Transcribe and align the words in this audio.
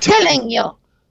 telling 0.00 0.50
you, 0.50 0.64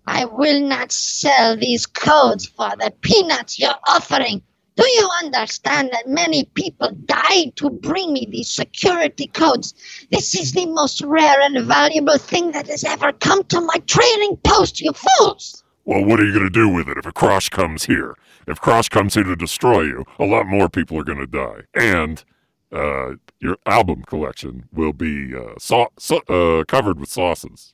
I 0.08 0.26
will 0.26 0.62
not 0.62 0.92
sell 0.92 1.56
these 1.56 1.86
codes 1.86 2.48
for 2.48 2.70
the 2.80 2.92
peanuts 3.02 3.60
you're 3.60 3.76
offering. 3.88 4.42
Do 4.76 4.88
you 4.88 5.10
understand 5.24 5.90
that 5.92 6.08
many 6.08 6.46
people 6.56 6.92
died 7.06 7.56
to 7.58 7.70
bring 7.70 8.14
me 8.14 8.28
these 8.32 8.50
security 8.50 9.28
codes? 9.28 9.74
This 10.10 10.34
is 10.36 10.54
the 10.54 10.66
most 10.68 11.02
rare 11.02 11.42
and 11.42 11.66
valuable 11.66 12.18
thing 12.18 12.52
that 12.54 12.68
has 12.68 12.84
ever 12.84 13.12
come 13.12 13.44
to 13.46 13.62
my 13.62 13.76
trading 13.88 14.38
post, 14.38 14.80
you 14.80 14.92
fools! 14.94 15.64
Well, 15.86 16.06
what 16.06 16.20
are 16.20 16.26
you 16.26 16.34
going 16.34 16.46
to 16.46 16.50
do 16.50 16.70
with 16.70 16.88
it 16.88 16.98
if 16.98 17.06
a 17.06 17.12
cross 17.12 17.50
comes 17.50 17.86
here? 17.86 18.16
If 18.48 18.60
Cross 18.60 18.90
comes 18.90 19.14
here 19.14 19.24
to 19.24 19.36
destroy 19.36 19.82
you, 19.84 20.06
a 20.18 20.26
lot 20.26 20.48
more 20.48 20.70
people 20.70 20.98
are 21.00 21.04
going 21.04 21.20
to 21.20 21.28
die. 21.28 21.62
And 21.76 22.24
uh, 22.72 23.12
your 23.40 23.58
album 23.68 24.04
collection 24.04 24.68
will 24.74 24.94
be 24.94 25.36
uh, 25.36 25.54
so- 25.60 25.92
so- 26.00 26.24
uh, 26.28 26.64
covered 26.66 27.00
with 27.00 27.10
sauces. 27.10 27.74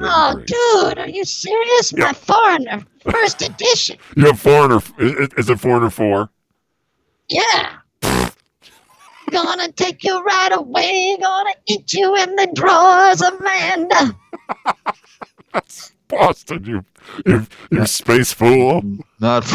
Oh, 0.00 0.42
dude, 0.46 0.98
are 0.98 1.08
you 1.08 1.24
serious? 1.24 1.92
My 1.92 2.12
foreigner, 2.12 2.84
first 3.00 3.42
edition. 3.42 3.96
You 4.16 4.26
have 4.26 4.38
Foreigner. 4.38 4.80
Is, 4.98 5.28
is 5.36 5.50
it 5.50 5.58
Foreigner 5.58 5.90
4? 5.90 6.30
Yeah. 7.28 7.76
Gonna 9.30 9.72
take 9.72 10.04
you 10.04 10.22
right 10.22 10.52
away. 10.52 11.16
Gonna 11.20 11.54
eat 11.66 11.92
you 11.92 12.14
in 12.16 12.36
the 12.36 12.48
drawers, 12.54 13.20
Amanda. 13.20 14.16
Boston, 16.08 16.64
you, 16.64 16.84
you, 17.26 17.46
you 17.70 17.86
space 17.86 18.32
fool. 18.32 18.82
Not. 19.20 19.44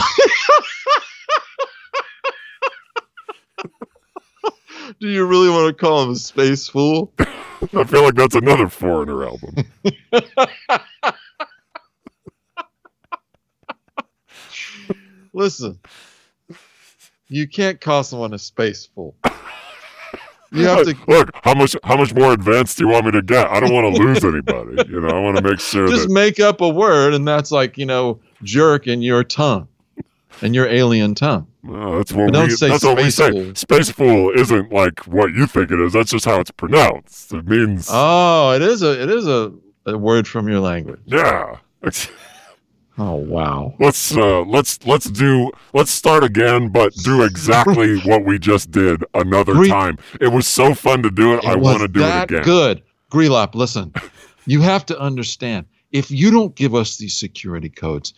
Do 5.00 5.07
you 5.10 5.26
really 5.26 5.50
want 5.50 5.68
to 5.68 5.74
call 5.74 6.04
him 6.04 6.12
a 6.12 6.16
space 6.16 6.68
fool? 6.68 7.12
I 7.74 7.84
feel 7.86 8.04
like 8.04 8.16
that's 8.16 8.36
another 8.36 8.68
Foreigner 8.68 9.24
album. 9.24 9.56
Listen, 15.34 15.80
you 17.28 17.48
can't 17.48 17.80
call 17.82 18.04
someone 18.04 18.34
a 18.34 18.40
space 18.40 18.86
fool. 18.86 19.16
You 20.52 20.66
have 20.68 20.86
to 20.86 20.96
look 21.08 21.32
how 21.44 21.56
much 21.56 21.76
how 21.84 21.98
much 21.98 22.14
more 22.14 22.32
advanced 22.34 22.78
do 22.78 22.84
you 22.86 22.91
want 22.91 23.06
me 23.06 23.12
to 23.14 23.24
get? 23.24 23.50
I 23.50 23.60
don't 23.60 23.74
want 23.74 23.96
to 23.96 24.02
lose 24.04 24.24
anybody. 24.24 24.84
You 24.88 25.02
know, 25.02 25.08
I 25.08 25.20
want 25.20 25.38
to 25.38 25.44
make 25.44 25.60
sure 25.60 25.88
just 25.88 26.04
that 26.04 26.14
make 26.14 26.40
up 26.40 26.62
a 26.62 26.70
word, 26.70 27.16
and 27.16 27.28
that's 27.28 27.52
like 27.52 27.78
you 27.78 27.88
know, 27.88 28.20
jerk 28.44 28.86
in 28.86 29.02
your 29.02 29.24
tongue, 29.24 29.68
in 30.41 30.54
your 30.54 30.68
alien 30.68 31.16
tongue. 31.16 31.48
Well, 31.64 31.98
that's 31.98 32.12
what 32.12 32.34
we 32.34 32.50
say 32.50 32.68
that's 32.70 32.84
what 32.84 32.98
we 32.98 33.04
space 33.10 33.16
say. 33.16 33.32
fool. 33.32 33.56
Space 33.56 33.90
fool 33.90 34.32
isn't 34.32 34.72
like 34.74 35.00
what 35.08 35.32
you 35.34 35.48
think 35.48 35.72
it 35.72 35.80
is. 35.80 35.94
That's 35.94 36.12
just 36.12 36.26
how 36.26 36.40
it's 36.42 36.52
pronounced. 36.52 37.34
It 37.34 37.48
means 37.48 37.88
Oh, 37.92 38.52
it 38.52 38.62
is 38.62 38.82
a 38.84 39.02
it 39.02 39.10
is 39.10 39.26
a, 39.28 39.54
a 39.86 39.98
word 39.98 40.28
from 40.28 40.48
your 40.50 40.60
language. 40.60 41.00
yeah. 41.06 41.58
Oh 42.96 43.16
wow. 43.16 43.74
Let's 43.80 44.16
uh 44.16 44.41
let's 44.41 44.86
let's 44.86 45.10
do 45.10 45.50
let's 45.74 45.90
start 45.90 46.24
again, 46.24 46.70
but 46.70 46.94
do 46.94 47.24
exactly 47.24 47.98
what 48.06 48.24
we 48.24 48.38
just 48.38 48.70
did 48.70 49.04
another 49.16 49.56
Re- 49.56 49.68
time. 49.68 49.98
It 50.22 50.28
was 50.28 50.46
so 50.46 50.76
fun 50.76 51.02
to 51.02 51.10
do 51.10 51.34
it. 51.34 51.44
I 51.44 51.56
want 51.56 51.80
to 51.82 51.88
do 51.88 52.02
that 52.02 52.30
it 52.30 52.36
again. 52.36 52.44
Good, 52.44 52.84
Grelop. 53.12 53.56
Listen, 53.56 53.91
you 54.46 54.62
have 54.62 54.86
to 54.88 55.00
understand. 55.00 55.66
If 55.91 56.12
you 56.12 56.30
don't 56.30 56.56
give 56.56 56.76
us 56.76 56.98
these 56.98 57.18
security 57.18 57.70
codes 57.70 58.14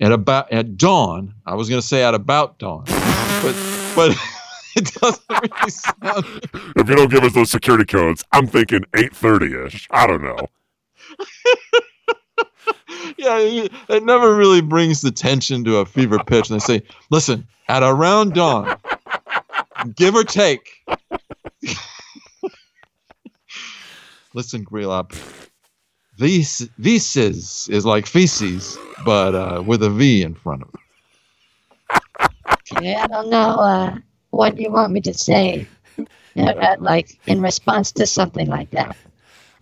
at 0.00 0.12
about 0.12 0.52
at 0.52 0.76
dawn, 0.76 1.34
I 1.46 1.54
was 1.54 1.68
going 1.68 1.80
to 1.80 1.86
say 1.86 2.04
at 2.04 2.14
about 2.14 2.58
dawn, 2.58 2.84
but 2.86 3.54
but 3.94 4.16
it 4.76 4.92
doesn't 4.94 5.22
really 5.30 5.70
sound. 5.70 6.24
If 6.76 6.88
you 6.88 6.94
don't 6.96 7.10
give 7.10 7.24
us 7.24 7.32
those 7.32 7.50
security 7.50 7.84
codes, 7.84 8.24
I'm 8.32 8.46
thinking 8.46 8.80
8:30 8.92 9.66
ish. 9.66 9.88
I 9.90 10.06
don't 10.06 10.22
know. 10.22 10.36
Yeah, 13.18 13.38
it 13.38 14.04
never 14.04 14.34
really 14.34 14.60
brings 14.60 15.00
the 15.00 15.10
tension 15.10 15.64
to 15.64 15.78
a 15.78 15.86
fever 15.86 16.18
pitch. 16.18 16.50
And 16.50 16.60
they 16.60 16.64
say, 16.64 16.82
listen, 17.10 17.46
at 17.68 17.82
around 17.82 18.34
dawn, 18.34 18.76
give 19.94 20.14
or 20.14 20.24
take. 20.24 20.84
listen, 24.34 24.64
Grelop. 24.64 25.12
Vis- 26.16 26.68
Vises 26.78 27.68
is 27.70 27.84
like 27.84 28.06
feces, 28.06 28.78
but 29.04 29.34
uh, 29.34 29.62
with 29.62 29.82
a 29.82 29.90
V 29.90 30.22
in 30.22 30.34
front 30.34 30.62
of 30.62 30.68
it. 30.74 30.80
Yeah, 32.80 33.04
I 33.04 33.06
don't 33.06 33.30
know 33.30 33.48
uh, 33.56 33.96
what 34.30 34.58
you 34.58 34.70
want 34.70 34.92
me 34.92 35.00
to 35.02 35.14
say. 35.14 35.66
Uh, 36.38 36.76
like 36.80 37.18
in 37.26 37.40
response 37.40 37.90
to 37.92 38.06
something 38.06 38.46
like 38.46 38.70
that. 38.70 38.94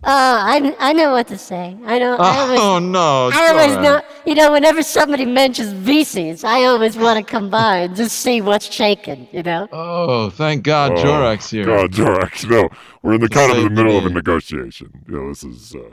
Oh, 0.03 0.09
I, 0.09 0.75
I 0.77 0.91
know 0.91 1.13
what 1.13 1.25
to 1.29 1.37
say. 1.37 1.73
I 1.85 1.99
know. 1.99 2.17
I 2.17 2.37
always, 2.39 2.59
Oh, 2.59 2.79
no. 2.79 3.29
I 3.33 3.47
always 3.51 3.67
Joran. 3.75 3.81
know. 3.83 4.01
You 4.25 4.35
know, 4.35 4.51
whenever 4.51 4.83
somebody 4.83 5.23
mentions 5.25 5.73
VCs, 5.87 6.43
I 6.43 6.65
always 6.65 6.97
want 6.97 7.17
to 7.17 7.31
come 7.31 7.49
by 7.49 7.77
and 7.77 7.95
just 7.95 8.19
see 8.19 8.41
what's 8.41 8.65
shaking. 8.69 9.25
You 9.31 9.43
know. 9.43 9.69
Oh, 9.71 10.29
thank 10.31 10.63
God 10.63 10.91
Oh, 10.91 10.95
Jorax 11.01 11.49
here. 11.49 11.63
God, 11.65 11.93
Jorax. 11.93 12.43
No, 12.43 12.67
we're 13.01 13.13
in 13.13 13.21
the 13.21 13.29
kind 13.29 13.51
of 13.51 13.57
the 13.57 13.63
the 13.63 13.69
middle 13.69 13.97
of 13.97 14.05
a 14.05 14.09
negotiation. 14.09 14.91
You 15.07 15.13
know, 15.15 15.29
this 15.29 15.45
is. 15.45 15.73
Uh, 15.75 15.91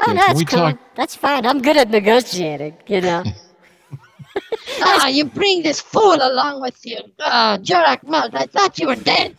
Oh, 0.00 0.12
Yeah, 0.12 0.14
can 0.14 0.16
that's 0.16 0.38
we 0.38 0.44
cool. 0.44 0.58
talk- 0.60 0.78
That's 0.96 1.14
fine. 1.16 1.46
I'm 1.46 1.60
good 1.62 1.76
at 1.76 1.90
negotiating. 1.90 2.76
You 2.86 3.00
know. 3.00 3.24
Ah, 4.80 5.06
you 5.06 5.24
bring 5.26 5.62
this 5.62 5.80
fool 5.80 6.16
along 6.20 6.60
with 6.60 6.84
you. 6.84 6.98
Uh, 7.20 7.56
Jurak 7.58 8.02
Mult, 8.02 8.34
I 8.34 8.46
thought 8.46 8.78
you 8.78 8.88
were 8.88 8.96
dead. 8.96 9.36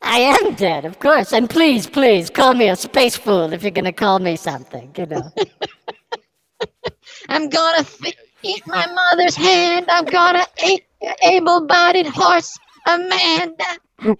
I 0.00 0.18
am 0.20 0.54
dead, 0.54 0.84
of 0.86 0.98
course. 0.98 1.32
And 1.34 1.50
please, 1.50 1.86
please, 1.86 2.30
call 2.30 2.54
me 2.54 2.68
a 2.68 2.76
space 2.76 3.16
fool 3.16 3.52
if 3.52 3.62
you're 3.62 3.70
gonna 3.70 3.92
call 3.92 4.18
me 4.18 4.36
something. 4.36 4.94
You 4.96 5.06
know. 5.06 5.30
I'm 7.28 7.48
gonna 7.50 7.84
fi- 7.84 8.14
eat 8.42 8.66
my 8.66 8.86
mother's 8.86 9.36
hand. 9.36 9.86
I'm 9.90 10.06
gonna 10.06 10.46
eat 10.66 10.84
your 11.02 11.14
able-bodied 11.22 12.06
horse, 12.06 12.58
Amanda. 12.86 13.64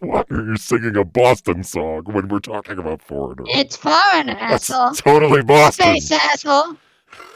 Why 0.00 0.24
are 0.30 0.44
you 0.44 0.56
singing 0.56 0.96
a 0.96 1.04
Boston 1.04 1.64
song 1.64 2.04
when 2.04 2.28
we're 2.28 2.38
talking 2.40 2.78
about 2.78 3.02
foreigners? 3.02 3.46
It's 3.50 3.76
foreigner, 3.76 4.36
That's 4.38 4.70
asshole. 4.70 4.92
totally 4.94 5.42
Boston. 5.42 6.00
Space 6.00 6.12
asshole. 6.12 6.76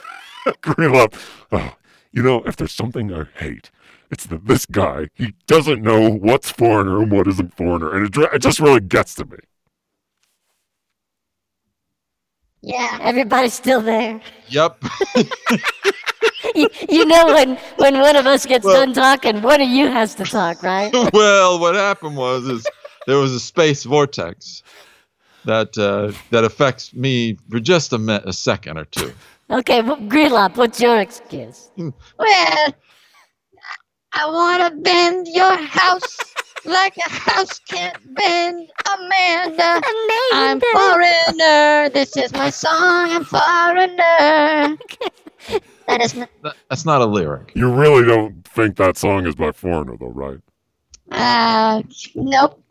Green 0.60 0.94
up. 0.94 1.14
Oh, 1.52 1.74
you 2.12 2.22
know, 2.22 2.42
if 2.44 2.56
there's 2.56 2.72
something 2.72 3.12
I 3.12 3.24
hate, 3.38 3.70
it's 4.10 4.26
that 4.26 4.46
this 4.46 4.66
guy, 4.66 5.08
he 5.14 5.34
doesn't 5.46 5.82
know 5.82 6.10
what's 6.10 6.50
foreigner 6.50 7.02
and 7.02 7.10
what 7.10 7.26
isn't 7.28 7.56
foreigner. 7.56 7.94
And 7.94 8.06
it, 8.06 8.16
it 8.34 8.38
just 8.42 8.60
really 8.60 8.80
gets 8.80 9.14
to 9.16 9.24
me. 9.24 9.38
Yeah. 12.64 12.98
Everybody's 13.02 13.54
still 13.54 13.80
there. 13.80 14.20
Yep. 14.48 14.82
You, 16.54 16.68
you 16.88 17.04
know 17.06 17.26
when 17.26 17.56
when 17.76 17.98
one 18.00 18.16
of 18.16 18.26
us 18.26 18.46
gets 18.46 18.64
Well- 18.64 18.74
done 18.76 18.92
talking, 18.92 19.42
one 19.42 19.60
of 19.60 19.68
you 19.68 19.88
has 19.88 20.14
to 20.16 20.24
talk, 20.24 20.62
right? 20.62 20.92
well, 21.12 21.58
what 21.58 21.74
happened 21.74 22.16
was 22.16 22.46
is 22.46 22.66
there 23.06 23.18
was 23.18 23.32
a 23.32 23.40
space 23.40 23.82
vortex 23.84 24.62
that 25.46 25.76
uh, 25.78 26.12
that 26.30 26.44
affects 26.44 26.94
me 26.94 27.36
for 27.50 27.60
just 27.60 27.92
a, 27.92 27.98
me- 27.98 28.20
a 28.24 28.32
second 28.32 28.78
or 28.78 28.84
two. 28.84 29.12
Okay, 29.50 29.82
well, 29.82 29.96
Greenlop, 29.96 30.56
what's 30.56 30.80
your 30.80 31.00
excuse? 31.00 31.70
Well, 31.76 31.92
I 34.12 34.26
want 34.26 34.62
to 34.62 34.80
bend 34.80 35.26
your 35.28 35.56
house 35.56 36.18
like 36.64 36.96
a 36.96 37.10
house 37.10 37.58
can't 37.60 37.96
bend 38.14 38.70
Amanda. 38.94 39.80
I'm 40.32 40.60
foreigner. 40.60 41.88
This 41.90 42.16
is 42.16 42.32
my 42.32 42.50
song. 42.50 43.10
I'm 43.10 43.24
foreigner. 43.24 44.78
That 45.86 46.00
is 46.00 46.14
not, 46.14 46.30
That, 46.42 46.54
that's 46.70 46.86
not 46.86 47.02
a 47.02 47.04
lyric. 47.04 47.52
You 47.54 47.70
really 47.70 48.06
don't 48.06 48.42
think 48.48 48.76
that 48.76 48.96
song 48.96 49.26
is 49.26 49.34
by 49.34 49.52
foreigner, 49.52 49.94
though, 50.00 50.06
right? 50.08 50.38
uh, 51.12 51.82
nope. 52.14 52.62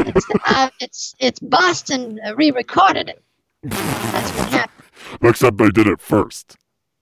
It's, 0.00 0.26
uh, 0.44 0.70
it's 0.80 1.14
it's 1.20 1.38
Boston 1.38 2.18
uh, 2.26 2.34
re-recorded 2.34 3.10
it. 3.10 3.22
That's 3.62 4.30
what 4.36 4.48
happened. 4.48 4.88
Except 5.22 5.56
they 5.58 5.68
did 5.68 5.86
it 5.86 6.00
first. 6.00 6.56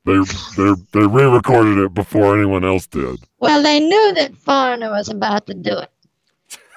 They 0.04 0.18
they 0.56 0.72
they 0.92 1.06
re-recorded 1.06 1.78
it 1.78 1.94
before 1.94 2.36
anyone 2.36 2.64
else 2.64 2.86
did. 2.86 3.18
Well, 3.40 3.62
they 3.62 3.80
knew 3.80 4.14
that 4.14 4.36
Foreigner 4.36 4.90
was 4.90 5.08
about 5.08 5.46
to 5.46 5.54
do 5.54 5.76
it. 5.78 5.90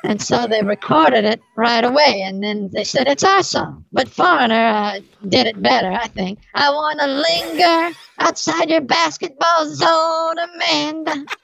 And 0.04 0.20
so 0.22 0.48
they 0.48 0.64
recorded 0.64 1.26
it 1.26 1.40
right 1.56 1.84
away. 1.84 2.24
And 2.26 2.44
then 2.44 2.70
they 2.74 2.84
said, 2.84 3.08
it's 3.08 3.24
our 3.24 3.44
song. 3.44 3.86
But 3.92 4.10
Foreigner 4.10 4.56
uh, 4.56 5.00
did 5.28 5.46
it 5.46 5.62
better, 5.62 5.92
I 5.92 6.08
think. 6.08 6.40
I 6.56 6.72
want 6.72 7.00
to 7.00 7.08
linger 7.08 7.96
outside 8.20 8.70
your 8.70 8.82
basketball 8.82 9.66
zone, 9.74 10.36
Amanda. 10.40 11.26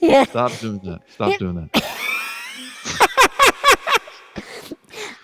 Yeah. 0.00 0.24
Stop 0.24 0.52
doing 0.60 0.80
that. 0.84 1.00
Stop 1.10 1.38
doing 1.38 1.68
that. 1.72 2.12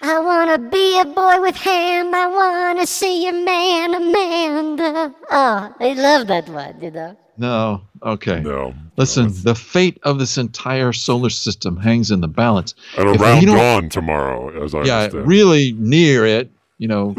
I 0.05 0.19
wanna 0.19 0.59
be 0.59 1.01
a 1.01 1.05
boy 1.05 1.41
with 1.41 1.57
ham. 1.57 2.13
I 2.15 2.27
wanna 2.27 2.87
see 2.87 3.29
a 3.29 3.33
man, 3.33 3.95
Amanda. 3.95 5.15
Oh, 5.31 5.75
I 5.81 5.93
love 5.95 6.27
that 6.27 6.49
one. 6.49 6.75
You 6.83 6.91
know. 6.91 7.17
No. 7.39 7.83
Okay. 8.03 8.41
No. 8.41 8.75
Listen, 8.97 9.31
the 9.43 9.55
fate 9.55 9.99
of 10.03 10.19
this 10.19 10.37
entire 10.39 10.93
solar 10.93 11.31
system 11.31 11.77
hangs 11.77 12.11
in 12.11 12.21
the 12.21 12.29
balance. 12.29 12.75
And 12.99 13.09
around 13.21 13.47
dawn 13.47 13.89
tomorrow, 13.89 14.63
as 14.63 14.75
I 14.75 14.83
yeah, 14.83 14.97
understand. 15.05 15.27
really 15.29 15.73
near 15.79 16.27
it. 16.27 16.51
you 16.79 16.89
know, 16.89 17.15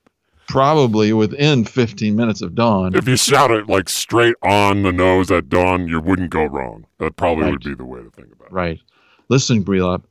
probably 0.48 1.12
within 1.12 1.64
15 1.64 2.14
minutes 2.16 2.40
of 2.40 2.54
dawn. 2.54 2.94
If 2.94 3.06
you 3.08 3.16
shout 3.16 3.50
it 3.50 3.68
like 3.68 3.88
straight 3.88 4.36
on 4.42 4.82
the 4.84 4.92
nose 4.92 5.30
at 5.30 5.48
dawn, 5.48 5.88
you 5.88 6.00
wouldn't 6.00 6.30
go 6.30 6.44
wrong. 6.44 6.86
That 6.98 7.16
probably 7.16 7.44
Right. 7.44 7.50
would 7.50 7.64
be 7.64 7.74
the 7.74 7.84
way 7.84 8.00
to 8.00 8.10
think 8.10 8.28
about 8.32 8.46
it. 8.46 8.52
Right. 8.52 8.80
Listen, 9.28 9.62
Brelop, 9.64 10.04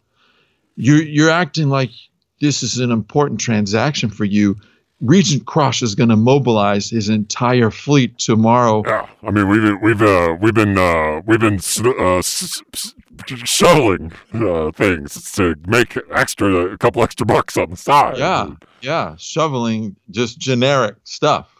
you're 0.75 1.01
you're 1.01 1.29
acting 1.31 1.69
like 1.69 1.89
this 2.39 2.63
is 2.63 2.79
an 2.79 2.91
important 2.91 3.39
transaction 3.39 4.09
for 4.09 4.25
you. 4.25 4.55
Regent 4.99 5.45
Crush 5.45 5.83
is 5.83 5.93
going 5.93 6.09
to 6.09 6.15
mobilize 6.15 6.89
his 6.89 7.07
entire 7.09 7.69
fleet 7.69 8.17
tomorrow. 8.17 8.81
Yeah, 8.85 9.07
I 9.23 9.29
mean 9.31 9.47
we've 9.47 9.79
we've 9.81 10.01
uh, 10.01 10.35
we've 10.41 10.55
been 10.55 10.77
uh, 10.77 11.21
we've 11.25 11.39
been 11.39 11.55
s- 11.55 11.79
uh, 11.85 12.17
s- 12.17 12.63
s- 12.73 12.93
shuttling 13.43 14.11
uh, 14.33 14.71
things 14.71 15.31
to 15.33 15.55
make 15.67 15.97
extra 16.11 16.73
a 16.73 16.77
couple 16.79 17.03
extra 17.03 17.25
bucks 17.27 17.57
on 17.57 17.69
the 17.69 17.77
side. 17.77 18.17
Yeah, 18.17 18.49
yeah, 18.81 19.15
shoveling 19.19 19.95
just 20.09 20.39
generic 20.39 20.95
stuff. 21.03 21.53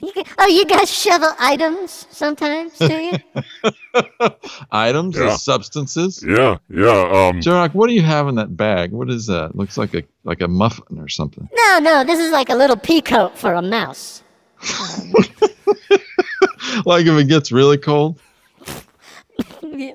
You 0.00 0.12
g- 0.12 0.24
oh, 0.38 0.46
you 0.46 0.64
guys 0.66 0.90
shovel 0.90 1.30
items 1.38 2.06
sometimes, 2.10 2.76
do 2.78 2.92
you? 2.92 3.12
Items, 4.70 5.16
Yeah. 5.16 5.30
and 5.30 5.40
substances. 5.40 6.22
yeah, 6.26 6.58
yeah. 6.68 6.88
Um, 6.90 7.40
Jarok, 7.40 7.74
what 7.74 7.88
do 7.88 7.94
you 7.94 8.02
have 8.02 8.28
in 8.28 8.34
that 8.36 8.56
bag? 8.56 8.92
What 8.92 9.08
is 9.10 9.26
that? 9.26 9.54
Looks 9.56 9.76
like 9.78 9.94
a 9.94 10.02
like 10.24 10.40
a 10.42 10.48
muffin 10.48 10.98
or 10.98 11.08
something. 11.08 11.48
no, 11.52 11.78
no, 11.80 12.04
this 12.04 12.18
is 12.18 12.30
like 12.30 12.50
a 12.50 12.54
little 12.54 12.76
pea 12.76 13.00
coat 13.00 13.36
for 13.38 13.54
a 13.54 13.62
mouse. 13.62 14.22
like 16.84 17.06
if 17.06 17.18
it 17.18 17.28
gets 17.28 17.52
really 17.52 17.78
cold. 17.78 18.20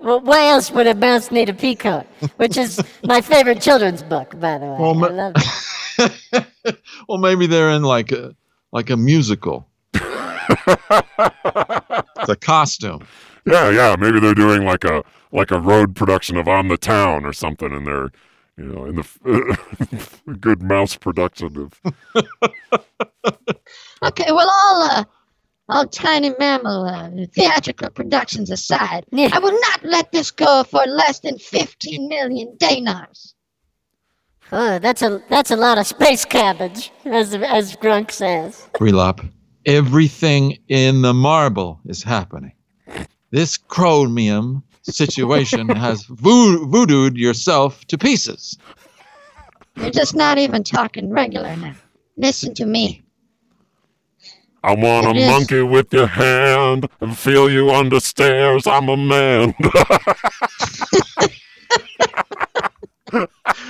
Well, 0.02 0.22
why 0.22 0.48
else 0.50 0.72
would 0.72 0.88
a 0.88 0.96
mouse 0.96 1.32
need 1.32 1.50
a 1.50 1.54
pea 1.54 1.76
coat? 1.76 2.06
Which 2.38 2.58
is 2.58 2.82
my 3.04 3.22
favorite 3.22 3.62
children's 3.62 4.02
book, 4.04 4.40
by 4.40 4.58
the 4.58 4.66
way. 4.66 4.78
Well, 4.80 4.94
ma- 4.96 5.08
I 5.08 5.10
love 5.10 5.34
it. 6.64 6.78
well, 7.08 7.18
maybe 7.20 7.46
they're 7.46 7.70
in 7.72 7.84
like 7.84 8.12
a 8.12 8.36
like 8.72 8.90
a 8.90 8.98
musical. 8.98 9.68
It's 10.50 12.30
a 12.30 12.36
costume. 12.40 13.06
yeah, 13.46 13.70
yeah. 13.70 13.96
Maybe 14.00 14.20
they're 14.20 14.34
doing 14.34 14.64
like 14.66 14.84
a 14.84 15.04
like 15.32 15.52
a 15.52 15.60
road 15.60 15.96
production 15.96 16.38
of 16.38 16.48
On 16.48 16.68
the 16.68 16.78
Town 16.78 17.26
or 17.26 17.34
something, 17.34 17.72
and 17.72 17.86
they're 17.88 18.10
you 18.58 18.66
know 18.66 18.86
in 18.86 18.96
the 18.96 19.02
f- 19.02 20.22
good 20.42 20.62
mouse 20.64 20.96
production 20.96 21.58
of 21.58 21.82
Okay, 24.04 24.32
well, 24.32 24.50
all 24.50 24.82
uh, 24.84 25.04
all 25.70 25.88
tiny 25.88 26.32
mammal 26.40 26.86
uh, 26.86 27.10
theatrical 27.34 27.90
productions 27.90 28.52
aside, 28.52 29.04
Yeah. 29.12 29.30
I 29.34 29.40
will 29.40 29.58
not 29.60 29.84
let 29.84 30.12
this 30.12 30.30
go 30.32 30.64
for 30.64 30.84
less 30.86 31.20
than 31.22 31.40
15 31.40 32.08
million 32.08 32.56
dinars. 32.58 33.34
Oh, 34.52 34.78
that's 34.78 35.02
a 35.02 35.24
that's 35.28 35.50
a 35.50 35.56
lot 35.56 35.80
of 35.80 35.88
space 35.88 36.24
cabbage, 36.24 36.92
as 37.04 37.34
as 37.34 37.76
Grunk 37.78 38.12
says. 38.12 38.70
Brelop, 38.74 39.28
everything 39.66 40.58
in 40.68 41.02
the 41.02 41.14
marble 41.14 41.80
is 41.86 42.04
happening. 42.04 42.54
This 43.32 43.58
chromium 43.58 44.64
situation 44.84 45.68
has 45.76 46.04
vo- 46.06 46.66
voodooed 46.68 47.18
yourself 47.18 47.86
to 47.88 47.98
pieces. 47.98 48.58
You're 49.76 49.90
just 49.92 50.16
not 50.16 50.38
even 50.38 50.64
talking 50.64 51.10
regular 51.12 51.56
now. 51.58 51.74
Listen 52.18 52.54
to 52.56 52.66
me. 52.66 53.04
I 54.64 54.74
want 54.74 55.06
a 55.06 55.10
It 55.12 55.18
is. 55.18 55.30
monkey 55.30 55.62
with 55.62 55.94
your 55.94 56.08
hand 56.08 56.88
and 57.00 57.16
feel 57.16 57.52
you 57.52 57.70
under 57.72 58.00
stairs. 58.00 58.66
I'm 58.66 58.90
a 58.90 58.98
man. 58.98 59.54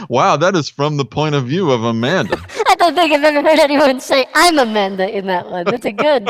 Wow, 0.10 0.38
that 0.38 0.56
is 0.56 0.70
from 0.70 0.98
the 0.98 1.06
point 1.06 1.36
of 1.36 1.46
view 1.48 1.72
of 1.72 1.84
Amanda. 1.84 2.38
I 2.68 2.76
don't 2.76 2.96
think 2.96 3.14
I've 3.14 3.24
ever 3.24 3.42
heard 3.48 3.60
anyone 3.60 4.00
say 4.00 4.26
"I'm 4.34 4.60
Amanda" 4.60 5.10
in 5.10 5.26
that 5.28 5.50
one. 5.50 5.66
That's 5.66 5.86
a 5.86 5.92
good. 5.92 6.30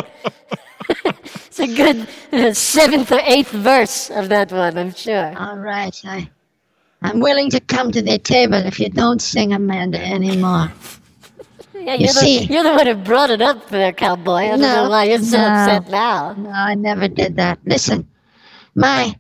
it's 1.06 1.60
a 1.60 1.68
good 1.68 2.07
uh, 2.31 2.54
seventh 2.54 3.12
or 3.12 3.19
eighth 3.24 3.51
verse 3.51 4.10
of 4.12 4.30
that 4.30 4.51
one, 4.51 4.77
I'm 4.77 4.94
sure. 4.94 5.33
All 5.38 5.57
right, 5.57 6.00
I, 6.06 6.30
I'm 7.01 7.19
willing 7.19 7.50
to 7.51 7.60
come 7.60 7.92
to 7.92 8.01
the 8.01 8.18
table 8.19 8.56
if 8.56 8.80
you 8.80 8.89
don't 8.89 9.22
sing 9.22 9.54
Amanda 9.54 10.00
anymore. 10.04 10.72
Yeah, 11.74 11.95
You 11.95 12.06
you're, 12.06 12.13
the, 12.13 12.19
see- 12.19 12.44
you're 12.45 12.63
the 12.63 12.74
one 12.74 12.88
who 12.88 12.95
brought 12.95 13.30
it 13.30 13.42
up 13.42 13.69
there, 13.69 13.94
cowboy. 13.94 14.31
I 14.33 14.57
don't 14.57 14.62
No, 14.62 14.86
know 14.86 14.89
why 14.89 15.04
you're 15.06 15.19
so 15.19 15.38
no. 15.38 15.48
upset 15.48 15.89
now. 15.92 16.33
No, 16.33 16.50
I 16.50 16.74
never 16.75 17.07
did 17.07 17.36
that. 17.36 17.60
Listen, 17.66 18.07
my, 18.75 19.13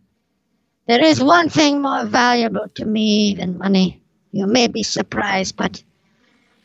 there 0.87 1.03
is 1.03 1.23
one 1.23 1.49
thing 1.49 1.81
more 1.81 2.05
valuable 2.05 2.67
to 2.75 2.85
me 2.85 3.35
than 3.35 3.57
money. 3.59 4.01
You 4.35 4.47
may 4.47 4.67
be 4.67 4.83
surprised, 4.83 5.55
but 5.55 5.81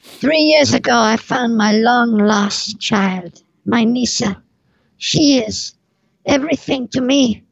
three 0.03 0.41
years 0.41 0.75
ago 0.75 0.93
I 0.93 1.17
found 1.17 1.57
my 1.57 1.71
long 1.71 2.19
lost 2.19 2.81
child, 2.81 3.45
my 3.65 3.85
Nisa. 3.85 4.43
She 4.97 5.39
is 5.39 5.75
everything 6.27 6.89
to 6.89 7.01
me. 7.01 7.45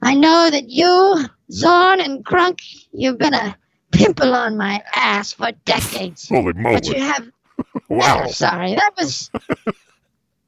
I 0.00 0.14
know 0.14 0.48
that 0.48 0.70
you, 0.70 1.24
Zorn, 1.50 2.00
and 2.00 2.24
Grunk, 2.24 2.60
you've 2.92 3.18
been 3.18 3.34
a 3.34 3.56
pimple 3.90 4.32
on 4.32 4.56
my 4.56 4.80
ass 4.94 5.32
for 5.32 5.50
decades. 5.64 6.28
Holy 6.28 6.52
moly. 6.52 6.76
But 6.76 6.86
you 6.86 6.92
moly! 6.92 7.06
have. 7.06 7.30
Wow. 7.88 8.26
Sorry, 8.28 8.76
that 8.76 8.92
was. 8.96 9.28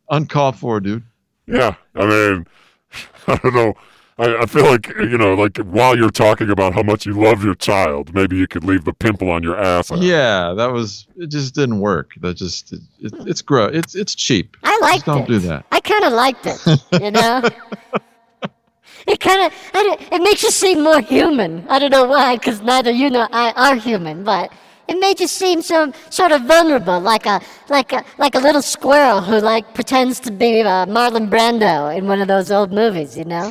Uncalled 0.08 0.56
for, 0.56 0.78
dude. 0.78 1.02
Yeah, 1.48 1.74
I 1.96 2.06
mean, 2.06 2.46
I 3.26 3.36
don't 3.38 3.54
know. 3.54 3.74
I, 4.16 4.42
I 4.42 4.46
feel 4.46 4.64
like 4.64 4.88
you 4.96 5.18
know, 5.18 5.34
like 5.34 5.58
while 5.58 5.96
you're 5.96 6.10
talking 6.10 6.50
about 6.50 6.72
how 6.72 6.82
much 6.82 7.04
you 7.04 7.12
love 7.12 7.42
your 7.42 7.54
child, 7.54 8.14
maybe 8.14 8.36
you 8.36 8.46
could 8.46 8.62
leave 8.62 8.84
the 8.84 8.92
pimple 8.92 9.30
on 9.30 9.42
your 9.42 9.58
ass. 9.58 9.90
out. 9.90 9.98
Yeah, 9.98 10.54
that 10.54 10.72
was 10.72 11.08
it. 11.16 11.30
Just 11.30 11.54
didn't 11.54 11.80
work. 11.80 12.12
That 12.20 12.36
just 12.36 12.72
it, 12.72 12.80
it, 13.00 13.12
it's 13.26 13.42
gross. 13.42 13.74
It's 13.74 13.94
it's 13.96 14.14
cheap. 14.14 14.56
I 14.62 14.78
like. 14.80 15.04
don't 15.04 15.22
it. 15.22 15.28
do 15.28 15.38
that. 15.40 15.66
I 15.72 15.80
kind 15.80 16.04
of 16.04 16.12
liked 16.12 16.46
it, 16.46 17.02
you 17.02 17.10
know? 17.10 17.42
it 19.06 19.20
kind 19.20 19.46
of, 19.46 19.52
it 19.74 20.22
makes 20.22 20.42
you 20.42 20.50
seem 20.50 20.82
more 20.82 21.00
human. 21.00 21.66
I 21.68 21.78
don't 21.78 21.90
know 21.90 22.04
why, 22.04 22.36
because 22.36 22.60
neither 22.62 22.90
you 22.90 23.10
nor 23.10 23.28
I 23.32 23.52
are 23.52 23.76
human, 23.76 24.24
but 24.24 24.52
it 24.88 24.98
may 25.00 25.14
just 25.14 25.36
seem 25.36 25.62
so 25.62 25.92
sort 26.10 26.32
of 26.32 26.42
vulnerable, 26.42 27.00
like 27.00 27.26
a 27.26 27.40
like 27.68 27.92
a 27.92 28.04
like 28.18 28.34
a 28.34 28.38
little 28.40 28.62
squirrel 28.62 29.20
who 29.20 29.38
like 29.40 29.74
pretends 29.74 30.20
to 30.20 30.30
be 30.30 30.60
uh, 30.62 30.86
Marlon 30.86 31.28
Brando 31.28 31.94
in 31.96 32.06
one 32.06 32.20
of 32.20 32.28
those 32.28 32.50
old 32.50 32.72
movies, 32.72 33.16
you 33.16 33.24
know? 33.24 33.50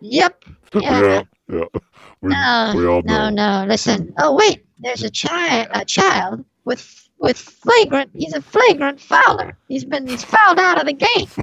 Yep. 0.00 0.44
Yeah. 0.74 1.00
yeah, 1.00 1.22
yeah. 1.52 1.64
We, 2.20 2.30
No, 2.30 2.72
we 2.76 2.86
all 2.86 3.02
no, 3.02 3.30
know. 3.30 3.60
no. 3.62 3.66
Listen. 3.68 4.12
Oh, 4.18 4.34
wait. 4.34 4.64
There's 4.80 5.04
a 5.04 5.10
child, 5.10 5.68
a 5.70 5.84
child 5.84 6.44
with 6.64 7.08
with 7.18 7.38
flagrant. 7.38 8.10
He's 8.12 8.34
a 8.34 8.42
flagrant 8.42 9.00
fouler. 9.00 9.56
He's 9.68 9.84
been 9.84 10.04
he's 10.08 10.24
fouled 10.24 10.58
out 10.58 10.80
of 10.80 10.86
the 10.86 10.94
game. 10.94 11.28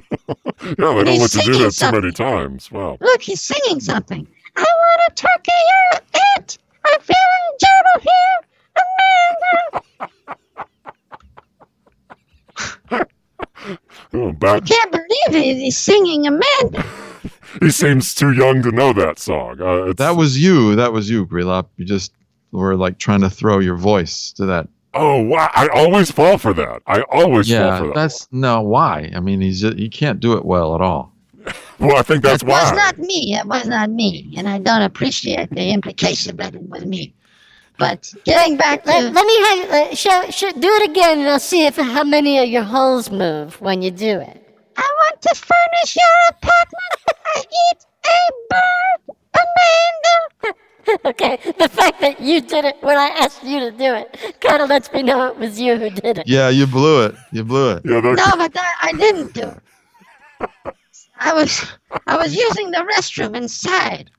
Yeah, 0.78 0.94
they 0.94 1.04
don't 1.04 1.06
he's 1.06 1.34
let 1.34 1.34
you 1.34 1.42
do 1.42 1.52
singing 1.54 1.62
that 1.62 1.72
too 1.72 1.90
many 1.90 2.12
times. 2.12 2.70
Wow. 2.70 2.98
Look, 3.00 3.22
he's 3.22 3.40
singing 3.40 3.80
something. 3.80 4.28
I 4.56 4.60
want 4.62 5.00
a 5.10 5.14
turkey. 5.14 5.52
You're 5.92 6.00
it. 6.38 6.58
I'm 6.84 7.00
feeling 7.00 7.58
gentle 7.60 8.00
here, 8.02 8.38
Amanda. 9.70 9.86
Oh, 14.14 14.34
I 14.42 14.60
can't 14.60 14.90
believe 14.92 15.08
it. 15.28 15.56
He's 15.56 15.78
singing 15.78 16.26
Amanda. 16.26 16.84
He 17.60 17.70
seems 17.70 18.14
too 18.14 18.32
young 18.32 18.62
to 18.62 18.70
know 18.72 18.92
that 18.92 19.18
song. 19.18 19.60
Uh, 19.60 19.92
That 19.94 20.16
was 20.16 20.38
you. 20.42 20.74
That 20.76 20.92
was 20.92 21.08
you, 21.08 21.24
Brelop. 21.26 21.68
You 21.76 21.84
just 21.84 22.12
were 22.50 22.76
like 22.76 22.98
trying 22.98 23.20
to 23.20 23.30
throw 23.30 23.58
your 23.60 23.76
voice 23.76 24.32
to 24.32 24.46
that. 24.46 24.68
Oh, 24.94 25.22
wow. 25.22 25.48
I 25.54 25.68
always 25.68 26.10
fall 26.10 26.36
for 26.36 26.52
that. 26.54 26.82
I 26.86 27.02
always 27.10 27.50
fall 27.50 27.78
for 27.78 27.86
that. 27.88 27.94
that's 27.94 28.28
no 28.32 28.60
why. 28.60 29.10
I 29.14 29.20
mean, 29.20 29.40
he's 29.40 29.60
just, 29.62 29.78
he 29.78 29.88
can't 29.88 30.20
do 30.20 30.34
it 30.36 30.44
well 30.44 30.74
at 30.74 30.80
all. 30.82 31.11
Well, 31.82 31.96
I 31.96 32.02
think 32.02 32.22
that's 32.22 32.44
why 32.44 32.60
It 32.60 32.62
was 32.62 32.72
not 32.72 32.98
me. 32.98 33.34
It 33.34 33.46
was 33.46 33.66
not 33.66 33.90
me, 33.90 34.34
and 34.36 34.48
I 34.48 34.58
don't 34.58 34.82
appreciate 34.82 35.50
the 35.50 35.70
implication 35.70 36.36
that 36.36 36.54
it 36.54 36.62
was 36.62 36.84
me. 36.84 37.14
But 37.78 38.12
getting 38.24 38.56
back 38.56 38.86
Let, 38.86 39.00
to 39.00 39.10
let 39.10 39.26
me 39.26 39.36
have, 39.42 39.70
uh, 39.70 39.94
show, 39.94 40.30
show, 40.30 40.50
do 40.52 40.68
it 40.68 40.90
again 40.90 41.20
and 41.20 41.28
I'll 41.28 41.40
see 41.40 41.66
if 41.66 41.76
how 41.76 42.04
many 42.04 42.38
of 42.38 42.48
your 42.48 42.62
holes 42.62 43.10
move 43.10 43.60
when 43.60 43.82
you 43.82 43.90
do 43.90 44.20
it. 44.20 44.38
I 44.76 44.88
want 45.00 45.22
to 45.22 45.34
furnish 45.34 45.96
your 45.96 46.28
apartment. 46.30 47.18
I 47.34 47.40
eat 47.40 47.86
a 48.04 48.32
bird, 48.50 49.16
Amanda. 49.34 50.58
Okay, 51.04 51.38
the 51.58 51.68
fact 51.68 52.00
that 52.00 52.20
you 52.20 52.40
did 52.40 52.64
it 52.64 52.76
when 52.80 52.98
I 52.98 53.06
asked 53.06 53.44
you 53.44 53.60
to 53.60 53.70
do 53.70 53.94
it 53.94 54.40
kind 54.40 54.60
of 54.60 54.68
lets 54.68 54.92
me 54.92 55.04
know 55.04 55.28
it 55.28 55.36
was 55.38 55.60
you 55.60 55.76
who 55.76 55.88
did 55.90 56.18
it. 56.18 56.26
Yeah, 56.26 56.48
you 56.48 56.66
blew 56.66 57.06
it. 57.06 57.14
You 57.30 57.44
blew 57.44 57.70
it. 57.70 57.82
Yeah, 57.84 58.00
No, 58.00 58.12
but 58.36 58.52
I, 58.56 58.72
I 58.82 58.92
didn't 58.92 59.32
do 59.32 59.52
it. 60.42 60.74
I 61.24 61.32
was 61.34 61.64
I 62.06 62.16
was 62.16 62.34
using 62.34 62.70
the 62.70 62.86
restroom 62.96 63.36
inside 63.36 64.10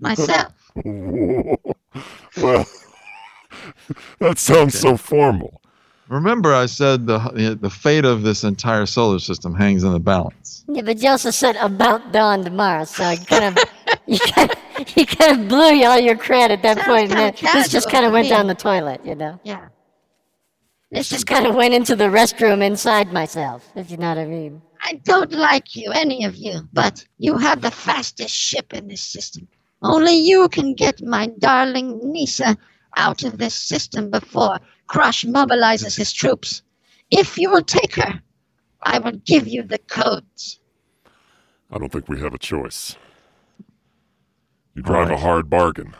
myself. 0.00 0.52
well, 2.36 2.66
that 4.20 4.38
sounds 4.38 4.78
so 4.78 4.96
formal. 4.96 5.60
Remember, 6.08 6.54
I 6.54 6.66
said 6.66 7.06
the 7.06 7.58
the 7.60 7.70
fate 7.70 8.04
of 8.04 8.22
this 8.22 8.42
entire 8.44 8.86
solar 8.86 9.18
system 9.18 9.54
hangs 9.54 9.84
in 9.84 9.92
the 9.92 10.00
balance. 10.00 10.64
Yeah, 10.68 10.82
but 10.82 11.02
you 11.02 11.10
also 11.10 11.30
said 11.30 11.56
about 11.56 12.12
dawn 12.12 12.44
tomorrow, 12.44 12.84
so 12.84 13.10
you 13.10 13.18
kind 13.26 13.44
of, 13.58 13.64
you 14.06 14.18
kind 14.18 14.50
of, 14.50 14.88
he 14.88 15.04
kind 15.04 15.40
of 15.40 15.48
blew 15.48 15.72
you 15.72 15.86
all 15.86 15.98
your 15.98 16.16
cred 16.16 16.50
at 16.50 16.62
that 16.62 16.78
Sounds 16.78 16.86
point. 16.86 17.10
kinda 17.10 17.14
And 17.14 17.18
then 17.18 17.34
this 17.54 17.68
just 17.68 17.90
kind 17.90 18.06
of 18.06 18.12
went 18.12 18.26
me. 18.26 18.30
down 18.30 18.46
the 18.46 18.54
toilet, 18.54 19.04
you 19.04 19.14
know. 19.14 19.38
Yeah. 19.44 19.68
This 20.90 21.10
Just 21.10 21.26
kind 21.26 21.46
of 21.46 21.54
went 21.54 21.74
into 21.74 21.94
the 21.96 22.04
restroom 22.04 22.62
inside 22.62 23.12
myself, 23.12 23.68
if 23.76 23.90
you 23.90 23.98
know 23.98 24.08
what 24.08 24.18
I 24.18 24.24
mean. 24.24 24.62
I 24.82 24.94
don't 25.04 25.32
like 25.32 25.74
you, 25.76 25.90
any 25.92 26.24
of 26.24 26.36
you, 26.36 26.68
but 26.72 27.04
you 27.18 27.36
have 27.36 27.60
the 27.60 27.70
fastest 27.70 28.34
ship 28.34 28.72
in 28.72 28.88
this 28.88 29.00
system. 29.02 29.48
Only 29.82 30.14
you 30.18 30.48
can 30.48 30.74
get 30.74 31.02
my 31.02 31.26
darling 31.38 32.00
Nisa 32.02 32.56
out 32.96 33.22
of 33.24 33.38
this 33.38 33.54
system 33.54 34.10
before 34.10 34.58
Crush 34.86 35.24
mobilizes 35.24 35.96
his 35.96 36.12
troops. 36.12 36.62
If 37.10 37.38
you 37.38 37.50
will 37.50 37.62
take 37.62 37.94
her, 37.96 38.20
I 38.82 38.98
will 38.98 39.12
give 39.24 39.46
you 39.48 39.62
the 39.62 39.78
codes. 39.78 40.60
I 41.70 41.78
don't 41.78 41.90
think 41.92 42.08
we 42.08 42.20
have 42.20 42.34
a 42.34 42.38
choice. 42.38 42.96
You 44.74 44.82
drive 44.82 45.10
a 45.10 45.16
hard 45.18 45.50
bargain. 45.50 45.94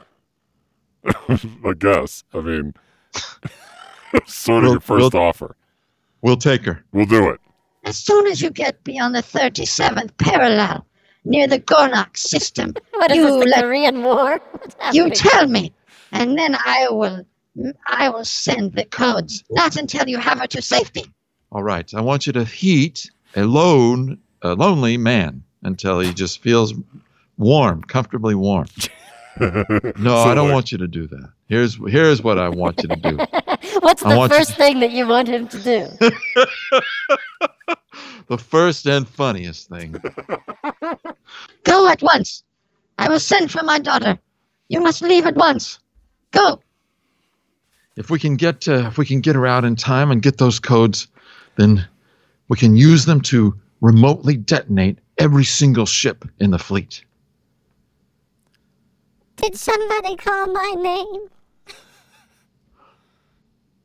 I 1.28 1.74
guess. 1.78 2.24
I 2.32 2.40
mean, 2.40 2.74
sort 4.26 4.64
of 4.64 4.70
We'll- 4.70 4.72
your 4.72 4.80
1st 4.80 5.12
we'll- 5.14 5.22
offer. 5.22 5.56
We'll 6.20 6.36
take 6.36 6.64
her. 6.64 6.84
We'll 6.92 7.06
do 7.06 7.28
it. 7.28 7.40
As 7.88 7.96
soon 7.96 8.26
as 8.26 8.42
you 8.42 8.50
get 8.50 8.84
beyond 8.84 9.14
the 9.14 9.22
37th 9.22 10.10
parallel, 10.18 10.84
near 11.24 11.46
the 11.48 11.58
Gornak 11.58 12.16
system, 12.18 12.74
What 12.92 13.10
is 13.10 13.16
you 13.16 13.24
this, 13.24 13.44
the 13.44 13.50
let 13.50 13.62
Korean 13.62 14.02
War? 14.02 14.40
You 14.92 15.08
tell 15.10 15.46
me, 15.48 15.72
and 16.12 16.38
then 16.38 16.54
I 16.54 16.88
will 16.90 17.24
I 17.86 18.10
will 18.10 18.24
send 18.26 18.74
the 18.74 18.84
codes. 18.84 19.42
Not 19.50 19.76
until 19.76 20.06
you 20.08 20.18
have 20.18 20.38
her 20.40 20.46
to 20.48 20.60
safety. 20.62 21.06
All 21.50 21.62
right. 21.62 21.92
I 21.94 22.00
want 22.02 22.26
you 22.26 22.32
to 22.34 22.44
heat 22.44 23.10
a 23.34 23.44
lone, 23.44 24.18
a 24.42 24.54
lonely 24.54 24.96
man 24.98 25.42
until 25.62 25.98
he 25.98 26.12
just 26.12 26.40
feels 26.42 26.74
warm, 27.38 27.82
comfortably 27.82 28.34
warm. 28.34 28.66
No, 29.40 30.16
I 30.18 30.34
don't 30.34 30.48
like- 30.48 30.52
want 30.54 30.72
you 30.72 30.78
to 30.78 30.88
do 30.88 31.06
that. 31.08 31.30
Here's 31.48 31.76
here's 31.88 32.22
what 32.22 32.38
I 32.38 32.48
want 32.50 32.82
you 32.82 32.88
to 32.90 32.96
do. 32.96 33.16
What's 33.80 34.04
I 34.04 34.10
the 34.12 34.18
want 34.18 34.30
you 34.32 34.38
first 34.38 34.56
thing 34.56 34.80
that 34.80 34.90
you 34.92 35.06
want 35.06 35.28
him 35.28 35.48
to 35.48 35.58
do? 35.62 35.88
The 38.28 38.38
first 38.38 38.86
and 38.86 39.08
funniest 39.08 39.68
thing. 39.68 39.92
Go 41.64 41.88
at 41.88 42.02
once. 42.02 42.44
I 42.98 43.08
will 43.08 43.20
send 43.20 43.50
for 43.50 43.62
my 43.62 43.78
daughter. 43.78 44.18
You 44.68 44.80
must 44.80 45.02
leave 45.02 45.26
at 45.26 45.36
once. 45.36 45.78
Go. 46.30 46.60
If 47.96 48.10
we 48.10 48.18
can 48.18 48.36
get 48.36 48.68
uh, 48.68 48.86
if 48.86 48.98
we 48.98 49.06
can 49.06 49.20
get 49.20 49.34
her 49.34 49.46
out 49.46 49.64
in 49.64 49.74
time 49.74 50.10
and 50.10 50.22
get 50.22 50.38
those 50.38 50.60
codes, 50.60 51.08
then 51.56 51.86
we 52.48 52.56
can 52.56 52.76
use 52.76 53.06
them 53.06 53.20
to 53.22 53.58
remotely 53.80 54.36
detonate 54.36 54.98
every 55.18 55.44
single 55.44 55.86
ship 55.86 56.24
in 56.38 56.50
the 56.50 56.58
fleet. 56.58 57.04
Did 59.36 59.56
somebody 59.56 60.16
call 60.16 60.52
my 60.52 60.74
name? 60.76 61.28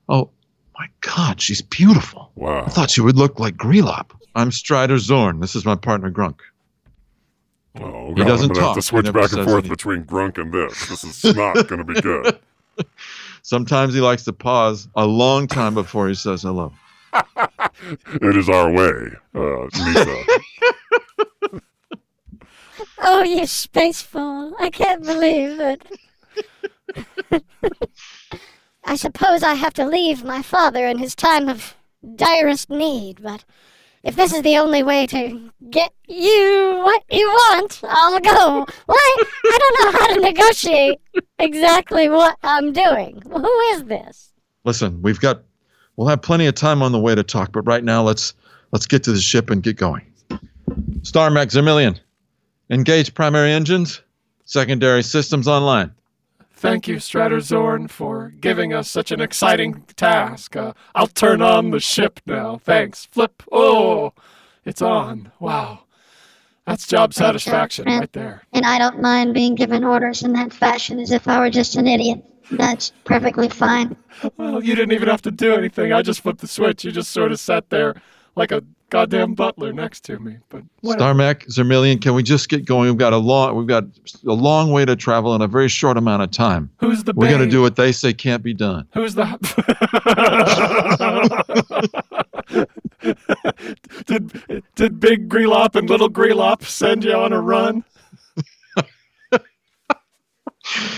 Oh 0.10 0.30
my 0.78 0.88
God, 1.02 1.40
she's 1.40 1.62
beautiful. 1.62 2.32
Wow. 2.36 2.66
I 2.66 2.70
thought 2.70 2.92
she 2.92 3.02
would 3.02 3.16
look 3.16 3.40
like 3.40 3.56
Grelop. 3.56 4.12
I'm 4.36 4.52
Strider 4.52 4.98
Zorn. 4.98 5.40
This 5.40 5.56
is 5.56 5.66
my 5.66 5.76
partner 5.76 6.12
Grunk. 6.12 6.40
Oh, 7.80 8.14
He 8.16 8.24
doesn't 8.24 8.52
I'm 8.52 8.56
gonna 8.56 8.68
have 8.68 8.76
to 8.76 8.82
switch 8.82 9.06
back 9.12 9.32
and 9.34 9.44
forth 9.44 9.50
anything. 9.66 9.70
between 9.70 10.04
Grunk 10.06 10.38
and 10.38 10.52
this. 10.54 10.88
This 10.90 11.04
is 11.04 11.36
not 11.36 11.68
going 11.68 11.86
to 11.86 11.94
be 11.94 12.00
good. 12.02 12.40
Sometimes 13.42 13.94
he 13.94 14.02
likes 14.02 14.24
to 14.26 14.34
pause 14.34 14.88
a 14.96 15.06
long 15.06 15.48
time 15.48 15.74
before 15.74 16.08
he 16.08 16.16
says 16.16 16.42
hello. 16.44 16.72
It 18.22 18.38
is 18.38 18.50
our 18.50 18.72
way, 18.72 19.12
uh, 19.36 19.68
Nisa. 19.86 20.24
Oh, 23.06 23.22
you 23.24 23.46
spaceful. 23.46 24.56
I 24.60 24.70
can't 24.70 25.04
believe 25.04 25.60
it. 25.60 27.42
I 28.86 28.96
suppose 28.96 29.44
I 29.44 29.56
have 29.56 29.74
to 29.74 29.86
leave 29.86 30.24
my 30.24 30.42
father 30.42 30.88
in 30.88 31.00
his 31.00 31.14
time 31.16 31.50
of 31.50 31.76
direst 32.16 32.70
need, 32.70 33.22
but 33.22 33.44
if 34.04 34.16
this 34.18 34.34
is 34.34 34.42
the 34.42 34.58
only 34.58 34.84
way 34.84 35.08
to 35.08 35.52
get 35.70 35.94
you 36.08 36.82
what 36.84 37.04
you 37.10 37.26
want, 37.28 37.80
I'll 37.88 38.20
go. 38.20 38.66
Why? 38.86 39.16
I 39.46 39.58
don't 39.60 39.94
know 39.94 40.00
how 40.00 40.14
to 40.14 40.20
negotiate 40.20 41.00
exactly 41.40 42.10
what 42.10 42.38
I'm 42.44 42.74
doing. 42.74 43.22
Who 43.32 43.60
is 43.72 43.86
this? 43.86 44.34
Listen, 44.66 45.02
we've 45.02 45.20
got 45.20 45.44
we'll 45.96 46.08
have 46.08 46.22
plenty 46.22 46.48
of 46.48 46.56
time 46.56 46.82
on 46.82 46.92
the 46.92 47.00
way 47.00 47.16
to 47.16 47.24
talk, 47.24 47.54
but 47.54 47.62
right 47.62 47.84
now 47.84 48.04
let's 48.04 48.34
let's 48.72 48.86
get 48.86 49.04
to 49.04 49.14
the 49.14 49.22
ship 49.22 49.50
and 49.50 49.64
get 49.64 49.78
going. 49.78 50.06
Star 51.04 51.30
Maximilian, 51.30 51.98
engage 52.70 53.14
primary 53.14 53.52
engines, 53.52 54.02
secondary 54.46 55.04
systems 55.04 55.48
online. 55.48 55.94
Thank 56.64 56.88
you, 56.88 56.98
Strider 56.98 57.42
Zorn, 57.42 57.90
for 57.90 58.30
giving 58.40 58.72
us 58.72 58.90
such 58.90 59.12
an 59.12 59.20
exciting 59.20 59.84
task. 59.98 60.56
Uh, 60.56 60.72
I'll 60.96 61.08
turn 61.08 61.42
on 61.42 61.72
the 61.72 61.82
ship 61.82 62.22
now. 62.26 62.58
Thanks. 62.58 63.06
Flip. 63.08 63.44
Oh, 63.52 64.14
it's 64.64 64.82
on. 64.82 65.34
Wow. 65.42 65.82
That's 66.66 66.88
job 66.88 67.14
satisfaction 67.14 67.84
right 67.88 68.14
there. 68.14 68.44
And 68.54 68.66
I 68.66 68.80
don't 68.80 69.02
mind 69.02 69.34
being 69.34 69.56
given 69.56 69.84
orders 69.84 70.24
in 70.24 70.32
that 70.34 70.54
fashion 70.54 71.02
as 71.02 71.12
if 71.12 71.28
I 71.28 71.38
were 71.42 71.50
just 71.50 71.76
an 71.76 71.86
idiot. 71.86 72.24
That's 72.50 72.94
perfectly 73.04 73.50
fine. 73.50 73.98
Well, 74.38 74.64
you 74.64 74.74
didn't 74.74 74.94
even 74.94 75.10
have 75.10 75.24
to 75.24 75.32
do 75.32 75.56
anything. 75.56 75.92
I 75.92 76.02
just 76.02 76.22
flipped 76.22 76.40
the 76.40 76.48
switch. 76.48 76.86
You 76.86 76.94
just 76.94 77.12
sort 77.12 77.34
of 77.34 77.42
sat 77.42 77.70
there 77.72 78.02
like 78.38 78.54
a 78.54 78.64
goddamn 78.94 79.34
butler 79.34 79.74
next 79.74 80.02
to 80.02 80.20
me. 80.20 80.38
But 80.50 80.62
whatever. 80.82 81.00
Star 81.00 81.14
Mac 81.16 81.48
Zermillion, 81.48 82.00
can 82.00 82.14
we 82.14 82.22
just 82.22 82.48
get 82.48 82.64
going? 82.64 82.90
We've 82.90 82.98
got 82.98 83.12
a 83.12 83.18
long 83.18 83.56
we've 83.56 83.66
got 83.66 83.86
a 84.26 84.34
long 84.34 84.72
way 84.72 84.86
to 84.86 84.96
travel 84.96 85.34
in 85.34 85.42
a 85.42 85.48
very 85.48 85.68
short 85.68 85.98
amount 85.98 86.22
of 86.22 86.30
time. 86.30 86.70
Who's 86.78 87.04
the 87.04 87.14
We're 87.14 87.32
gonna 87.32 87.50
do 87.50 87.64
what 87.64 87.76
they 87.76 87.92
say 87.92 88.14
can't 88.14 88.44
be 88.44 88.54
done. 88.54 88.88
Who's 88.94 89.16
the? 89.16 89.24
did 94.06 94.64
did 94.76 95.00
Big 95.00 95.28
Grelop 95.28 95.76
and 95.76 95.90
Little 95.90 96.10
Grelop 96.10 96.64
send 96.64 97.04
you 97.04 97.14
on 97.14 97.34
a 97.34 97.42
run? 97.42 97.84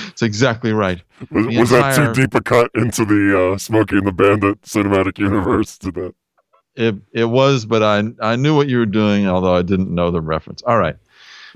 It's 0.10 0.22
exactly 0.22 0.74
right. 0.74 1.02
Was, 1.32 1.48
The 1.48 1.60
was 1.60 1.70
that 1.72 1.96
too 1.96 2.14
deep 2.14 2.36
a 2.36 2.42
cut 2.42 2.70
into 2.76 3.04
the 3.04 3.54
uh, 3.54 3.58
Smokey 3.58 3.98
and 3.98 4.06
the 4.06 4.12
Bandit 4.12 4.62
cinematic 4.62 5.18
universe? 5.18 5.80
Did 5.80 5.96
that? 5.96 6.14
It 6.76 6.96
it 7.14 7.26
was, 7.26 7.66
but 7.66 7.82
I 7.84 8.04
I 8.22 8.36
knew 8.36 8.56
what 8.56 8.68
you 8.68 8.78
were 8.80 8.86
doing, 8.86 9.28
although 9.28 9.56
I 9.56 9.62
didn't 9.62 9.94
know 9.94 10.12
the 10.12 10.22
reference. 10.22 10.62
All 10.64 10.78
right, 10.78 10.98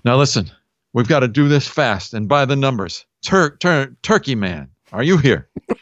now 0.05 0.17
listen, 0.17 0.49
we've 0.93 1.07
got 1.07 1.19
to 1.21 1.27
do 1.27 1.47
this 1.49 1.67
fast 1.67 2.13
and 2.13 2.27
by 2.27 2.45
the 2.45 2.55
numbers. 2.55 3.05
Tur- 3.21 3.57
tur- 3.57 3.95
Turkey 4.01 4.35
Man, 4.35 4.69
are 4.93 5.03
you 5.03 5.17
here? 5.17 5.49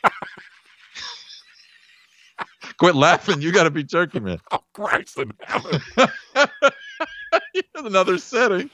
Quit 2.80 2.96
laughing. 2.96 3.42
You 3.42 3.52
got 3.52 3.64
to 3.64 3.72
be 3.72 3.84
Turkey 3.84 4.20
Man. 4.20 4.40
Oh, 4.52 4.60
Christ 4.74 5.18
in 5.18 5.32
heaven. 5.42 5.82
Another 7.76 8.18
setting. 8.18 8.70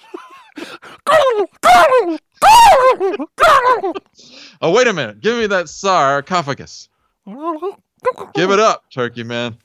Oh 4.62 4.72
wait 4.72 4.88
a 4.88 4.94
minute. 4.94 5.20
Give 5.22 5.38
me 5.38 5.48
that 5.48 5.68
sarcophagus. 5.68 6.88
Give 7.26 8.52
it 8.52 8.60
up, 8.60 8.86
Turkey 8.92 9.24
Man. 9.24 9.58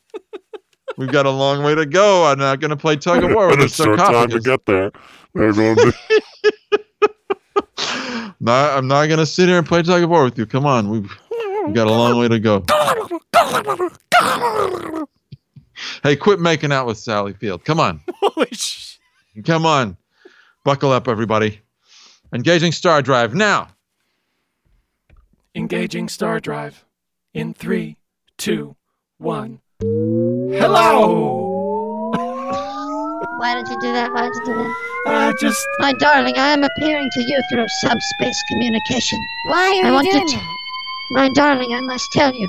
We've 0.97 1.13
got 1.13 1.27
a 1.27 1.31
long 1.31 1.63
way 1.63 1.75
to 1.75 1.85
go. 1.87 2.25
I'm 2.27 2.39
not 2.39 2.61
going 2.61 2.71
to 2.71 2.77
play 2.77 2.97
tug 2.97 3.23
of 3.23 3.31
war 3.33 3.49
with 3.49 3.57
Been 3.59 3.63
a 3.63 3.67
a 3.67 3.69
short 3.69 3.99
time 3.99 4.29
to 4.31 4.41
sarcophagus. 4.43 4.45
get 4.45 4.67
there. 4.67 4.91
They're 5.35 5.53
going 5.53 5.77
to 5.77 5.93
No, 8.41 8.53
I'm 8.53 8.89
not 8.89 9.07
going 9.07 9.19
to 9.19 9.27
sit 9.27 9.49
here 9.49 9.59
and 9.59 9.67
play 9.67 9.83
tug 9.83 10.03
of 10.03 10.11
war 10.11 10.25
with 10.25 10.39
you. 10.39 10.47
Come 10.47 10.67
on, 10.67 10.89
we've, 10.91 11.11
we've 11.67 11.75
got 11.75 11.87
a 11.87 11.91
long 11.91 12.19
way 12.19 12.29
to 12.29 12.39
go. 12.41 12.65
Hey, 16.03 16.17
quit 16.17 16.41
making 16.41 16.73
out 16.73 16.87
with 16.87 16.99
Sally 16.99 17.35
Field. 17.35 17.65
Come 17.65 17.79
on, 17.79 18.01
Holy 18.21 18.49
sh! 18.51 18.99
come 19.45 19.65
on, 19.65 19.97
buckle 20.65 20.91
up, 20.91 21.07
everybody. 21.07 21.61
Engaging 22.33 22.73
star 22.73 23.01
drive 23.01 23.33
now. 23.33 23.69
Engaging 25.55 26.09
star 26.09 26.41
drive. 26.41 26.85
In 27.33 27.55
three, 27.55 27.97
two, 28.39 28.75
one. 29.19 29.61
Hello. 30.51 32.11
Why 33.39 33.55
did 33.55 33.69
you 33.69 33.81
do 33.81 33.93
that? 33.93 34.13
Why 34.13 34.23
did 34.23 34.35
you 34.37 34.45
do 34.47 34.55
that? 34.55 34.75
I 35.07 35.33
just 35.41 35.67
My 35.79 35.93
darling, 35.95 36.39
I 36.39 36.49
am 36.55 36.65
appearing 36.65 37.11
to 37.13 37.21
you 37.21 37.43
through 37.51 37.67
subspace 37.83 38.43
communication. 38.51 39.19
Why 39.49 39.79
are 39.79 39.85
I 39.85 39.89
you 39.89 39.93
want 39.93 40.11
doing 40.11 40.27
to- 40.27 40.37
that? 40.37 40.57
My 41.11 41.29
darling, 41.35 41.75
I 41.75 41.81
must 41.83 42.11
tell 42.13 42.35
you. 42.35 42.49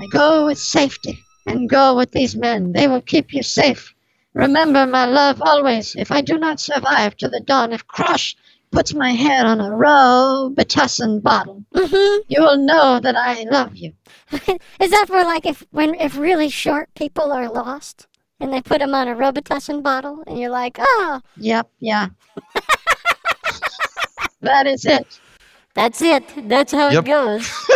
I 0.00 0.06
go 0.08 0.46
with 0.46 0.58
safety 0.58 1.22
and 1.46 1.68
go 1.70 1.94
with 1.94 2.10
these 2.10 2.34
men. 2.34 2.72
They 2.72 2.88
will 2.88 3.02
keep 3.02 3.32
you 3.32 3.42
safe. 3.44 3.94
Remember, 4.34 4.84
my 4.86 5.04
love, 5.04 5.40
always, 5.42 5.94
if 5.96 6.10
I 6.10 6.20
do 6.22 6.38
not 6.38 6.58
survive 6.60 7.16
to 7.18 7.28
the 7.28 7.40
dawn 7.40 7.72
of 7.72 7.86
Crush 7.86 8.34
puts 8.72 8.94
my 8.94 9.10
head 9.12 9.46
on 9.46 9.60
a 9.60 9.70
Robitussin 9.70 11.22
bottle, 11.22 11.64
Mm-hmm. 11.74 12.22
you 12.28 12.40
will 12.42 12.58
know 12.58 13.00
that 13.00 13.16
I 13.16 13.42
love 13.50 13.74
you. 13.76 13.92
Is 14.80 14.90
that 14.90 15.06
for 15.08 15.22
like 15.24 15.44
if 15.46 15.64
when 15.70 15.94
if 15.96 16.16
really 16.16 16.48
short 16.48 16.88
people 16.94 17.32
are 17.32 17.48
lost 17.50 18.06
and 18.38 18.52
they 18.52 18.62
put 18.62 18.78
them 18.78 18.94
on 18.94 19.08
a 19.08 19.14
Robitussin 19.14 19.82
bottle 19.82 20.22
and 20.26 20.38
you're 20.38 20.50
like, 20.50 20.76
oh, 20.78 21.20
Yep, 21.36 21.68
yeah. 21.80 22.08
That 24.42 24.66
is 24.66 24.86
it. 24.86 25.20
That's 25.74 26.00
it. 26.00 26.24
That's 26.48 26.72
how 26.72 26.88
Yep. 26.90 27.04
it 27.04 27.06
goes. 27.06 27.52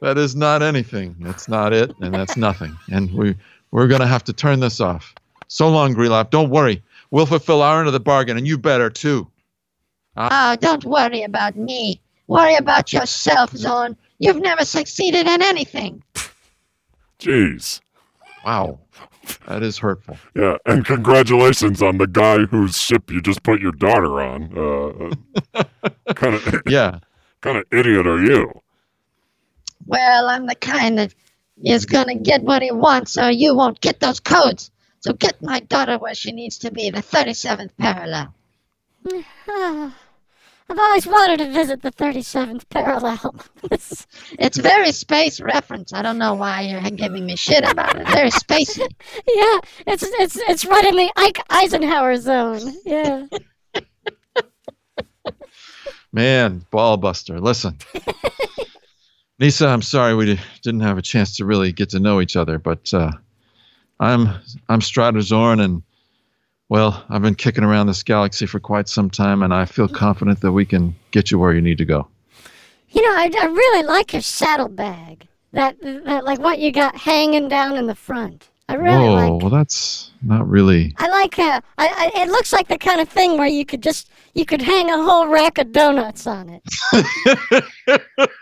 That 0.00 0.18
is 0.18 0.36
not 0.36 0.62
anything. 0.62 1.16
That's 1.20 1.48
not 1.48 1.72
it, 1.72 1.90
and 2.00 2.12
that's 2.12 2.36
nothing. 2.36 2.76
And 2.92 3.10
we 3.14 3.34
we're 3.70 3.86
gonna 3.86 4.06
have 4.06 4.22
to 4.24 4.34
turn 4.34 4.60
this 4.60 4.78
off. 4.78 5.14
So 5.54 5.68
long, 5.68 5.94
Grelop. 5.94 6.30
Don't 6.30 6.50
worry. 6.50 6.82
We'll 7.12 7.26
fulfill 7.26 7.62
our 7.62 7.78
end 7.78 7.86
of 7.86 7.92
the 7.92 8.00
bargain, 8.00 8.36
and 8.36 8.44
you 8.44 8.58
better 8.58 8.90
too. 8.90 9.30
Oh, 10.16 10.56
don't 10.58 10.84
worry 10.84 11.22
about 11.22 11.54
me. 11.54 12.00
Worry 12.26 12.56
about 12.56 12.92
yourself, 12.92 13.52
Zorn. 13.56 13.96
You've 14.18 14.40
never 14.40 14.64
succeeded 14.64 15.28
in 15.28 15.42
anything. 15.42 16.02
Jeez. 17.20 17.80
Wow, 18.44 18.80
that 19.46 19.62
is 19.62 19.78
hurtful. 19.78 20.18
Yeah, 20.34 20.56
and 20.66 20.84
congratulations 20.84 21.82
on 21.82 21.98
the 21.98 22.08
guy 22.08 22.38
whose 22.46 22.76
ship 22.76 23.08
you 23.12 23.22
just 23.22 23.44
put 23.44 23.60
your 23.60 23.70
daughter 23.70 24.20
on. 24.20 24.52
Uh, 24.58 25.14
uh 25.54 25.90
kind 26.16 26.34
of, 26.34 26.62
Yeah. 26.66 26.98
kind 27.42 27.58
of 27.58 27.64
idiot 27.70 28.08
are 28.08 28.20
you? 28.20 28.50
Well, 29.86 30.28
I'm 30.28 30.48
the 30.48 30.56
kind 30.56 30.98
that 30.98 31.14
is 31.64 31.86
gonna 31.86 32.16
get 32.16 32.42
what 32.42 32.60
he 32.60 32.72
wants, 32.72 33.16
or 33.16 33.30
you 33.30 33.54
won't 33.54 33.80
get 33.80 34.00
those 34.00 34.18
codes. 34.18 34.72
So 35.04 35.12
get 35.12 35.42
my 35.42 35.60
daughter 35.60 35.98
where 35.98 36.14
she 36.14 36.32
needs 36.32 36.56
to 36.60 36.70
be, 36.70 36.88
the 36.88 37.02
37th 37.02 37.76
parallel. 37.76 38.34
Ah, 39.46 39.94
I've 40.70 40.78
always 40.78 41.06
wanted 41.06 41.40
to 41.40 41.52
visit 41.52 41.82
the 41.82 41.90
37th 41.92 42.66
parallel. 42.70 43.34
It's- 43.64 44.06
It's 44.38 44.56
very 44.56 44.92
space 44.92 45.42
reference. 45.42 45.92
I 45.92 46.00
don't 46.00 46.16
know 46.16 46.32
why 46.32 46.62
you're 46.62 46.80
giving 46.90 47.26
me 47.26 47.36
shit 47.36 47.68
about 47.70 48.00
it. 48.00 48.08
Very 48.08 48.30
spacey. 48.30 48.78
yeah, 49.28 49.58
it's 49.86 50.04
it's 50.04 50.36
it's 50.36 50.64
right 50.64 50.86
in 50.86 50.96
the 50.96 51.12
Ike 51.16 51.40
Eisenhower 51.50 52.16
zone. 52.16 52.72
Yeah. 52.86 53.26
Man, 56.14 56.64
ball 56.70 56.96
buster. 56.96 57.40
Listen. 57.42 57.76
Lisa, 59.38 59.66
I'm 59.68 59.82
sorry 59.82 60.14
we 60.14 60.40
didn't 60.62 60.80
have 60.80 60.96
a 60.96 61.02
chance 61.02 61.36
to 61.36 61.44
really 61.44 61.72
get 61.72 61.90
to 61.90 62.00
know 62.00 62.22
each 62.22 62.36
other, 62.36 62.58
but 62.58 62.92
uh, 62.94 63.10
I'm 64.00 64.28
I'm 64.68 64.80
Strider 64.80 65.20
Zorn, 65.20 65.60
and 65.60 65.82
well, 66.68 67.04
I've 67.08 67.22
been 67.22 67.34
kicking 67.34 67.64
around 67.64 67.86
this 67.86 68.02
galaxy 68.02 68.46
for 68.46 68.60
quite 68.60 68.88
some 68.88 69.10
time, 69.10 69.42
and 69.42 69.54
I 69.54 69.64
feel 69.64 69.88
confident 69.88 70.40
that 70.40 70.52
we 70.52 70.64
can 70.64 70.94
get 71.10 71.30
you 71.30 71.38
where 71.38 71.52
you 71.52 71.60
need 71.60 71.78
to 71.78 71.84
go. 71.84 72.08
You 72.90 73.02
know, 73.02 73.16
I, 73.16 73.30
I 73.40 73.46
really 73.46 73.82
like 73.86 74.12
your 74.12 74.22
saddlebag. 74.22 75.26
That, 75.52 75.80
that 75.80 76.24
like 76.24 76.40
what 76.40 76.58
you 76.58 76.72
got 76.72 76.96
hanging 76.96 77.48
down 77.48 77.76
in 77.76 77.86
the 77.86 77.94
front. 77.94 78.48
I 78.68 78.74
really 78.74 78.96
Whoa, 78.96 79.14
like. 79.14 79.42
well, 79.42 79.50
that's 79.50 80.10
not 80.22 80.48
really. 80.48 80.94
I 80.96 81.08
like. 81.08 81.38
Uh, 81.38 81.60
I, 81.78 82.12
I, 82.16 82.22
it 82.22 82.28
looks 82.28 82.52
like 82.52 82.66
the 82.66 82.78
kind 82.78 83.00
of 83.00 83.08
thing 83.08 83.36
where 83.38 83.46
you 83.46 83.64
could 83.64 83.82
just 83.82 84.10
you 84.32 84.44
could 84.44 84.62
hang 84.62 84.90
a 84.90 85.02
whole 85.02 85.28
rack 85.28 85.58
of 85.58 85.70
donuts 85.70 86.26
on 86.26 86.48
it. 86.48 86.62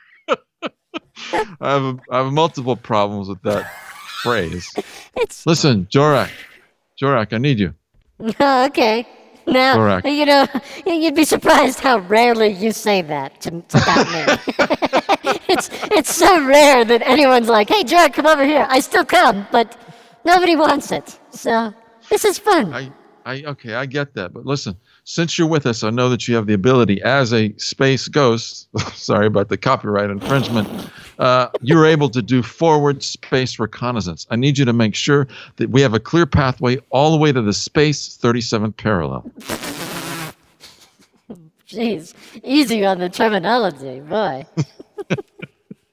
I 1.60 1.72
have 1.72 1.82
a, 1.82 1.98
I 2.10 2.18
have 2.22 2.32
multiple 2.32 2.76
problems 2.76 3.28
with 3.28 3.42
that 3.42 3.70
phrase. 4.22 4.72
It's 5.16 5.44
Listen, 5.46 5.86
Jorak, 5.90 6.30
Jorak, 7.00 7.32
I 7.34 7.38
need 7.38 7.58
you. 7.58 7.74
oh, 8.40 8.64
okay. 8.68 9.06
Now 9.46 9.74
Correct. 9.74 10.06
you 10.06 10.24
know 10.24 10.46
you'd 10.86 11.16
be 11.16 11.24
surprised 11.24 11.80
how 11.80 11.98
rarely 11.98 12.48
you 12.48 12.70
say 12.72 13.02
that 13.02 13.40
to, 13.42 13.50
to 13.50 13.76
about 13.76 14.06
me. 14.14 14.22
it's 15.48 15.68
it's 15.98 16.14
so 16.14 16.30
rare 16.46 16.84
that 16.84 17.02
anyone's 17.02 17.48
like, 17.48 17.68
"Hey, 17.68 17.82
Jared, 17.82 18.12
come 18.14 18.26
over 18.26 18.44
here." 18.44 18.66
I 18.70 18.78
still 18.80 19.04
come, 19.04 19.46
but 19.50 19.76
nobody 20.24 20.54
wants 20.56 20.92
it. 20.92 21.18
So 21.30 21.74
this 22.08 22.24
is 22.24 22.38
fun. 22.38 22.72
I, 22.72 22.92
I, 23.24 23.42
okay, 23.44 23.74
I 23.74 23.86
get 23.86 24.14
that, 24.14 24.32
but 24.32 24.46
listen, 24.46 24.76
since 25.04 25.38
you're 25.38 25.48
with 25.48 25.66
us, 25.66 25.84
I 25.84 25.90
know 25.90 26.08
that 26.08 26.26
you 26.26 26.34
have 26.34 26.46
the 26.46 26.54
ability 26.54 27.00
as 27.02 27.32
a 27.32 27.54
space 27.56 28.08
ghost. 28.08 28.68
sorry 28.94 29.26
about 29.26 29.48
the 29.48 29.56
copyright 29.56 30.10
infringement. 30.10 30.68
Uh, 31.18 31.48
you're 31.60 31.86
able 31.86 32.08
to 32.10 32.22
do 32.22 32.42
forward 32.42 33.02
space 33.02 33.58
reconnaissance. 33.58 34.26
I 34.30 34.36
need 34.36 34.58
you 34.58 34.64
to 34.64 34.72
make 34.72 34.94
sure 34.94 35.28
that 35.56 35.70
we 35.70 35.80
have 35.82 35.94
a 35.94 36.00
clear 36.00 36.26
pathway 36.26 36.78
all 36.90 37.12
the 37.12 37.18
way 37.18 37.32
to 37.32 37.42
the 37.42 37.52
space 37.52 38.18
37th 38.18 38.76
parallel. 38.76 39.30
Jeez, 41.68 42.14
easy 42.42 42.84
on 42.84 42.98
the 42.98 43.08
terminology, 43.08 44.00
boy. 44.00 44.44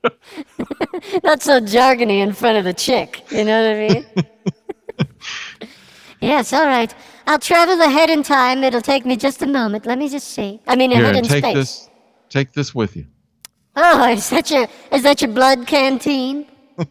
Not 1.23 1.41
so 1.41 1.59
jargony 1.59 2.19
in 2.19 2.33
front 2.33 2.57
of 2.57 2.63
the 2.63 2.73
chick, 2.73 3.23
you 3.31 3.43
know 3.43 3.61
what 3.61 3.75
I 3.75 3.87
mean? 3.87 4.05
Yes, 6.21 6.53
all 6.53 6.65
right. 6.65 6.93
I'll 7.27 7.39
travel 7.39 7.79
ahead 7.81 8.09
in 8.09 8.23
time. 8.23 8.63
It'll 8.63 8.81
take 8.81 9.05
me 9.05 9.15
just 9.15 9.41
a 9.41 9.47
moment. 9.47 9.85
Let 9.85 9.97
me 9.99 10.09
just 10.09 10.29
see. 10.29 10.59
I 10.67 10.75
mean, 10.75 10.91
Here, 10.91 11.03
ahead 11.03 11.15
in 11.17 11.23
take 11.23 11.43
space. 11.43 11.55
this. 11.55 11.89
Take 12.29 12.53
this 12.53 12.73
with 12.75 12.95
you. 12.95 13.05
Oh, 13.75 14.09
is 14.11 14.29
that 14.29 14.49
your 14.51 14.67
is 14.91 15.03
that 15.03 15.21
your 15.21 15.31
blood 15.31 15.67
canteen? 15.67 16.45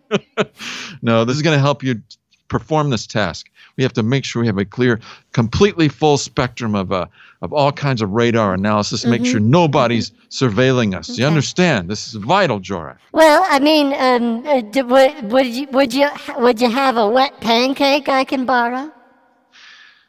No, 1.03 1.25
this 1.25 1.37
is 1.37 1.43
going 1.43 1.57
to 1.57 1.61
help 1.61 1.83
you 1.83 2.03
perform 2.49 2.91
this 2.91 3.07
task. 3.07 3.51
We 3.77 3.85
have 3.85 3.93
to 3.95 4.03
make 4.03 4.25
sure 4.25 4.41
we 4.43 4.47
have 4.49 4.59
a 4.59 4.65
clear, 4.65 5.01
completely 5.33 5.89
full 5.89 6.19
spectrum 6.19 6.75
of 6.75 6.91
uh, 6.93 7.07
of 7.43 7.53
all 7.53 7.71
kinds 7.73 8.03
of 8.03 8.11
radar 8.11 8.53
analysis. 8.55 9.05
Make 9.07 9.25
sure 9.25 9.39
nobody's 9.41 10.11
surveilling 10.31 10.97
us. 10.97 11.09
You 11.11 11.15
Mm-hmm. 11.17 11.27
Understand? 11.29 11.89
This 11.89 12.09
is 12.09 12.15
vital, 12.15 12.59
Jorah. 12.61 12.97
Well, 13.13 13.45
I 13.49 13.61
mean, 13.61 13.95
um, 13.99 14.47
uh, 14.47 14.61
d- 14.63 14.83
would, 14.83 15.31
would 15.33 15.47
you 15.47 15.69
would 15.71 15.95
you 15.95 16.09
would 16.39 16.61
you 16.61 16.71
have 16.71 16.97
a 16.97 17.09
wet 17.09 17.41
pancake 17.41 18.09
I 18.09 18.25
can 18.25 18.45
borrow 18.47 18.91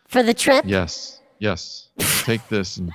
for 0.09 0.21
the 0.23 0.33
trip? 0.33 0.65
Yes, 0.67 1.21
yes. 1.39 1.87
Take 2.23 2.45
this 2.49 2.77
and 2.77 2.91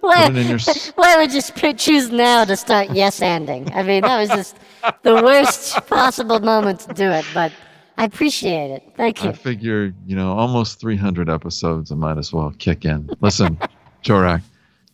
Why, 0.00 0.26
Put 0.26 0.36
it 0.36 0.38
in 0.38 0.48
your 0.48 0.58
why 0.94 1.16
would 1.16 1.32
you 1.32 1.40
sp- 1.40 1.76
choose 1.76 2.10
now 2.10 2.44
to 2.44 2.56
start 2.56 2.90
yes 2.90 3.22
ending? 3.22 3.72
I 3.72 3.82
mean, 3.82 4.02
that 4.02 4.18
was 4.18 4.28
just 4.28 4.56
the 5.02 5.14
worst 5.14 5.74
possible 5.86 6.40
moment 6.40 6.80
to 6.80 6.94
do 6.94 7.10
it, 7.10 7.24
but 7.32 7.52
I 7.98 8.04
appreciate 8.04 8.70
it. 8.70 8.82
Thank 8.96 9.24
you. 9.24 9.30
I 9.30 9.32
figure, 9.32 9.94
you 10.06 10.16
know, 10.16 10.32
almost 10.32 10.80
300 10.80 11.30
episodes. 11.30 11.90
I 11.90 11.94
might 11.94 12.18
as 12.18 12.32
well 12.32 12.52
kick 12.58 12.84
in. 12.84 13.08
Listen, 13.20 13.58
Jorak, 14.04 14.42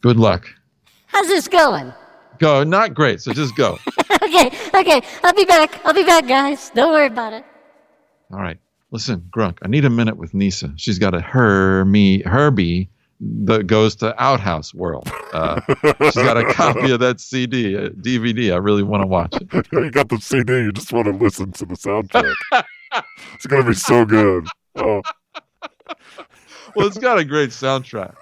good 0.01 0.17
luck. 0.17 0.47
How's 1.07 1.27
this 1.27 1.49
going? 1.49 1.93
Go. 2.39 2.65
Not 2.65 2.95
great. 2.95 3.21
So 3.21 3.33
just 3.33 3.55
go. 3.57 3.79
okay, 4.23 4.51
okay, 4.75 5.03
I'll 5.23 5.35
be 5.35 5.45
back. 5.45 5.85
I'll 5.85 5.95
be 5.95 6.05
back, 6.05 6.27
guys. 6.27 6.71
Don't 6.71 6.93
worry 6.93 7.07
about 7.07 7.33
it. 7.33 7.45
All 8.33 8.41
right. 8.41 8.59
Listen, 8.93 9.27
Grunk, 9.35 9.57
I 9.63 9.69
need 9.69 9.87
a 9.87 9.91
minute 9.91 10.19
with 10.19 10.35
Nisa. 10.35 10.71
She's 10.77 10.99
got 10.99 11.15
a 11.15 11.21
her 11.23 11.83
me 11.87 12.23
Herbie 12.23 12.91
that 13.45 13.67
goes 13.67 13.97
to 13.97 14.23
Outhouse 14.23 14.75
World. 14.75 15.11
Uh, 15.33 15.61
she's 16.03 16.15
got 16.15 16.37
a 16.37 16.45
copy 16.53 16.91
of 16.91 17.01
that 17.01 17.19
CD, 17.19 17.75
uh, 17.75 17.89
DVD. 17.89 18.53
I 18.53 18.57
really 18.59 18.83
want 18.83 19.03
to 19.03 19.07
watch 19.07 19.35
it. 19.35 19.67
you 19.73 19.91
got 19.91 20.11
the 20.11 20.19
CD. 20.19 20.53
You 20.65 20.73
just 20.73 20.93
want 20.93 21.07
to 21.07 21.13
listen 21.13 21.53
to 21.53 21.65
the 21.65 21.75
soundtrack. 21.75 22.35
it's 23.35 23.47
gonna 23.47 23.65
be 23.67 23.73
so 23.75 24.05
good. 24.05 24.47
Oh, 24.77 25.01
Well, 26.75 26.87
it's 26.87 26.99
got 26.99 27.19
a 27.19 27.25
great 27.25 27.51
soundtrack. 27.51 28.15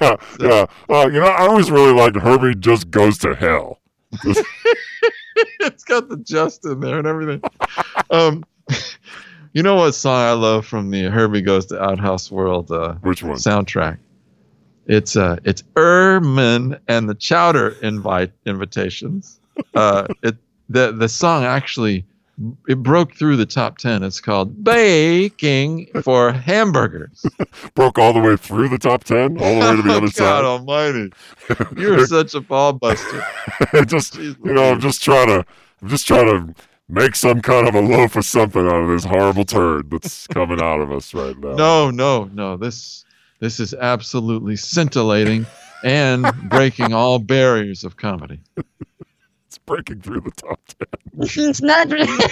yeah, 0.00 0.16
yeah. 0.40 0.66
Uh, 0.88 1.06
you 1.06 1.20
know, 1.20 1.26
I 1.26 1.46
always 1.46 1.70
really 1.70 1.92
liked 1.92 2.16
Herbie 2.16 2.54
just 2.56 2.90
goes 2.90 3.18
to 3.18 3.34
hell. 3.34 3.80
it's 5.60 5.84
got 5.84 6.08
the 6.08 6.16
just 6.18 6.64
in 6.64 6.80
there 6.80 6.98
and 6.98 7.06
everything. 7.06 7.42
Um, 8.10 8.44
you 9.56 9.62
know 9.62 9.76
what 9.76 9.92
song 9.92 10.20
I 10.20 10.32
love 10.32 10.66
from 10.66 10.90
the 10.90 11.04
Herbie 11.04 11.40
Goes 11.40 11.64
to 11.66 11.82
Outhouse 11.82 12.30
World 12.30 12.70
uh, 12.70 12.96
Which 12.96 13.22
one? 13.22 13.36
soundtrack? 13.36 13.96
It's 14.84 15.16
uh, 15.16 15.38
it's 15.44 15.64
Erman 15.78 16.78
and 16.88 17.08
the 17.08 17.14
Chowder 17.14 17.70
invite 17.82 18.32
invitations. 18.44 19.40
Uh, 19.74 20.08
it 20.22 20.36
the 20.68 20.92
the 20.92 21.08
song 21.08 21.44
actually 21.44 22.04
it 22.68 22.82
broke 22.82 23.14
through 23.14 23.36
the 23.36 23.46
top 23.46 23.78
ten. 23.78 24.02
It's 24.02 24.20
called 24.20 24.62
"Baking 24.62 25.86
for 26.02 26.32
Hamburgers." 26.32 27.24
Broke 27.74 27.98
all 27.98 28.12
the 28.12 28.20
way 28.20 28.36
through 28.36 28.68
the 28.68 28.76
top 28.76 29.04
ten, 29.04 29.38
all 29.40 29.54
the 29.54 29.60
way 29.60 29.76
to 29.76 29.82
the 29.82 29.94
oh, 29.94 29.96
other 29.96 30.00
God 30.00 30.12
side. 30.12 30.44
Almighty! 30.44 31.12
You're 31.78 32.06
such 32.06 32.34
a 32.34 32.42
ball 32.42 32.74
buster. 32.74 33.24
just 33.86 34.16
you 34.16 34.36
know, 34.42 34.72
I'm 34.72 34.80
just 34.80 35.02
trying 35.02 35.28
to, 35.28 35.46
I'm 35.80 35.88
just 35.88 36.06
trying 36.06 36.26
to 36.26 36.54
make 36.88 37.14
some 37.14 37.40
kind 37.40 37.68
of 37.68 37.74
a 37.74 37.80
loaf 37.80 38.16
of 38.16 38.24
something 38.24 38.66
out 38.66 38.82
of 38.82 38.88
this 38.88 39.04
horrible 39.04 39.44
turd 39.44 39.90
that's 39.90 40.26
coming 40.28 40.60
out 40.62 40.80
of 40.80 40.92
us 40.92 41.12
right 41.14 41.36
now. 41.38 41.54
No, 41.54 41.90
no, 41.90 42.24
no. 42.32 42.56
This 42.56 43.04
this 43.40 43.60
is 43.60 43.74
absolutely 43.74 44.56
scintillating 44.56 45.46
and 45.84 46.26
breaking 46.48 46.92
all 46.94 47.18
barriers 47.18 47.84
of 47.84 47.96
comedy. 47.96 48.40
it's 49.46 49.58
breaking 49.58 50.00
through 50.00 50.20
the 50.20 50.30
top 50.30 50.60
ten. 50.66 50.88
It's 51.48 51.62
not 51.62 51.90
really. 51.90 52.24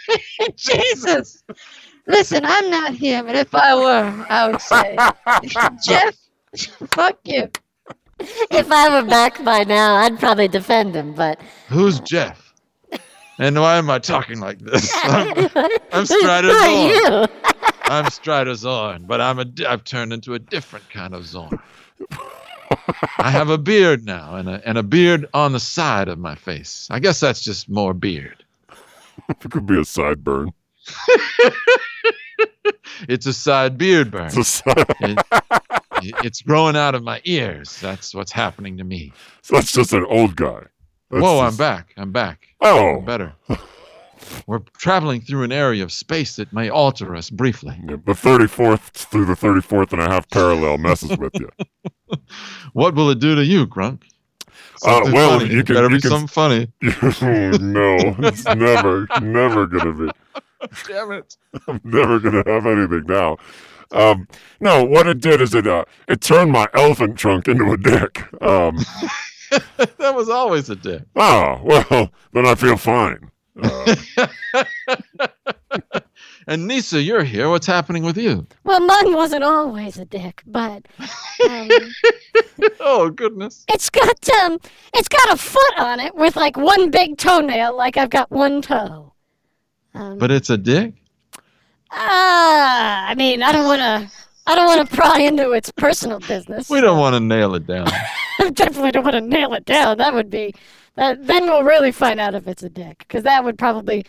Jesus. 0.56 1.42
Listen, 2.06 2.40
I'm 2.44 2.70
not 2.70 2.94
here, 2.94 3.22
but 3.22 3.36
if 3.36 3.54
I 3.54 3.74
were, 3.74 4.26
I 4.30 4.48
would 4.48 4.60
say, 4.62 4.96
Jeff, 5.86 6.16
fuck 6.90 7.18
you. 7.24 7.50
If 8.18 8.72
I 8.72 8.88
were 8.88 9.06
back 9.06 9.44
by 9.44 9.64
now, 9.64 9.96
I'd 9.96 10.18
probably 10.18 10.48
defend 10.48 10.96
him, 10.96 11.12
but 11.14 11.38
Who's 11.68 12.00
Jeff? 12.00 12.47
And 13.38 13.58
why 13.60 13.76
am 13.76 13.88
I 13.88 13.98
talking 14.00 14.40
like 14.40 14.58
this? 14.58 14.90
I'm, 15.04 15.48
I'm 15.92 16.06
who 16.06 16.06
Strider 16.06 16.48
are 16.50 16.64
Zorn. 16.66 16.88
you? 16.90 17.26
I'm 17.84 18.10
Strider 18.10 18.54
Zorn, 18.54 19.04
but 19.06 19.20
I'm 19.20 19.38
a 19.38 19.44
di- 19.44 19.64
I've 19.66 19.84
turned 19.84 20.12
into 20.12 20.34
a 20.34 20.38
different 20.38 20.88
kind 20.90 21.14
of 21.14 21.24
Zorn. 21.26 21.58
I 23.18 23.30
have 23.30 23.48
a 23.48 23.56
beard 23.58 24.04
now, 24.04 24.36
and 24.36 24.48
a 24.48 24.60
and 24.68 24.76
a 24.76 24.82
beard 24.82 25.26
on 25.34 25.52
the 25.52 25.60
side 25.60 26.08
of 26.08 26.18
my 26.18 26.34
face. 26.34 26.86
I 26.90 26.98
guess 26.98 27.20
that's 27.20 27.40
just 27.42 27.68
more 27.68 27.94
beard. 27.94 28.44
It 29.28 29.50
could 29.50 29.66
be 29.66 29.74
a 29.76 29.80
sideburn. 29.84 30.48
It's 33.08 33.26
a 33.26 33.32
side 33.32 33.78
beard 33.78 34.10
burn. 34.10 34.26
It's 34.26 34.36
a 34.36 34.44
side. 34.44 34.86
It- 36.00 36.14
it's 36.24 36.42
growing 36.42 36.76
out 36.76 36.94
of 36.94 37.02
my 37.02 37.20
ears. 37.24 37.80
That's 37.80 38.14
what's 38.14 38.30
happening 38.30 38.76
to 38.78 38.84
me. 38.84 39.12
So 39.42 39.56
that's 39.56 39.72
just 39.72 39.92
an 39.92 40.04
old 40.04 40.36
guy. 40.36 40.62
That's 41.10 41.22
Whoa, 41.22 41.40
I'm 41.40 41.56
back. 41.56 41.94
I'm 41.96 42.12
back. 42.12 42.48
Oh, 42.60 42.96
I'm 42.98 43.04
better. 43.04 43.32
We're 44.46 44.58
traveling 44.76 45.20
through 45.22 45.44
an 45.44 45.52
area 45.52 45.82
of 45.82 45.90
space 45.92 46.36
that 46.36 46.52
may 46.52 46.68
alter 46.68 47.14
us 47.16 47.30
briefly. 47.30 47.78
yeah, 47.88 47.96
the 48.04 48.12
34th 48.12 48.80
through 48.92 49.24
the 49.24 49.34
34th 49.34 49.92
and 49.92 50.02
a 50.02 50.08
half 50.08 50.28
parallel 50.30 50.78
messes 50.78 51.16
with 51.16 51.34
you. 51.38 51.48
What 52.72 52.94
will 52.94 53.10
it 53.10 53.18
do 53.20 53.34
to 53.34 53.44
you, 53.44 53.66
Grunk? 53.66 54.02
Something 54.76 55.08
Uh, 55.10 55.14
well, 55.14 55.38
funny. 55.40 55.52
you 55.54 55.62
can- 55.64 55.74
better 55.74 55.88
you 55.90 55.96
be 55.96 56.00
can- 56.00 56.10
something 56.10 56.28
funny. 56.28 56.68
oh, 57.22 57.58
no, 57.58 58.16
it's 58.20 58.44
never, 58.44 59.06
never 59.20 59.66
gonna 59.66 59.92
be. 59.92 60.10
Damn 60.88 61.12
it! 61.12 61.36
I'm 61.66 61.80
never 61.84 62.18
gonna 62.18 62.42
have 62.46 62.66
anything 62.66 63.04
now. 63.06 63.36
Um, 63.92 64.26
no, 64.60 64.84
what 64.84 65.06
it 65.06 65.20
did 65.20 65.40
is 65.40 65.54
it 65.54 65.66
uh, 65.66 65.84
it 66.08 66.20
turned 66.20 66.50
my 66.52 66.66
elephant 66.74 67.16
trunk 67.18 67.46
into 67.48 67.70
a 67.72 67.76
dick. 67.76 68.24
Um, 68.42 68.78
that 69.98 70.14
was 70.14 70.28
always 70.28 70.70
a 70.70 70.76
dick. 70.76 71.02
oh 71.16 71.60
well, 71.62 72.10
then 72.32 72.46
I 72.46 72.54
feel 72.54 72.76
fine. 72.76 73.30
Uh, 73.60 73.96
And 76.46 76.66
Nisa, 76.66 77.02
you're 77.02 77.24
here. 77.24 77.50
What's 77.50 77.66
happening 77.66 78.02
with 78.04 78.16
you? 78.16 78.46
Well, 78.64 78.80
mine 78.80 79.12
wasn't 79.12 79.44
always 79.44 79.98
a 79.98 80.06
dick, 80.06 80.42
but 80.46 80.82
um, 81.46 81.68
Oh 82.80 83.10
goodness! 83.10 83.66
it's 83.68 83.90
got 83.90 84.28
um, 84.40 84.58
it's 84.94 85.08
got 85.08 85.30
a 85.30 85.36
foot 85.36 85.78
on 85.78 86.00
it 86.00 86.14
with 86.14 86.36
like 86.36 86.56
one 86.56 86.90
big 86.90 87.18
toenail, 87.18 87.76
like 87.76 87.98
I've 87.98 88.08
got 88.08 88.30
one 88.30 88.62
toe. 88.62 89.12
Um, 89.92 90.16
But 90.16 90.30
it's 90.30 90.48
a 90.48 90.56
dick. 90.56 90.94
ah, 91.90 93.06
I 93.08 93.14
mean, 93.14 93.42
I 93.42 93.52
don't 93.52 93.66
want 93.66 93.80
to, 93.80 94.10
I 94.46 94.54
don't 94.54 94.66
want 94.66 94.88
to 94.88 94.96
pry 94.96 95.20
into 95.20 95.50
its 95.52 95.70
personal 95.72 96.20
business. 96.20 96.70
We 96.70 96.80
don't 96.80 96.98
want 96.98 97.14
to 97.14 97.20
nail 97.20 97.54
it 97.56 97.66
down. 97.66 97.88
I 98.48 98.50
definitely 98.54 98.90
don't 98.92 99.04
want 99.04 99.14
to 99.14 99.20
nail 99.20 99.52
it 99.54 99.64
down. 99.64 99.98
That 99.98 100.14
would 100.14 100.30
be, 100.30 100.54
that, 100.96 101.26
then 101.26 101.44
we'll 101.44 101.64
really 101.64 101.92
find 101.92 102.18
out 102.18 102.34
if 102.34 102.48
it's 102.48 102.62
a 102.62 102.68
dick, 102.70 102.98
because 102.98 103.22
that 103.24 103.44
would 103.44 103.58
probably 103.58 104.04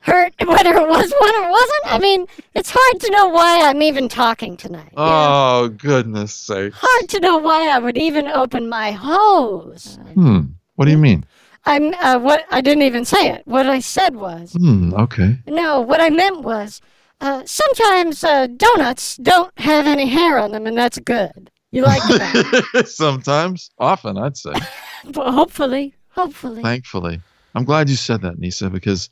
hurt 0.00 0.34
whether 0.46 0.74
it 0.74 0.88
was 0.88 1.12
one 1.18 1.34
or 1.36 1.50
wasn't. 1.50 1.86
I 1.86 1.98
mean, 1.98 2.26
it's 2.54 2.70
hard 2.74 3.00
to 3.00 3.10
know 3.10 3.28
why 3.28 3.62
I'm 3.68 3.82
even 3.82 4.08
talking 4.08 4.56
tonight. 4.56 4.90
you 4.92 4.98
know? 4.98 5.04
Oh 5.04 5.68
goodness 5.76 6.32
sake! 6.34 6.72
Hard 6.76 7.08
to 7.10 7.20
know 7.20 7.38
why 7.38 7.68
I 7.68 7.78
would 7.78 7.96
even 7.98 8.28
open 8.28 8.68
my 8.68 8.92
hose. 8.92 9.98
Hmm. 10.14 10.40
What 10.76 10.86
do 10.86 10.90
you 10.90 10.98
mean? 10.98 11.24
I'm 11.66 11.94
uh, 11.94 12.18
what 12.18 12.44
I 12.50 12.60
didn't 12.60 12.82
even 12.82 13.04
say 13.06 13.30
it. 13.30 13.42
What 13.46 13.66
I 13.66 13.78
said 13.80 14.16
was 14.16 14.52
Hmm. 14.52 14.92
Okay. 14.94 15.38
no. 15.46 15.80
What 15.80 16.00
I 16.00 16.10
meant 16.10 16.42
was 16.42 16.82
uh, 17.22 17.42
sometimes 17.46 18.22
uh, 18.22 18.46
donuts 18.48 19.16
don't 19.16 19.58
have 19.58 19.86
any 19.86 20.06
hair 20.08 20.38
on 20.38 20.52
them, 20.52 20.66
and 20.66 20.76
that's 20.76 20.98
good. 20.98 21.50
You 21.74 21.82
like 21.82 22.02
that? 22.02 22.84
Sometimes, 22.86 23.70
often, 23.78 24.16
I'd 24.16 24.36
say. 24.36 24.52
well, 25.14 25.32
hopefully, 25.32 25.92
hopefully. 26.10 26.62
Thankfully, 26.62 27.20
I'm 27.56 27.64
glad 27.64 27.88
you 27.88 27.96
said 27.96 28.22
that, 28.22 28.38
Nisa, 28.38 28.70
because 28.70 29.10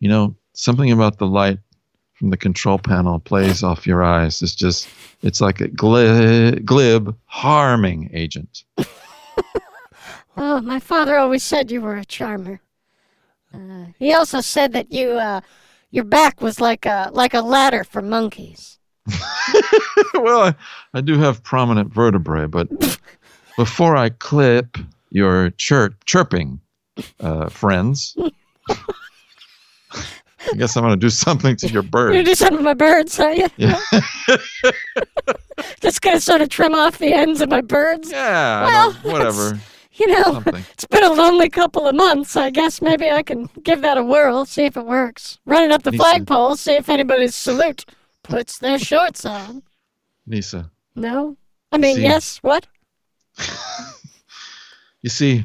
you 0.00 0.08
know 0.08 0.34
something 0.52 0.90
about 0.90 1.18
the 1.18 1.28
light 1.28 1.60
from 2.14 2.30
the 2.30 2.36
control 2.36 2.78
panel 2.78 3.20
plays 3.20 3.62
off 3.62 3.86
your 3.86 4.02
eyes. 4.02 4.42
It's 4.42 4.56
just, 4.56 4.88
it's 5.22 5.40
like 5.40 5.60
a 5.60 5.68
glib, 5.68 6.66
glib 6.66 7.16
harming 7.26 8.10
agent. 8.12 8.64
Oh, 10.38 10.60
my 10.60 10.78
father 10.80 11.16
always 11.16 11.42
said 11.42 11.70
you 11.70 11.80
were 11.80 11.96
a 11.96 12.04
charmer. 12.04 12.60
Uh, 13.54 13.86
he 13.98 14.12
also 14.12 14.42
said 14.42 14.74
that 14.74 14.92
you, 14.92 15.12
uh, 15.12 15.40
your 15.90 16.04
back 16.04 16.42
was 16.42 16.60
like 16.60 16.84
a 16.84 17.08
like 17.14 17.32
a 17.32 17.40
ladder 17.40 17.84
for 17.84 18.02
monkeys. 18.02 18.78
well, 20.14 20.40
I, 20.42 20.54
I 20.94 21.00
do 21.00 21.18
have 21.18 21.42
prominent 21.42 21.92
vertebrae, 21.92 22.46
but 22.46 22.68
before 23.56 23.96
I 23.96 24.08
clip 24.10 24.76
your 25.10 25.50
chirp, 25.50 26.04
chirping, 26.04 26.60
uh, 27.20 27.48
friends, 27.48 28.16
I 28.68 30.54
guess 30.56 30.76
I'm 30.76 30.82
going 30.84 30.92
to 30.92 30.96
do 30.96 31.10
something 31.10 31.56
to 31.56 31.68
your 31.68 31.82
birds. 31.82 32.16
You 32.16 32.20
bird. 32.22 32.26
do 32.26 32.34
something 32.34 32.58
to 32.58 32.64
my 32.64 32.74
birds, 32.74 33.18
are 33.20 33.32
you? 33.32 33.48
Yeah. 33.56 33.80
Just 35.80 36.02
gonna 36.02 36.20
sort 36.20 36.40
of 36.42 36.48
trim 36.50 36.74
off 36.74 36.98
the 36.98 37.12
ends 37.14 37.40
of 37.40 37.48
my 37.48 37.60
birds. 37.62 38.10
Yeah, 38.10 38.66
Well, 38.66 38.92
whatever. 39.12 39.58
You 39.94 40.08
know, 40.08 40.22
Something. 40.24 40.62
it's 40.72 40.84
been 40.84 41.04
a 41.04 41.12
lonely 41.12 41.48
couple 41.48 41.86
of 41.88 41.94
months. 41.94 42.36
I 42.36 42.50
guess 42.50 42.82
maybe 42.82 43.10
I 43.10 43.22
can 43.22 43.48
give 43.62 43.80
that 43.80 43.96
a 43.96 44.04
whirl, 44.04 44.44
see 44.44 44.64
if 44.66 44.76
it 44.76 44.84
works. 44.84 45.38
Running 45.46 45.72
up 45.72 45.84
the 45.84 45.92
flagpole, 45.92 46.56
see 46.56 46.74
if 46.74 46.90
anybody's 46.90 47.34
salute 47.34 47.86
puts 48.28 48.58
their 48.58 48.78
shorts 48.78 49.24
on. 49.24 49.62
Nisa, 50.26 50.70
No? 50.94 51.36
I 51.72 51.78
mean, 51.78 51.96
See. 51.96 52.02
yes, 52.02 52.38
what? 52.38 52.66
you 55.02 55.10
see, 55.10 55.44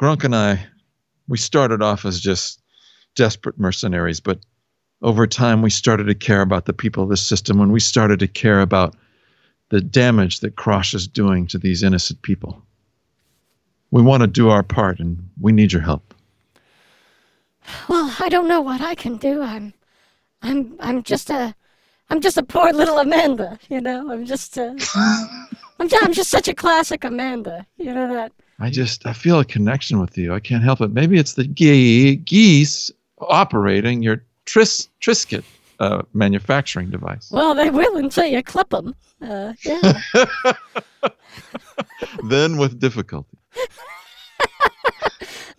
Grunk 0.00 0.24
and 0.24 0.34
I, 0.34 0.64
we 1.26 1.36
started 1.38 1.82
off 1.82 2.04
as 2.04 2.20
just 2.20 2.62
desperate 3.14 3.58
mercenaries, 3.58 4.20
but 4.20 4.38
over 5.02 5.26
time 5.26 5.62
we 5.62 5.70
started 5.70 6.04
to 6.04 6.14
care 6.14 6.40
about 6.40 6.64
the 6.64 6.72
people 6.72 7.02
of 7.02 7.08
the 7.08 7.16
system 7.16 7.58
when 7.58 7.72
we 7.72 7.80
started 7.80 8.18
to 8.20 8.28
care 8.28 8.60
about 8.60 8.94
the 9.70 9.80
damage 9.80 10.40
that 10.40 10.56
Krosh 10.56 10.94
is 10.94 11.06
doing 11.06 11.46
to 11.48 11.58
these 11.58 11.82
innocent 11.82 12.22
people. 12.22 12.62
We 13.90 14.02
want 14.02 14.22
to 14.22 14.26
do 14.26 14.48
our 14.48 14.62
part 14.62 14.98
and 15.00 15.28
we 15.40 15.52
need 15.52 15.72
your 15.72 15.82
help. 15.82 16.14
Well, 17.88 18.14
I 18.18 18.28
don't 18.28 18.48
know 18.48 18.60
what 18.62 18.80
I 18.80 18.94
can 18.94 19.16
do. 19.18 19.42
I'm, 19.42 19.74
I'm, 20.42 20.76
I'm 20.80 21.02
just 21.02 21.30
a, 21.30 21.54
I'm 22.10 22.20
just 22.20 22.36
a 22.36 22.42
poor 22.42 22.72
little 22.72 22.98
Amanda. 22.98 23.58
You 23.68 23.80
know, 23.80 24.10
I'm 24.10 24.24
just 24.24 24.56
a, 24.56 24.70
I'm, 25.78 25.88
just, 25.88 26.04
I'm 26.04 26.12
just 26.12 26.30
such 26.30 26.48
a 26.48 26.54
classic 26.54 27.04
Amanda. 27.04 27.66
You 27.76 27.94
know 27.94 28.12
that. 28.14 28.32
I 28.60 28.70
just 28.70 29.06
I 29.06 29.12
feel 29.12 29.38
a 29.38 29.44
connection 29.44 30.00
with 30.00 30.18
you. 30.18 30.34
I 30.34 30.40
can't 30.40 30.64
help 30.64 30.80
it. 30.80 30.90
Maybe 30.90 31.18
it's 31.18 31.34
the 31.34 31.44
ge- 31.44 32.24
geese 32.24 32.90
operating 33.20 34.02
your 34.02 34.24
tris 34.46 34.88
Triscuit 35.00 35.44
uh, 35.78 36.02
manufacturing 36.12 36.90
device. 36.90 37.30
Well, 37.30 37.54
they 37.54 37.70
will 37.70 37.96
until 37.96 38.26
you 38.26 38.42
clip 38.42 38.70
them. 38.70 38.96
Uh, 39.22 39.52
yeah. 39.62 40.00
then 42.24 42.56
with 42.56 42.80
difficulty. 42.80 43.38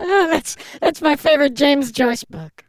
Oh, 0.02 0.28
that's 0.30 0.56
that's 0.80 1.02
my 1.02 1.18
favorite 1.18 1.56
James 1.56 1.92
Joyce 1.92 2.24
book. 2.24 2.64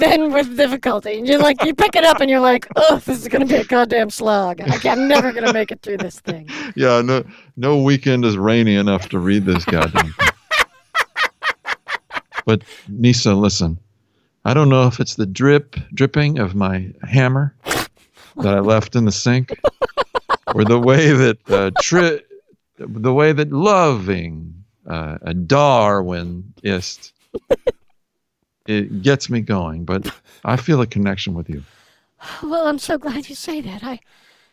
Then 0.00 0.32
with 0.32 0.56
difficulty, 0.56 1.18
and 1.18 1.26
you're 1.26 1.38
like, 1.38 1.62
you 1.64 1.74
pick 1.74 1.96
it 1.96 2.04
up 2.04 2.20
and 2.20 2.30
you're 2.30 2.40
like, 2.40 2.66
oh, 2.76 2.96
this 2.96 3.20
is 3.20 3.28
gonna 3.28 3.46
be 3.46 3.56
a 3.56 3.64
goddamn 3.64 4.10
slog. 4.10 4.60
I'm 4.60 5.08
never 5.08 5.32
gonna 5.32 5.52
make 5.52 5.70
it 5.70 5.82
through 5.82 5.98
this 5.98 6.20
thing. 6.20 6.48
Yeah, 6.74 7.02
no 7.02 7.24
no 7.56 7.82
weekend 7.82 8.24
is 8.24 8.36
rainy 8.36 8.76
enough 8.76 9.08
to 9.10 9.18
read 9.18 9.44
this 9.44 9.64
goddamn 9.64 10.12
thing. 10.12 10.28
But 12.44 12.64
Nisa, 12.88 13.34
listen. 13.34 13.78
I 14.44 14.54
don't 14.54 14.68
know 14.68 14.88
if 14.88 14.98
it's 14.98 15.14
the 15.14 15.26
drip 15.26 15.76
dripping 15.94 16.38
of 16.40 16.54
my 16.56 16.92
hammer 17.08 17.54
that 18.36 18.54
I 18.54 18.58
left 18.58 18.96
in 18.96 19.04
the 19.04 19.12
sink 19.12 19.56
or 20.54 20.64
the 20.64 20.80
way 20.80 21.12
that 21.12 21.38
uh, 21.48 21.70
tri- 21.80 22.20
the 22.78 23.14
way 23.14 23.32
that 23.32 23.52
loving 23.52 24.54
uh, 24.88 25.18
a 25.22 25.34
Darwin 25.34 26.52
ist 26.64 27.12
it 28.72 29.02
gets 29.02 29.30
me 29.30 29.40
going, 29.40 29.84
but 29.84 30.12
I 30.44 30.56
feel 30.56 30.80
a 30.80 30.86
connection 30.86 31.34
with 31.34 31.48
you. 31.48 31.62
Well, 32.42 32.66
I'm 32.66 32.78
so 32.78 32.98
glad 32.98 33.28
you 33.28 33.34
say 33.34 33.60
that. 33.60 33.82
I 33.82 34.00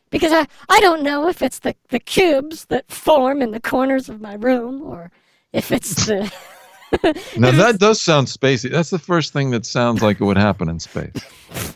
because 0.10 0.32
I 0.32 0.48
I 0.70 0.80
don't 0.80 1.04
know 1.04 1.28
if 1.28 1.42
it's 1.42 1.60
the 1.60 1.76
the 1.90 2.00
cubes 2.00 2.66
that 2.66 2.90
form 2.92 3.42
in 3.42 3.52
the 3.52 3.60
corners 3.60 4.10
of 4.10 4.22
my 4.22 4.34
room 4.36 4.82
or 4.82 5.12
if 5.54 5.72
it's 5.72 6.08
the 6.08 6.32
Now 7.38 7.52
that 7.52 7.78
does 7.80 8.02
sound 8.02 8.28
spacey. 8.28 8.72
That's 8.72 8.90
the 8.90 9.00
first 9.00 9.34
thing 9.34 9.52
that 9.52 9.66
sounds 9.66 10.02
like 10.02 10.20
it 10.20 10.24
would 10.24 10.38
happen 10.38 10.70
in 10.70 10.80
space. 10.80 11.14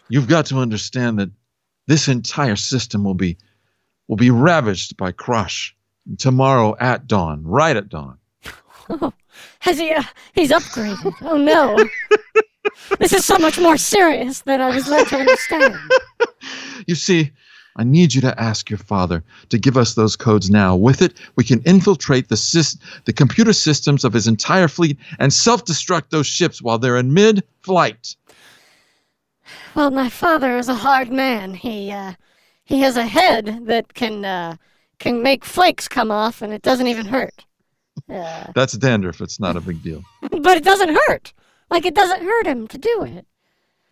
You've 0.09 0.27
got 0.27 0.45
to 0.47 0.57
understand 0.57 1.19
that 1.19 1.29
this 1.87 2.07
entire 2.07 2.55
system 2.55 3.03
will 3.03 3.13
be 3.13 3.37
will 4.07 4.17
be 4.17 4.31
ravaged 4.31 4.97
by 4.97 5.11
Crush 5.11 5.75
tomorrow 6.17 6.75
at 6.79 7.07
dawn, 7.07 7.43
right 7.43 7.77
at 7.77 7.89
dawn. 7.89 8.17
has 9.59 9.79
he 9.79 9.91
uh, 9.91 10.03
he's 10.33 10.51
upgraded. 10.51 11.13
Oh 11.21 11.37
no. 11.37 11.77
This 12.99 13.13
is 13.13 13.25
so 13.25 13.37
much 13.37 13.59
more 13.59 13.77
serious 13.77 14.41
than 14.41 14.61
I 14.61 14.73
was 14.73 14.87
led 14.87 15.07
to 15.07 15.17
understand. 15.17 15.75
You 16.85 16.95
see, 16.95 17.31
I 17.77 17.85
need 17.85 18.13
you 18.13 18.19
to 18.21 18.37
ask 18.37 18.69
your 18.69 18.77
father 18.77 19.23
to 19.47 19.57
give 19.57 19.77
us 19.77 19.93
those 19.93 20.17
codes 20.17 20.49
now. 20.49 20.75
With 20.75 21.01
it, 21.01 21.17
we 21.37 21.45
can 21.45 21.61
infiltrate 21.61 22.27
the 22.27 22.35
sys- 22.35 22.77
the 23.05 23.13
computer 23.13 23.53
systems 23.53 24.03
of 24.03 24.11
his 24.11 24.27
entire 24.27 24.67
fleet 24.67 24.97
and 25.19 25.31
self-destruct 25.31 26.09
those 26.09 26.27
ships 26.27 26.61
while 26.61 26.77
they're 26.77 26.97
in 26.97 27.13
mid-flight. 27.13 28.17
Well, 29.75 29.91
my 29.91 30.09
father 30.09 30.57
is 30.57 30.67
a 30.67 30.75
hard 30.75 31.09
man. 31.09 31.53
He 31.53 31.91
uh, 31.91 32.13
he 32.65 32.81
has 32.81 32.97
a 32.97 33.05
head 33.05 33.65
that 33.65 33.93
can 33.93 34.25
uh, 34.25 34.57
can 34.99 35.23
make 35.23 35.45
flakes 35.45 35.87
come 35.87 36.11
off, 36.11 36.41
and 36.41 36.53
it 36.53 36.61
doesn't 36.61 36.87
even 36.87 37.05
hurt. 37.05 37.45
That's 38.07 38.73
dandruff. 38.73 39.21
It's 39.21 39.39
not 39.39 39.55
a 39.55 39.61
big 39.61 39.83
deal. 39.83 40.03
but 40.21 40.57
it 40.57 40.63
doesn't 40.63 40.97
hurt. 41.07 41.33
Like 41.69 41.85
it 41.85 41.95
doesn't 41.95 42.23
hurt 42.23 42.47
him 42.47 42.67
to 42.67 42.77
do 42.77 43.03
it. 43.03 43.25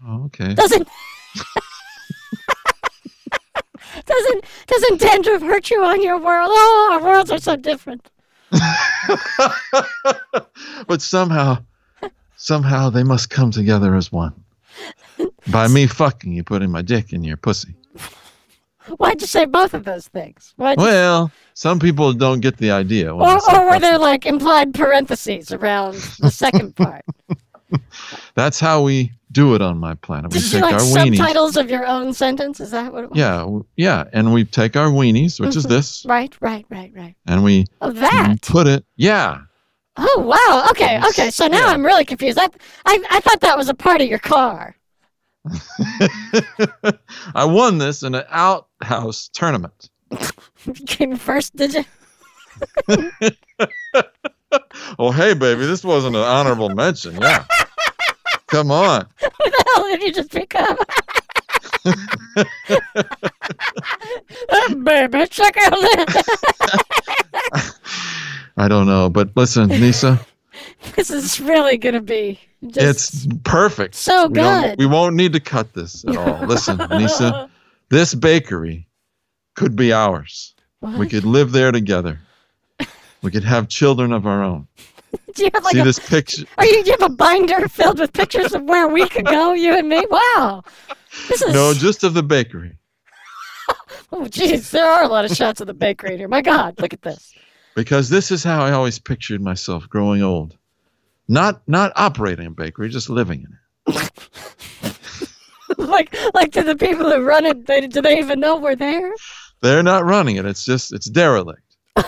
Oh, 0.06 0.26
okay. 0.26 0.54
Doesn't. 0.54 0.88
doesn't 4.06 4.46
doesn't 4.68 5.00
dandruff 5.00 5.42
hurt 5.42 5.70
you 5.70 5.84
on 5.84 6.04
your 6.04 6.20
world? 6.20 6.50
Oh, 6.52 6.90
our 6.94 7.04
worlds 7.04 7.32
are 7.32 7.40
so 7.40 7.56
different. 7.56 8.10
but 10.88 11.02
somehow, 11.02 11.64
somehow 12.36 12.90
they 12.90 13.04
must 13.04 13.30
come 13.30 13.52
together 13.52 13.96
as 13.96 14.12
one. 14.12 14.34
By 15.48 15.68
me 15.68 15.88
fucking 15.88 16.34
you, 16.34 16.44
putting 16.44 16.72
my 16.72 16.82
dick 16.82 17.14
in 17.14 17.24
your 17.24 17.38
pussy. 17.38 17.76
Why'd 18.98 19.22
you 19.22 19.28
say 19.28 19.46
both 19.46 19.74
of 19.74 19.84
those 19.84 20.08
things? 20.08 20.54
Why'd 20.58 20.80
you, 20.80 20.86
Well, 20.86 21.32
some 21.54 21.80
people 21.80 22.13
don't 22.13 22.39
get 22.39 22.58
the 22.58 22.72
idea. 22.72 23.13
or, 23.13 23.39
or 23.54 23.70
were 23.70 23.80
there 23.80 23.98
like 24.00 24.26
implied 24.26 24.74
parentheses 24.74 25.52
around 25.52 25.96
the 26.20 26.32
second 26.32 26.76
part? 26.76 27.04
That's 28.36 28.60
how 28.60 28.82
we 28.82 29.12
do 29.32 29.56
it 29.56 29.62
on 29.62 29.78
my 29.78 29.94
planet. 29.96 30.34
We 30.34 30.39
Did 30.39 30.46
you 30.46 30.52
take 30.60 30.62
like 30.63 30.74
our 30.74 30.80
weenies. 30.82 31.17
subtitles 31.17 31.58
of 31.58 31.70
your 31.70 31.86
own 31.86 32.13
sentence? 32.13 32.60
Is 32.60 32.72
that 32.72 32.91
what 32.91 33.04
it 33.06 33.10
was? 33.12 33.17
Yeah, 33.20 33.60
yeah, 33.78 34.06
and 34.13 34.34
we 34.34 34.44
take 34.44 34.76
our 34.76 34.89
weenies, 34.89 35.39
which 35.39 35.56
is 35.56 35.63
mm-hmm. 35.63 35.74
this, 35.74 36.06
Right, 36.06 36.36
right, 36.41 36.65
right, 36.70 36.91
right. 36.96 37.15
and 37.28 37.44
we 37.44 37.65
Oh, 37.82 37.91
that. 37.91 38.41
put 38.41 38.67
it. 38.67 38.84
Yeah, 38.98 39.41
Oh, 39.98 40.20
wow. 40.26 40.67
Okay, 40.72 41.00
okay. 41.10 41.30
So 41.32 41.48
now 41.48 41.60
Yeah. 41.67 41.74
I'm 41.74 41.86
really 41.86 42.06
confused. 42.06 42.39
I, 42.39 42.46
I, 42.86 43.04
I 43.12 43.20
thought 43.20 43.41
that 43.41 43.58
was 43.58 43.67
a 43.67 43.74
part 43.74 44.00
of 44.02 44.08
your 44.08 44.20
car. 44.20 44.74
I 47.36 47.46
won 47.46 47.78
this 47.78 48.04
in 48.04 48.16
an 48.16 48.24
outhouse 48.30 49.30
tournament. 49.34 49.90
You 50.66 50.74
came 50.86 51.16
first, 51.16 51.56
did 51.56 51.74
you? 51.74 51.86
Oh, 55.00 55.12
hey, 55.12 55.34
baby, 55.34 55.66
this 55.66 55.82
wasn't 55.84 56.16
an 56.18 56.22
honorable 56.24 56.68
mention. 56.70 57.16
Yeah, 57.22 57.46
come 58.48 58.70
on. 58.70 59.08
Who 59.22 59.30
the 59.50 59.64
hell 59.74 59.84
did 59.86 60.04
you 60.04 60.12
just 60.12 60.30
pick 60.30 60.54
up? 60.56 60.78
baby, 64.84 65.26
check 65.28 65.56
out 65.58 65.72
that. 65.72 67.74
I 68.58 68.68
don't 68.68 68.88
know, 68.88 69.10
but 69.10 69.32
listen, 69.38 69.70
Nisa, 69.70 70.20
This 70.96 71.10
is 71.10 71.40
really 71.40 71.78
going 71.78 71.96
to 71.96 72.02
be 72.02 72.40
just 72.67 73.26
it's 73.26 73.28
perfect. 73.43 73.95
so 73.95 74.28
We, 74.28 74.34
good. 74.36 74.78
we 74.80 74.86
won't 74.86 75.15
need 75.15 75.34
to 75.34 75.39
cut 75.39 75.74
this 75.74 76.06
at 76.06 76.15
all. 76.15 76.41
Listen, 76.47 76.78
Nisa, 76.91 77.50
this 77.89 78.13
bakery 78.13 78.88
could 79.56 79.76
be 79.76 79.91
ours. 79.93 80.54
We 80.82 81.08
could 81.08 81.24
live 81.26 81.52
there 81.52 81.71
together. 81.71 82.19
We 83.21 83.30
could 83.32 83.43
have 83.43 83.67
children 83.67 84.12
of 84.13 84.26
our 84.26 84.43
own. 84.43 84.67
Do 85.36 85.43
you 85.43 85.50
have 85.54 85.63
like 85.63 85.74
See 85.74 85.80
a, 85.80 85.84
this 85.84 86.00
picture? 86.00 86.45
are 86.58 86.65
you, 86.65 86.84
do 86.84 86.89
you 86.89 86.97
have 87.00 87.12
a 87.12 87.13
binder 87.13 87.67
filled 87.67 88.00
with 88.00 88.13
pictures 88.13 88.54
of 88.54 88.63
where 88.63 88.88
we 88.88 89.08
could 89.10 89.26
go, 89.26 89.52
you 89.54 89.74
and 89.78 89.88
me? 89.89 90.06
Wow. 90.10 90.63
This 91.28 91.41
is, 91.41 91.54
No, 91.54 91.74
just 91.74 92.04
of 92.06 92.13
the 92.13 92.24
bakery. 92.24 92.78
oh, 94.13 94.21
jeez, 94.24 94.71
there 94.71 94.89
are 94.89 95.04
a 95.04 95.08
lot 95.08 95.26
of 95.26 95.32
shots 95.36 95.60
of 95.62 95.67
the 95.67 95.74
bakery 95.74 96.17
here. 96.17 96.28
My 96.30 96.41
God, 96.41 96.80
look 96.80 96.93
at 96.93 97.02
this. 97.02 97.34
because 97.76 98.10
this 98.10 98.32
is 98.32 98.43
how 98.43 98.63
I 98.63 98.71
always 98.71 99.00
pictured 99.00 99.41
myself 99.41 99.88
growing 99.89 100.21
old. 100.24 100.58
Not 101.32 101.62
not 101.65 101.94
operating 101.96 102.48
a 102.48 102.52
bakery, 102.52 102.89
just 102.89 103.10
living 103.10 103.46
in 103.88 103.96
it. 103.96 104.12
like, 105.78 106.13
like 106.34 106.52
to 106.52 106.62
the 106.62 106.76
people 106.76 107.10
who 107.10 107.24
run 107.24 107.46
it, 107.46 107.67
they, 107.67 107.88
do 107.88 108.02
they 108.02 108.20
even 108.20 108.41
know 108.41 108.58
we're 108.58 108.76
there? 108.76 109.13
They're 109.62 109.82
not 109.82 110.04
running 110.04 110.36
it. 110.36 110.46
It's 110.46 110.65
just 110.65 110.91
it's 110.91 111.10
derelict. 111.10 111.78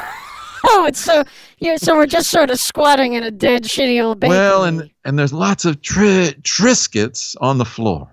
Oh, 0.65 0.86
it's 0.86 0.99
so 0.99 1.25
yeah. 1.57 1.75
So 1.75 1.93
we're 1.93 2.05
just 2.05 2.29
sort 2.29 2.49
of 2.49 2.57
squatting 2.57 3.13
in 3.13 3.23
a 3.23 3.29
dead, 3.29 3.63
shitty 3.63 4.01
old 4.01 4.21
bakery. 4.21 4.38
Well, 4.38 4.63
and 4.63 4.89
and 5.03 5.19
there's 5.19 5.33
lots 5.33 5.65
of 5.65 5.81
tri- 5.81 6.33
triscuits 6.41 7.36
on 7.41 7.57
the 7.57 7.65
floor. 7.65 8.09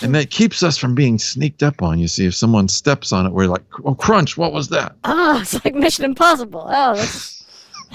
And 0.00 0.14
that 0.14 0.30
keeps 0.30 0.62
us 0.62 0.78
from 0.78 0.94
being 0.94 1.18
sneaked 1.18 1.64
up 1.64 1.82
on. 1.82 1.98
You 1.98 2.06
see, 2.06 2.24
if 2.24 2.36
someone 2.36 2.68
steps 2.68 3.12
on 3.12 3.26
it, 3.26 3.32
we're 3.32 3.48
like, 3.48 3.64
"Oh, 3.84 3.96
crunch! 3.96 4.36
What 4.36 4.52
was 4.52 4.68
that?" 4.68 4.94
oh, 5.02 5.40
it's 5.40 5.62
like 5.64 5.74
Mission 5.74 6.04
Impossible. 6.04 6.66
Oh, 6.68 6.94
that's 6.94 7.43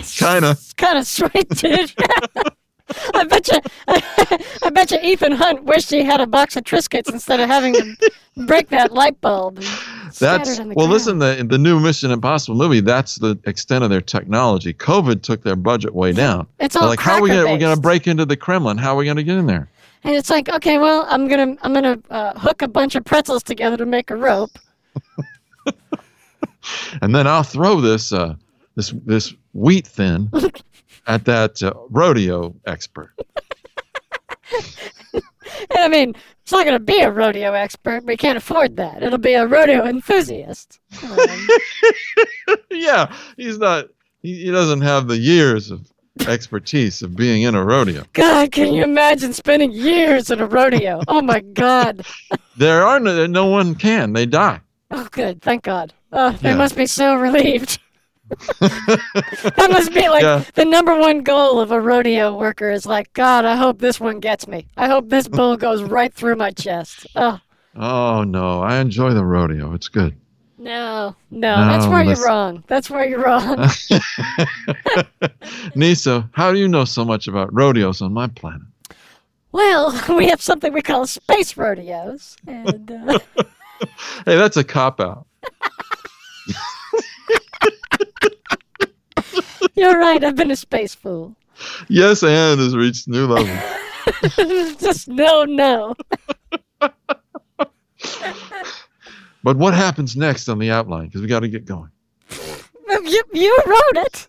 Kinda. 0.15 0.57
kind 0.77 0.97
of 0.97 1.07
sweet, 1.07 1.49
dude. 1.49 1.93
I 3.13 3.23
bet 3.23 3.47
you, 3.47 3.59
I 3.87 4.69
bet 4.71 4.91
you, 4.91 4.97
Ethan 5.01 5.33
Hunt 5.33 5.63
wished 5.63 5.91
he 5.91 6.03
had 6.03 6.21
a 6.21 6.27
box 6.27 6.55
of 6.55 6.63
Triscuits 6.63 7.11
instead 7.11 7.39
of 7.39 7.47
having 7.47 7.73
to 7.73 8.11
break 8.47 8.69
that 8.69 8.91
light 8.91 9.19
bulb. 9.21 9.57
That's 10.19 10.57
well. 10.57 10.73
ground. 10.73 10.91
Listen, 10.91 11.19
the 11.19 11.45
the 11.47 11.57
new 11.57 11.79
Mission 11.79 12.09
Impossible 12.09 12.57
movie. 12.57 12.79
That's 12.79 13.15
the 13.15 13.37
extent 13.45 13.83
of 13.83 13.91
their 13.91 14.01
technology. 14.01 14.73
COVID 14.73 15.21
took 15.21 15.43
their 15.43 15.55
budget 15.55 15.93
way 15.93 16.13
down. 16.13 16.47
It's 16.59 16.73
They're 16.73 16.83
all 16.83 16.89
like, 16.89 16.99
how 16.99 17.17
are 17.17 17.21
we 17.21 17.29
gonna 17.29 17.45
we're 17.45 17.59
gonna 17.59 17.79
break 17.79 18.07
into 18.07 18.25
the 18.25 18.37
Kremlin? 18.37 18.77
How 18.77 18.93
are 18.93 18.97
we 18.97 19.05
gonna 19.05 19.23
get 19.23 19.37
in 19.37 19.45
there? 19.45 19.69
And 20.03 20.15
it's 20.15 20.29
like, 20.29 20.49
okay, 20.49 20.77
well, 20.77 21.05
I'm 21.09 21.27
gonna, 21.27 21.57
I'm 21.61 21.73
gonna 21.73 21.99
uh, 22.09 22.39
hook 22.39 22.61
a 22.61 22.67
bunch 22.67 22.95
of 22.95 23.03
pretzels 23.03 23.43
together 23.43 23.75
to 23.77 23.85
make 23.85 24.09
a 24.09 24.15
rope. 24.15 24.57
and 27.01 27.13
then 27.13 27.27
I'll 27.27 27.43
throw 27.43 27.81
this 27.81 28.13
uh, 28.13 28.35
this 28.79 28.93
this 29.05 29.33
wheat 29.53 29.85
thin 29.85 30.31
at 31.07 31.25
that 31.25 31.61
uh, 31.61 31.73
rodeo 31.89 32.55
expert. 32.65 33.11
And 35.71 35.79
I 35.79 35.87
mean, 35.89 36.15
it's 36.41 36.51
not 36.53 36.63
gonna 36.65 36.79
be 36.79 37.01
a 37.01 37.11
rodeo 37.11 37.51
expert. 37.53 38.05
We 38.05 38.15
can't 38.15 38.37
afford 38.37 38.77
that. 38.77 39.03
It'll 39.03 39.17
be 39.17 39.33
a 39.33 39.45
rodeo 39.45 39.85
enthusiast. 39.85 40.79
Um, 41.03 41.47
yeah, 42.71 43.13
he's 43.35 43.57
not. 43.57 43.87
He, 44.21 44.45
he 44.45 44.51
doesn't 44.51 44.81
have 44.81 45.07
the 45.07 45.17
years 45.17 45.71
of 45.71 45.91
expertise 46.27 47.01
of 47.01 47.15
being 47.17 47.41
in 47.43 47.55
a 47.55 47.63
rodeo. 47.63 48.03
God, 48.13 48.51
can 48.53 48.73
you 48.73 48.83
imagine 48.83 49.33
spending 49.33 49.71
years 49.71 50.31
in 50.31 50.39
a 50.39 50.45
rodeo? 50.47 51.01
Oh 51.07 51.21
my 51.21 51.41
God. 51.41 52.05
There 52.57 52.85
are 52.85 52.99
no, 52.99 53.25
no 53.25 53.45
one 53.45 53.73
can. 53.73 54.11
They 54.11 54.25
die. 54.25 54.59
Oh, 54.91 55.07
good. 55.11 55.41
Thank 55.41 55.63
God. 55.63 55.93
Oh, 56.11 56.31
they 56.31 56.49
Yeah. 56.49 56.57
must 56.57 56.75
be 56.75 56.85
so 56.87 57.15
relieved. 57.15 57.79
That 58.59 59.67
must 59.71 59.93
be 59.93 60.07
like 60.09 60.23
Yeah. 60.23 60.43
the 60.55 60.65
number 60.65 60.97
one 60.97 61.21
goal 61.23 61.59
of 61.59 61.71
a 61.71 61.79
rodeo 61.81 62.35
worker 62.37 62.69
is 62.71 62.85
like, 62.85 63.11
God, 63.13 63.45
I 63.45 63.55
hope 63.55 63.79
this 63.79 63.99
one 63.99 64.19
gets 64.19 64.47
me. 64.47 64.67
I 64.77 64.87
hope 64.87 65.09
this 65.09 65.27
bull 65.27 65.57
goes 65.57 65.81
right 65.83 66.13
through 66.13 66.35
my 66.35 66.51
chest. 66.51 67.07
Oh, 67.15 67.39
Oh 67.75 68.23
no, 68.23 68.61
I 68.61 68.77
enjoy 68.77 69.13
the 69.13 69.23
rodeo. 69.25 69.73
It's 69.73 69.87
good. 69.87 70.15
no, 70.57 71.15
no, 71.31 71.55
that's 71.65 71.85
No, 71.85 71.91
where 71.91 72.03
you're 72.03 72.25
wrong. 72.25 72.63
That's 72.67 72.89
where 72.89 73.07
you're 73.07 73.23
wrong. 73.23 73.67
Nisa, 75.75 76.29
how 76.33 76.51
do 76.51 76.59
you 76.59 76.67
know 76.67 76.85
so 76.85 77.05
much 77.05 77.27
about 77.27 77.53
rodeos 77.53 78.01
on 78.01 78.13
my 78.13 78.27
planet? 78.27 78.61
well, 79.51 79.99
we 80.15 80.27
have 80.27 80.41
something 80.41 80.73
we 80.73 80.81
call 80.81 81.07
space 81.07 81.57
rodeos. 81.57 82.37
And, 82.47 82.91
uh, 82.91 83.19
Hey, 84.25 84.35
that's 84.35 84.57
a 84.57 84.63
cop 84.63 84.99
out. 84.99 85.25
You're 89.79 89.97
right. 89.97 90.23
I've 90.23 90.35
been 90.35 90.51
a 90.51 90.55
space 90.55 90.93
fool. 90.93 91.35
Yes, 91.87 92.23
and 92.23 92.59
has 92.59 92.75
reached 92.75 93.07
new 93.07 93.27
level. 93.27 93.55
Just 94.79 95.07
no, 95.07 95.43
no. 95.45 95.95
But 99.43 99.55
what 99.57 99.73
happens 99.73 100.15
next 100.15 100.49
on 100.49 100.59
the 100.59 100.69
outline? 100.71 101.05
Because 101.07 101.21
we 101.21 101.27
got 101.27 101.41
to 101.41 101.47
get 101.47 101.65
going. 101.65 101.89
You, 102.89 103.23
you 103.33 103.57
wrote 103.65 104.05
it. 104.05 104.27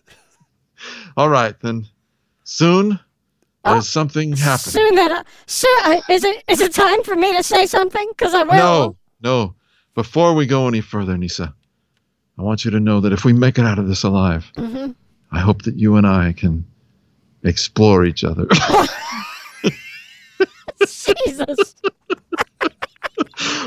All 1.17 1.29
right, 1.29 1.59
then. 1.61 1.87
Soon, 2.43 2.99
Oh, 3.63 3.73
there's 3.73 3.87
something 3.89 4.31
happening. 4.33 4.71
Soon 4.71 4.95
that, 4.95 5.11
I, 5.11 5.23
soon, 5.45 5.69
I, 5.83 6.01
is 6.09 6.23
it 6.23 6.43
is 6.47 6.61
it 6.61 6.73
time 6.73 7.03
for 7.03 7.15
me 7.15 7.35
to 7.37 7.43
say 7.43 7.65
something? 7.67 8.07
Because 8.09 8.33
I 8.33 8.41
will. 8.43 8.53
No, 8.53 8.95
no. 9.21 9.55
Before 9.93 10.33
we 10.33 10.47
go 10.47 10.67
any 10.67 10.81
further, 10.81 11.15
Nisa, 11.17 11.53
I 12.39 12.41
want 12.41 12.65
you 12.65 12.71
to 12.71 12.79
know 12.79 13.01
that 13.01 13.13
if 13.13 13.23
we 13.23 13.33
make 13.33 13.59
it 13.59 13.65
out 13.65 13.77
of 13.77 13.87
this 13.87 14.03
alive, 14.03 14.51
Mhm. 14.55 14.95
I 15.31 15.39
hope 15.39 15.63
that 15.63 15.77
you 15.77 15.95
and 15.95 16.05
I 16.05 16.33
can 16.33 16.65
explore 17.43 18.05
each 18.05 18.23
other. 18.23 18.47
Jesus. 20.85 21.75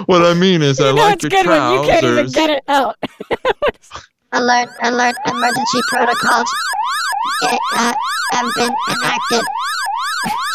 what 0.06 0.22
I 0.22 0.34
mean 0.34 0.62
is, 0.62 0.80
I 0.80 0.90
you 0.90 0.96
know 0.96 1.02
like 1.02 1.22
your 1.22 1.30
good 1.30 1.46
when 1.46 1.72
you 1.72 1.82
can't 1.86 2.04
even 2.04 2.26
get 2.30 2.50
it 2.50 2.64
out. 2.68 2.96
Alert, 4.32 4.68
alert, 4.82 5.14
emergency 5.28 5.80
protocols 5.90 6.52
eh, 7.44 7.56
uh, 7.76 7.94
have 8.32 8.54
been 8.56 8.74
enacted. 8.90 9.44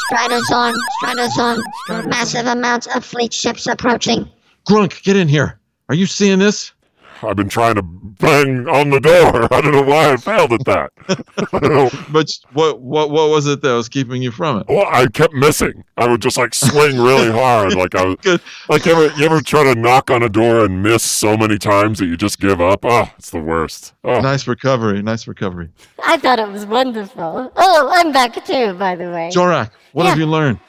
Strider 0.05 0.39
Zorn, 0.49 0.75
Strider 0.97 1.29
Zorn. 1.29 1.63
Massive 2.09 2.45
amounts 2.45 2.93
of 2.93 3.05
fleet 3.05 3.31
ships 3.31 3.67
approaching. 3.67 4.29
Grunk, 4.67 5.01
get 5.03 5.15
in 5.15 5.29
here. 5.29 5.61
Are 5.87 5.95
you 5.95 6.07
seeing 6.07 6.39
this? 6.39 6.73
I've 7.23 7.35
been 7.35 7.49
trying 7.49 7.75
to 7.75 7.81
bang 7.83 8.67
on 8.67 8.89
the 8.89 8.99
door. 8.99 9.47
I 9.53 9.61
don't 9.61 9.71
know 9.71 9.81
why 9.83 10.11
I 10.13 10.17
failed 10.17 10.53
at 10.53 10.65
that. 10.65 10.91
I 11.53 11.59
don't 11.59 11.73
know. 11.73 11.89
But 12.11 12.27
what 12.53 12.79
what 12.81 13.09
what 13.11 13.29
was 13.29 13.47
it 13.47 13.61
that 13.61 13.73
was 13.73 13.89
keeping 13.89 14.21
you 14.21 14.31
from 14.31 14.59
it? 14.59 14.67
Well, 14.67 14.87
I 14.91 15.07
kept 15.07 15.33
missing. 15.33 15.83
I 15.97 16.07
would 16.07 16.21
just 16.21 16.37
like 16.37 16.53
swing 16.53 16.99
really 16.99 17.31
hard, 17.31 17.75
like 17.75 17.95
I 17.95 18.05
was 18.05 18.15
Good. 18.21 18.41
like 18.67 18.85
ever 18.87 19.07
you 19.17 19.25
ever 19.25 19.41
try 19.41 19.63
to 19.73 19.79
knock 19.79 20.09
on 20.11 20.23
a 20.23 20.29
door 20.29 20.65
and 20.65 20.81
miss 20.83 21.03
so 21.03 21.37
many 21.37 21.57
times 21.57 21.99
that 21.99 22.05
you 22.07 22.17
just 22.17 22.39
give 22.39 22.61
up. 22.61 22.79
Oh, 22.83 23.09
it's 23.17 23.29
the 23.29 23.41
worst. 23.41 23.93
Oh, 24.03 24.19
Nice 24.21 24.47
recovery. 24.47 25.01
Nice 25.01 25.27
recovery. 25.27 25.69
I 26.05 26.17
thought 26.17 26.39
it 26.39 26.49
was 26.49 26.65
wonderful. 26.65 27.51
Oh, 27.55 27.89
I'm 27.93 28.11
back 28.11 28.43
too, 28.45 28.73
by 28.73 28.95
the 28.95 29.05
way. 29.11 29.29
Jorak, 29.33 29.71
what 29.93 30.05
have 30.05 30.17
you 30.17 30.25
learned? 30.25 30.59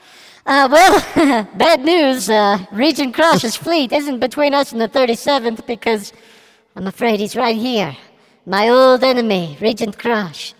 Uh, 0.47 0.69
well, 0.71 1.49
bad 1.57 1.85
news. 1.85 2.29
Uh, 2.29 2.59
Regent 2.73 3.15
Cross's 3.15 3.55
fleet 3.57 3.93
isn't 3.93 4.19
between 4.21 4.55
us 4.55 4.73
and 4.73 4.81
the 4.81 4.89
37th 4.89 5.65
because 5.67 6.13
I'm 6.77 6.87
afraid 6.87 7.21
he's 7.21 7.37
right 7.37 7.57
here. 7.57 7.97
My 8.47 8.69
old 8.69 9.03
enemy, 9.03 9.59
Regent 9.61 9.99
Crush. 9.99 10.55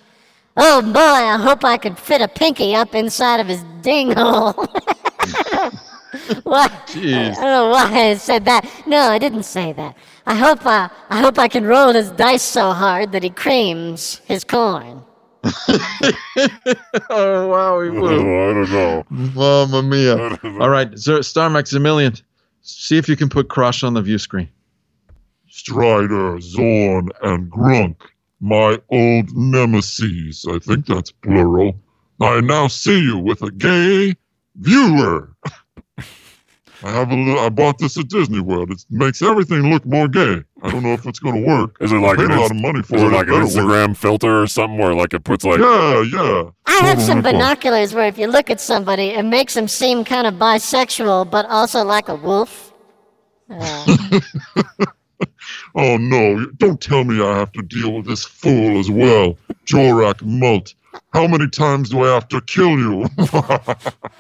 Oh 0.57 0.83
boy, 0.83 0.99
I 0.99 1.39
hope 1.39 1.65
I 1.65 1.77
could 1.77 1.99
fit 1.99 2.21
a 2.21 2.29
pinky 2.29 2.75
up 2.75 2.95
inside 2.95 3.41
of 3.41 3.47
his 3.47 3.65
ding 3.83 4.13
hole. 4.13 4.53
why? 6.43 6.69
Jeez. 6.87 7.31
I 7.31 7.35
don't 7.35 7.43
know 7.43 7.69
why 7.71 8.11
I 8.11 8.15
said 8.15 8.45
that. 8.47 8.69
No, 8.87 8.99
I 8.99 9.19
didn't 9.19 9.45
say 9.45 9.73
that. 9.75 9.97
I 10.27 10.35
hope 10.35 10.67
uh, 10.67 10.89
I 11.09 11.21
hope 11.21 11.39
I 11.39 11.49
can 11.49 11.65
roll 11.65 11.93
his 11.93 12.11
dice 12.11 12.43
so 12.43 12.73
hard 12.73 13.13
that 13.13 13.23
he 13.23 13.31
creams 13.31 14.21
his 14.27 14.45
corn. 14.45 15.03
oh 17.09 17.49
wow, 17.49 17.81
he 17.81 17.89
oh, 17.89 18.07
I 18.07 18.53
don't 18.53 18.71
know. 18.71 19.05
Mamma 19.09 19.83
mia. 19.83 20.37
All 20.61 20.69
right, 20.69 20.99
Sir, 20.99 21.23
Star 21.23 21.49
Maximilian, 21.49 22.15
see 22.61 22.99
if 22.99 23.09
you 23.09 23.17
can 23.17 23.29
put 23.29 23.49
Crush 23.49 23.83
on 23.83 23.95
the 23.95 24.03
view 24.03 24.19
screen. 24.19 24.49
Strider, 25.51 26.41
Zorn, 26.41 27.11
and 27.23 27.51
Grunk, 27.51 27.97
my 28.41 28.81
old 28.91 29.37
nemesis. 29.37 30.47
I 30.47 30.59
think 30.59 30.87
that's 30.87 31.11
plural. 31.11 31.75
I 32.21 32.41
now 32.41 32.69
see 32.69 33.01
you 33.03 33.19
with 33.19 33.43
a 33.43 33.51
gay 33.51 34.15
viewer. 34.57 35.33
I 36.83 36.93
have 36.93 37.11
a 37.11 37.15
li- 37.15 37.39
I 37.39 37.51
bought 37.51 37.77
this 37.77 37.99
at 37.99 38.09
Disney 38.09 38.41
World. 38.41 38.71
It 38.71 38.83
makes 38.89 39.21
everything 39.21 39.71
look 39.71 39.85
more 39.85 40.09
gay. 40.09 40.43
I 40.63 40.71
don't 40.71 40.83
know 40.83 40.95
if 40.95 41.05
it's 41.05 41.19
going 41.19 41.35
to 41.43 41.47
work. 41.47 41.77
Is 41.81 41.93
it 41.93 41.97
like 41.97 42.17
paid 42.17 42.31
an 42.31 42.33
a 42.33 42.41
lot 42.41 42.51
of 42.51 42.57
money 42.57 42.83
for 42.83 42.97
is 42.97 43.03
it. 43.03 43.05
it 43.05 43.09
It 43.09 43.13
like 43.13 43.27
an 43.29 43.33
better 43.33 43.45
work. 43.45 43.53
Instagram 43.53 43.97
filter 43.97 44.43
or 44.43 44.47
something 44.47 44.79
where 44.79 44.95
like 44.95 45.13
it 45.13 45.23
puts 45.23 45.45
like 45.45 45.59
Yeah, 45.59 46.03
yeah. 46.11 46.51
I 46.65 46.79
have 46.87 47.03
some 47.03 47.21
binoculars 47.21 47.93
where 47.93 48.07
if 48.09 48.17
you 48.17 48.29
look 48.29 48.49
at 48.49 48.63
somebody, 48.63 49.09
it 49.09 49.25
makes 49.25 49.53
them 49.53 49.69
seem 49.69 50.05
kind 50.05 50.27
of 50.27 50.35
bisexual, 50.35 51.31
but 51.31 51.45
also 51.47 51.85
like 51.85 52.09
a 52.09 52.15
wolf. 52.15 52.73
Uh, 53.51 54.21
Oh 55.75 55.97
no! 55.97 56.47
Don't 56.57 56.81
tell 56.81 57.05
me 57.05 57.23
I 57.23 57.39
have 57.39 57.53
to 57.53 57.63
deal 57.63 57.93
with 57.95 58.07
this 58.07 58.25
fool 58.25 58.79
as 58.79 58.91
well, 58.91 59.39
Jorak 59.67 60.23
Mult. 60.23 60.75
How 61.13 61.27
many 61.27 61.49
times 61.49 61.91
do 61.91 62.05
I 62.05 62.15
have 62.15 62.29
to 62.29 62.41
kill 62.41 62.77
you? 62.79 63.07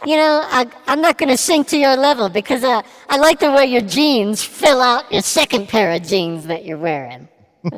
you 0.07 0.17
know, 0.17 0.43
I, 0.45 0.69
I'm 0.87 1.01
not 1.01 1.19
going 1.19 1.29
to 1.29 1.37
sink 1.37 1.67
to 1.69 1.77
your 1.77 1.97
level 1.97 2.29
because 2.29 2.63
uh, 2.63 2.83
I 3.09 3.17
like 3.17 3.41
the 3.41 3.51
way 3.51 3.67
your 3.67 3.81
jeans 3.81 4.45
fill 4.45 4.81
out 4.81 5.11
your 5.13 5.23
second 5.23 5.69
pair 5.69 5.91
of 5.91 6.03
jeans 6.05 6.47
that 6.47 6.65
you're 6.65 6.79
wearing. 6.79 7.29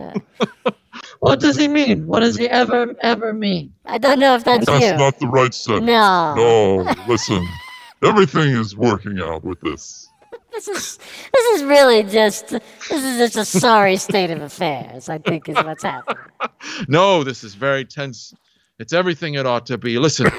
What 1.21 1.39
does 1.41 1.57
he 1.57 1.69
mean? 1.69 2.07
What 2.09 2.21
does 2.21 2.37
he 2.37 2.49
ever, 2.49 2.95
ever 3.01 3.33
mean? 3.33 3.73
I 3.87 3.99
don't 3.99 4.19
know 4.19 4.35
if 4.35 4.43
that's, 4.43 4.67
That's 4.67 4.85
you. 4.85 4.97
not 4.97 5.19
the 5.21 5.29
right 5.29 5.55
sentence. 5.55 5.87
no. 5.87 6.35
No, 6.35 6.95
listen. 7.07 7.47
Everything 8.03 8.51
is 8.57 8.77
working 8.77 9.21
out 9.21 9.45
with 9.45 9.61
this. 9.61 10.09
This 10.53 10.69
is 10.69 10.99
this 11.33 11.47
is 11.57 11.65
really 11.65 12.03
just 12.03 12.49
this 12.49 12.63
is 12.91 13.19
just 13.19 13.37
a 13.37 13.45
sorry 13.45 13.97
state 13.97 14.31
of 14.31 14.43
affairs. 14.43 15.09
I 15.09 15.19
think 15.19 15.49
is 15.49 15.57
what's 15.57 15.83
happening. 15.83 16.23
No, 16.89 17.25
this 17.25 17.43
is 17.45 17.55
very 17.55 17.85
tense. 17.85 18.35
It's 18.79 18.93
everything 18.93 19.35
it 19.35 19.47
ought 19.47 19.67
to 19.67 19.79
be. 19.79 19.99
Listen, 19.99 20.31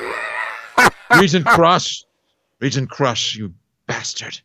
Regent 1.19 1.45
Crush, 1.45 2.03
Regent 2.59 2.89
Crush, 2.89 3.35
you 3.35 3.53
bastard. 3.87 4.39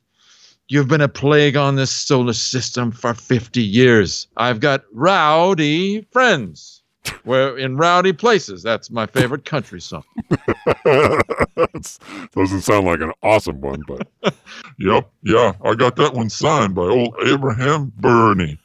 You've 0.68 0.88
been 0.88 1.00
a 1.00 1.08
plague 1.08 1.56
on 1.56 1.76
this 1.76 1.90
solar 1.90 2.32
system 2.32 2.92
for 2.92 3.14
50 3.14 3.62
years. 3.62 4.28
I've 4.36 4.60
got 4.60 4.84
rowdy 4.92 6.02
friends. 6.12 6.82
We're 7.24 7.58
in 7.58 7.76
rowdy 7.76 8.12
places. 8.12 8.62
That's 8.62 8.90
my 8.90 9.06
favorite 9.06 9.44
country 9.44 9.80
song. 9.80 10.04
It 10.30 11.98
doesn't 12.34 12.62
sound 12.62 12.86
like 12.86 13.00
an 13.00 13.12
awesome 13.22 13.60
one, 13.60 13.82
but 13.86 14.06
Yep, 14.78 15.10
yeah, 15.22 15.52
I 15.64 15.74
got 15.74 15.96
that 15.96 16.14
one 16.14 16.30
signed 16.30 16.74
by 16.74 16.82
old 16.82 17.14
Abraham 17.24 17.92
Burney. 17.96 18.58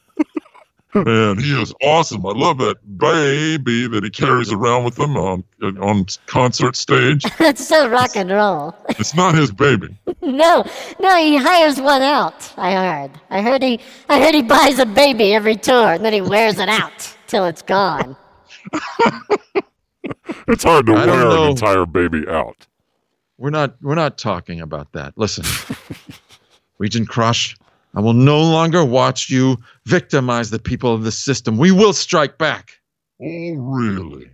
Man, 0.94 1.38
he 1.38 1.60
is 1.60 1.74
awesome. 1.82 2.24
I 2.24 2.30
love 2.30 2.58
that 2.58 2.76
baby 2.98 3.88
that 3.88 4.04
he 4.04 4.10
carries 4.10 4.52
around 4.52 4.84
with 4.84 4.96
him 4.96 5.16
on 5.16 5.42
on 5.80 6.06
concert 6.26 6.76
stage. 6.76 7.24
That's 7.38 7.66
so 7.66 7.88
rock 7.88 8.14
and 8.14 8.30
roll. 8.30 8.76
It's 8.90 9.14
not 9.14 9.34
his 9.34 9.50
baby. 9.50 9.96
No, 10.22 10.64
no, 11.00 11.16
he 11.16 11.36
hires 11.36 11.80
one 11.80 12.02
out. 12.02 12.52
I 12.56 12.72
heard. 12.72 13.10
I 13.30 13.42
heard 13.42 13.62
he. 13.62 13.80
I 14.08 14.20
heard 14.20 14.34
he 14.34 14.42
buys 14.42 14.78
a 14.78 14.86
baby 14.86 15.34
every 15.34 15.56
tour 15.56 15.94
and 15.94 16.04
then 16.04 16.12
he 16.12 16.20
wears 16.20 16.60
it 16.60 16.68
out 16.68 17.12
till 17.26 17.44
it's 17.44 17.62
gone. 17.62 18.16
it's 20.48 20.64
hard 20.64 20.86
to 20.86 20.92
I 20.94 21.06
wear 21.06 21.28
an 21.28 21.50
entire 21.50 21.86
baby 21.86 22.26
out. 22.28 22.66
We're 23.38 23.50
not 23.50 23.76
we're 23.82 23.94
not 23.94 24.18
talking 24.18 24.60
about 24.60 24.92
that. 24.92 25.14
Listen. 25.16 25.44
Regent 26.78 27.08
Crush, 27.08 27.56
I 27.94 28.00
will 28.00 28.12
no 28.14 28.40
longer 28.40 28.84
watch 28.84 29.30
you 29.30 29.56
victimize 29.86 30.50
the 30.50 30.58
people 30.58 30.92
of 30.92 31.04
the 31.04 31.12
system. 31.12 31.56
We 31.56 31.70
will 31.70 31.92
strike 31.92 32.36
back. 32.36 32.72
Oh, 33.22 33.54
really? 33.54 34.30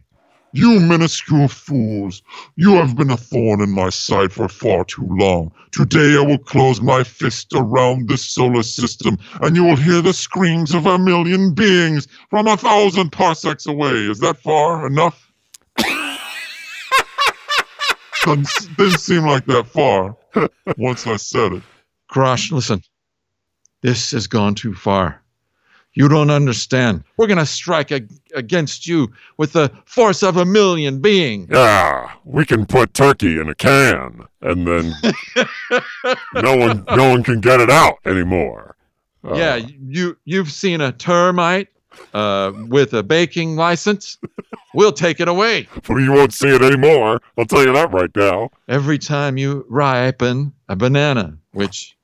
You 0.53 0.81
minuscule 0.81 1.47
fools, 1.47 2.23
you 2.57 2.75
have 2.75 2.97
been 2.97 3.11
a 3.11 3.17
thorn 3.17 3.61
in 3.61 3.71
my 3.71 3.89
side 3.91 4.33
for 4.33 4.49
far 4.49 4.85
too 4.85 5.07
long. 5.09 5.53
Today 5.71 6.17
I 6.17 6.23
will 6.27 6.39
close 6.39 6.81
my 6.81 7.05
fist 7.05 7.53
around 7.55 8.09
this 8.09 8.25
solar 8.25 8.65
system, 8.65 9.17
and 9.43 9.55
you 9.55 9.63
will 9.63 9.77
hear 9.77 10.03
the 10.03 10.13
screams 10.13 10.75
of 10.75 10.87
a 10.87 10.99
million 10.99 11.55
beings 11.55 12.09
from 12.31 12.49
a 12.49 12.57
thousand 12.57 13.11
parsecs 13.11 13.67
away. 13.67 13.93
Is 13.93 14.19
that 14.21 14.39
far 14.39 14.89
enough? 14.89 15.31
Doesn't, 18.25 18.77
didn't 18.77 18.99
seem 18.99 19.25
like 19.25 19.47
that 19.47 19.69
far 19.69 20.17
once 20.77 21.07
I 21.07 21.15
said 21.17 21.53
it. 21.53 21.63
Crash, 22.09 22.51
listen. 22.51 22.83
This 23.83 24.11
has 24.11 24.27
gone 24.27 24.57
too 24.57 24.75
far. 24.75 25.20
You 25.95 26.09
don't 26.09 26.31
understand. 26.31 27.03
We're 27.17 27.27
going 27.27 27.39
to 27.39 27.47
strike 27.47 27.91
ag- 27.91 28.11
against 28.35 28.87
you 28.87 29.11
with 29.39 29.53
the 29.53 29.73
force 29.85 30.23
of 30.23 30.37
a 30.37 30.45
million 30.45 31.01
beings. 31.01 31.49
Yeah, 31.51 32.13
we 32.25 32.45
can 32.47 32.65
put 32.65 32.95
turkey 32.95 33.41
in 33.41 33.49
a 33.49 33.55
can, 33.55 34.25
and 34.41 34.67
then 34.67 34.93
no 36.35 36.57
one 36.57 36.85
no 36.97 37.11
one 37.11 37.23
can 37.23 37.41
get 37.41 37.61
it 37.61 37.71
out 37.71 37.99
anymore. 38.07 38.77
Uh, 39.25 39.35
yeah, 39.35 39.57
you 39.57 40.17
you've 40.25 40.51
seen 40.53 40.81
a 40.81 40.93
termite 40.93 41.69
uh, 42.15 42.53
with 42.69 42.95
a 42.95 43.03
baking 43.03 43.57
license. 43.57 44.17
We'll 44.75 44.93
take 44.93 45.19
it 45.19 45.27
away. 45.29 45.67
well, 45.89 46.01
you 46.01 46.13
won't 46.13 46.33
see 46.33 46.49
it 46.49 46.63
anymore. 46.63 47.21
I'll 47.37 47.45
tell 47.45 47.65
you 47.67 47.73
that 47.73 47.93
right 47.93 48.11
now. 48.15 48.51
every 48.69 48.99
time 48.99 49.37
you 49.37 49.67
ripen 49.69 50.53
a 50.69 50.77
banana, 50.77 51.37
which 51.53 51.97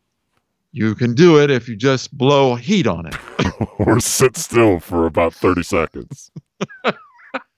you 0.77 0.95
can 0.95 1.15
do 1.15 1.41
it 1.41 1.51
if 1.51 1.71
you 1.71 1.75
just 1.75 2.17
blow 2.17 2.55
heat 2.55 2.87
on 2.87 3.07
it. 3.07 3.17
or 3.79 3.99
sit 3.99 4.37
still 4.37 4.79
for 4.79 5.07
about 5.07 5.35
thirty 5.35 5.63
seconds. 5.63 6.31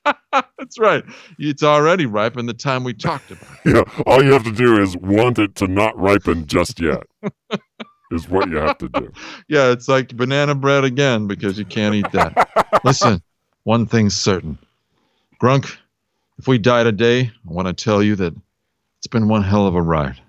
That's 0.04 0.78
right. 0.78 1.04
It's 1.38 1.62
already 1.62 2.06
ripe 2.06 2.36
in 2.36 2.46
the 2.46 2.54
time 2.54 2.84
we 2.84 2.94
talked 2.94 3.30
about. 3.30 3.48
It. 3.64 3.74
Yeah, 3.74 4.02
all 4.06 4.22
you 4.22 4.32
have 4.32 4.44
to 4.44 4.52
do 4.52 4.80
is 4.80 4.96
want 4.96 5.38
it 5.38 5.54
to 5.56 5.66
not 5.66 5.98
ripen 5.98 6.46
just 6.46 6.80
yet. 6.80 7.02
is 8.10 8.28
what 8.28 8.48
you 8.48 8.56
have 8.56 8.78
to 8.78 8.88
do. 8.88 9.12
Yeah, 9.48 9.70
it's 9.70 9.88
like 9.88 10.16
banana 10.16 10.54
bread 10.54 10.84
again 10.84 11.26
because 11.26 11.58
you 11.58 11.64
can't 11.64 11.94
eat 11.94 12.10
that. 12.12 12.80
Listen, 12.84 13.22
one 13.64 13.86
thing's 13.86 14.14
certain. 14.14 14.58
Grunk, 15.42 15.76
if 16.38 16.46
we 16.46 16.58
die 16.58 16.84
today, 16.84 17.30
I 17.48 17.52
want 17.52 17.68
to 17.68 17.74
tell 17.74 18.02
you 18.02 18.16
that 18.16 18.34
it's 18.98 19.08
been 19.08 19.28
one 19.28 19.42
hell 19.42 19.66
of 19.66 19.74
a 19.74 19.82
ride. 19.82 20.20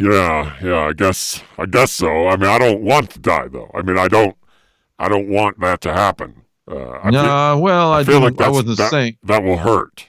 Yeah, 0.00 0.56
yeah, 0.62 0.80
I 0.88 0.92
guess 0.92 1.42
I 1.58 1.66
guess 1.66 1.92
so. 1.92 2.28
I 2.28 2.36
mean, 2.36 2.48
I 2.48 2.58
don't 2.58 2.82
want 2.82 3.10
to 3.10 3.18
die 3.18 3.48
though. 3.48 3.70
I 3.74 3.82
mean, 3.82 3.98
I 3.98 4.08
don't 4.08 4.36
I 4.98 5.08
don't 5.08 5.28
want 5.28 5.60
that 5.60 5.80
to 5.82 5.92
happen. 5.92 6.42
Uh, 6.70 6.90
I 7.02 7.10
feel, 7.10 7.12
Nah, 7.12 7.56
well, 7.56 7.92
I, 7.92 8.00
I 8.00 8.04
feel 8.04 8.20
didn't, 8.20 8.38
like 8.38 8.46
I 8.46 8.50
wasn't 8.50 8.76
that, 8.78 8.90
saying. 8.90 9.16
that 9.24 9.42
will 9.42 9.56
hurt. 9.56 10.06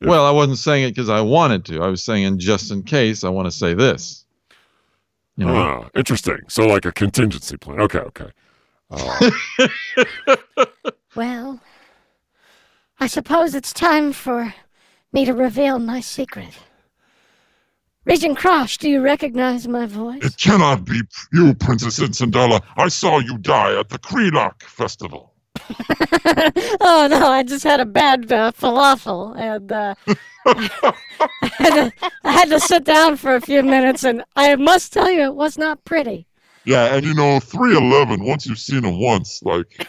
Yeah. 0.00 0.08
Well, 0.10 0.26
I 0.26 0.30
wasn't 0.32 0.58
saying 0.58 0.84
it 0.84 0.90
because 0.90 1.08
I 1.08 1.20
wanted 1.20 1.64
to. 1.66 1.80
I 1.82 1.88
was 1.88 2.02
saying, 2.02 2.38
just 2.38 2.70
in 2.70 2.82
case, 2.82 3.24
I 3.24 3.28
want 3.30 3.46
to 3.46 3.50
say 3.52 3.72
this. 3.74 4.24
You 5.36 5.46
know, 5.46 5.54
Ah, 5.56 5.88
interesting. 5.96 6.38
So 6.48 6.66
like 6.66 6.84
a 6.84 6.92
contingency 6.92 7.56
plan. 7.56 7.80
Okay, 7.80 7.98
okay. 8.00 8.30
Uh, 8.90 9.30
Well, 11.16 11.60
I 13.00 13.06
suppose 13.06 13.54
it's 13.54 13.72
time 13.72 14.12
for 14.12 14.52
me 15.12 15.24
to 15.24 15.32
reveal 15.32 15.78
my 15.78 16.00
secret. 16.00 16.58
Regent 18.04 18.36
Crosh, 18.38 18.78
do 18.78 18.90
you 18.90 19.00
recognize 19.00 19.66
my 19.66 19.86
voice? 19.86 20.22
It 20.22 20.36
cannot 20.36 20.84
be 20.84 21.00
you, 21.32 21.54
Princess 21.54 21.98
Incendella. 21.98 22.62
I 22.76 22.88
saw 22.88 23.18
you 23.18 23.38
die 23.38 23.78
at 23.78 23.88
the 23.88 23.98
Kreelok 23.98 24.62
Festival. 24.62 25.32
oh 26.80 27.08
no, 27.10 27.28
I 27.28 27.42
just 27.46 27.64
had 27.64 27.80
a 27.80 27.86
bad 27.86 28.30
uh, 28.30 28.52
falafel, 28.52 29.38
and 29.38 29.72
uh, 29.72 29.94
I, 30.46 31.00
had 31.40 31.70
to, 31.70 31.92
I 32.24 32.32
had 32.32 32.50
to 32.50 32.60
sit 32.60 32.84
down 32.84 33.16
for 33.16 33.36
a 33.36 33.40
few 33.40 33.62
minutes, 33.62 34.04
and 34.04 34.22
I 34.36 34.54
must 34.56 34.92
tell 34.92 35.10
you, 35.10 35.22
it 35.22 35.34
was 35.34 35.56
not 35.56 35.82
pretty. 35.84 36.26
Yeah, 36.66 36.94
and 36.94 37.06
you 37.06 37.14
know, 37.14 37.40
311, 37.40 38.24
once 38.24 38.46
you've 38.46 38.58
seen 38.58 38.84
him 38.84 39.00
once, 39.00 39.42
like, 39.42 39.86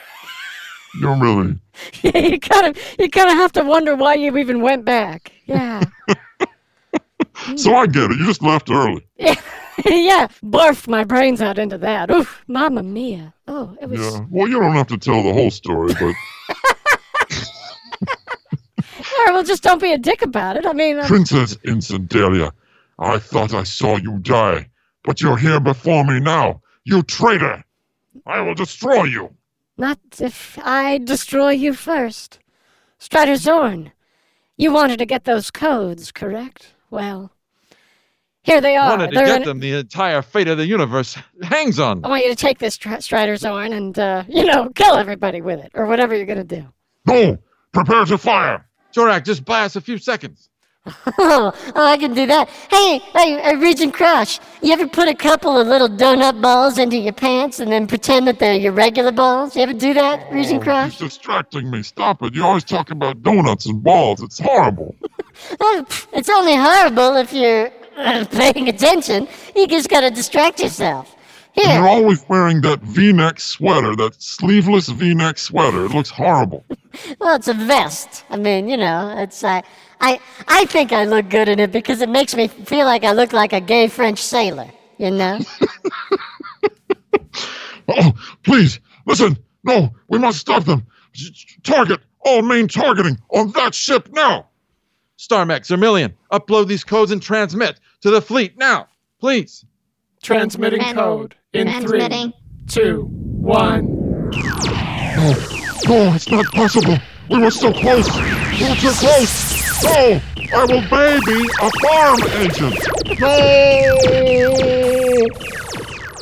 you 0.93 1.01
don't 1.01 1.19
really. 1.19 1.55
you 2.03 2.39
kind 2.39 2.67
of, 2.67 2.95
you 2.97 3.09
kind 3.09 3.29
of 3.29 3.35
have 3.35 3.51
to 3.53 3.63
wonder 3.63 3.95
why 3.95 4.13
you 4.13 4.37
even 4.37 4.61
went 4.61 4.85
back. 4.85 5.33
Yeah, 5.45 5.83
So 7.57 7.75
I 7.75 7.85
get 7.87 8.11
it. 8.11 8.17
You 8.17 8.25
just 8.25 8.41
left 8.41 8.69
early. 8.69 9.05
yeah, 9.17 10.27
barfed 10.43 10.87
my 10.87 11.03
brains 11.03 11.41
out 11.41 11.57
into 11.59 11.77
that. 11.79 12.09
Oof, 12.09 12.43
mamma 12.47 12.81
mia. 12.83 13.33
Oh, 13.47 13.75
it 13.81 13.89
was. 13.89 13.99
Yeah. 13.99 14.25
Well, 14.29 14.47
you 14.47 14.59
don't 14.59 14.73
have 14.75 14.87
to 14.87 14.97
tell 14.97 15.21
the 15.23 15.33
whole 15.33 15.51
story, 15.51 15.93
but 15.93 16.13
All 18.07 19.25
right, 19.25 19.33
well, 19.33 19.43
just 19.43 19.63
don't 19.63 19.81
be 19.81 19.91
a 19.93 19.97
dick 19.97 20.21
about 20.21 20.57
it. 20.57 20.65
I 20.65 20.73
mean, 20.73 20.97
uh, 20.99 21.07
Princess 21.07 21.55
Incendelia, 21.65 22.51
I 22.99 23.17
thought 23.19 23.53
I 23.53 23.63
saw 23.63 23.97
you 23.97 24.17
die, 24.19 24.69
but 25.03 25.21
you're 25.21 25.37
here 25.37 25.59
before 25.59 26.03
me 26.05 26.19
now. 26.19 26.61
You 26.85 27.03
traitor! 27.03 27.63
I 28.25 28.41
will 28.41 28.55
destroy 28.55 29.03
you. 29.03 29.35
not 29.77 29.99
if 30.19 30.57
I 30.63 30.99
destroy 30.99 31.51
you 31.51 31.73
first. 31.73 32.39
Strider 32.97 33.35
Zorn, 33.35 33.91
you 34.57 34.71
wanted 34.71 34.99
to 34.99 35.05
get 35.05 35.25
those 35.25 35.51
codes, 35.51 36.11
correct? 36.11 36.74
Well, 36.95 37.29
here 38.43 38.61
they 38.61 38.77
are. 38.77 38.89
Wanted 38.89 39.09
to 39.11 39.15
They're 39.15 39.25
get 39.25 39.41
in- 39.41 39.47
them. 39.47 39.59
The 39.59 39.79
entire 39.79 40.21
fate 40.21 40.47
of 40.47 40.57
the 40.57 40.65
universe 40.65 41.17
hangs 41.43 41.77
on 41.77 42.05
I 42.05 42.07
want 42.07 42.23
you 42.23 42.29
to 42.29 42.35
take 42.37 42.57
this 42.59 42.75
Str- 42.75 42.99
Strider 42.99 43.35
Zorn 43.35 43.73
and, 43.73 43.99
uh, 43.99 44.23
you 44.29 44.45
know, 44.45 44.69
kill 44.69 44.95
everybody 44.95 45.41
with 45.41 45.59
it, 45.59 45.71
or 45.73 45.87
whatever 45.87 46.15
you're 46.15 46.25
going 46.25 46.47
to 46.47 46.55
do. 46.61 46.65
No! 47.05 47.37
Prepare 47.73 48.05
to 48.05 48.17
fire! 48.17 48.65
Jorak, 48.93 49.25
just 49.25 49.43
buy 49.43 49.65
us 49.65 49.75
a 49.75 49.81
few 49.81 49.97
seconds. 49.97 50.49
Oh, 51.17 51.51
I 51.75 51.97
can 51.97 52.13
do 52.13 52.25
that. 52.27 52.47
Hey, 52.49 52.99
hey, 52.99 53.39
hey, 53.41 53.55
Regent 53.55 53.93
Crush, 53.93 54.39
you 54.61 54.71
ever 54.71 54.87
put 54.87 55.07
a 55.07 55.15
couple 55.15 55.57
of 55.59 55.67
little 55.67 55.89
donut 55.89 56.41
balls 56.41 56.77
into 56.77 56.97
your 56.97 57.13
pants 57.13 57.59
and 57.59 57.71
then 57.71 57.87
pretend 57.87 58.27
that 58.27 58.37
they're 58.39 58.55
your 58.55 58.71
regular 58.71 59.11
balls? 59.11 59.55
You 59.55 59.63
ever 59.63 59.73
do 59.73 59.93
that, 59.95 60.31
Regent 60.31 60.61
Oh, 60.61 60.63
Crush? 60.63 60.91
He's 60.99 61.09
distracting 61.09 61.71
me. 61.71 61.81
Stop 61.81 62.21
it. 62.21 62.35
You 62.35 62.43
always 62.43 62.63
talk 62.63 62.91
about 62.91 63.23
donuts 63.23 63.65
and 63.65 63.81
balls. 63.83 64.21
It's 64.21 64.39
horrible. 64.39 64.95
Oh, 65.59 65.85
it's 66.13 66.29
only 66.29 66.55
horrible 66.55 67.17
if 67.17 67.33
you're 67.33 67.69
uh, 67.97 68.23
paying 68.31 68.69
attention. 68.69 69.27
You 69.53 69.67
just 69.67 69.89
gotta 69.89 70.09
distract 70.09 70.61
yourself. 70.61 71.13
And 71.57 71.73
you're 71.73 71.89
always 71.89 72.23
wearing 72.29 72.61
that 72.61 72.79
v-neck 72.79 73.41
sweater, 73.41 73.97
that 73.97 74.21
sleeveless 74.21 74.87
v-neck 74.87 75.37
sweater. 75.37 75.85
It 75.85 75.91
looks 75.91 76.09
horrible. 76.09 76.63
well, 77.19 77.35
it's 77.35 77.49
a 77.49 77.53
vest. 77.53 78.23
I 78.29 78.37
mean, 78.37 78.69
you 78.69 78.77
know, 78.77 79.13
it's 79.17 79.43
uh, 79.43 79.61
I 80.01 80.19
I 80.47 80.65
think 80.65 80.91
I 80.91 81.05
look 81.05 81.29
good 81.29 81.47
in 81.49 81.59
it 81.59 81.71
because 81.71 82.01
it 82.01 82.09
makes 82.09 82.35
me 82.35 82.47
feel 82.47 82.85
like 82.85 83.03
I 83.03 83.11
look 83.13 83.33
like 83.33 83.53
a 83.53 83.61
gay 83.61 83.87
French 83.87 84.21
sailor. 84.21 84.69
You 84.97 85.11
know? 85.11 85.39
Oh, 87.87 88.13
please, 88.43 88.79
listen. 89.05 89.37
No, 89.63 89.93
we 90.09 90.17
must 90.17 90.39
stop 90.39 90.63
them. 90.65 90.85
Target, 91.63 91.99
all 92.21 92.41
main 92.41 92.67
targeting 92.67 93.19
on 93.29 93.51
that 93.51 93.75
ship 93.75 94.09
now. 94.11 94.47
Starmax, 95.19 95.67
Vermilion, 95.67 96.13
upload 96.31 96.67
these 96.67 96.83
codes 96.83 97.11
and 97.11 97.21
transmit 97.21 97.79
to 98.01 98.09
the 98.09 98.21
fleet 98.21 98.57
now, 98.57 98.87
please. 99.19 99.65
Transmitting 100.23 100.81
Tran- 100.81 100.95
code 100.95 101.35
in 101.53 101.67
Transmitting. 101.67 102.33
three, 102.67 102.83
two, 102.83 103.01
one. 103.11 103.85
No, 104.31 105.33
no, 105.87 106.13
it's 106.15 106.29
not 106.29 106.45
possible. 106.47 106.97
We 107.29 107.39
were 107.39 107.51
so 107.51 107.73
close. 107.73 108.07
We 108.15 108.69
were 108.69 108.75
too 108.75 108.91
close. 108.91 109.83
No, 109.83 110.21
I 110.53 110.65
will 110.65 110.81
baby 110.89 111.49
a 111.61 111.69
farm 111.81 112.21
agent. 112.41 113.19
No. 113.19 114.55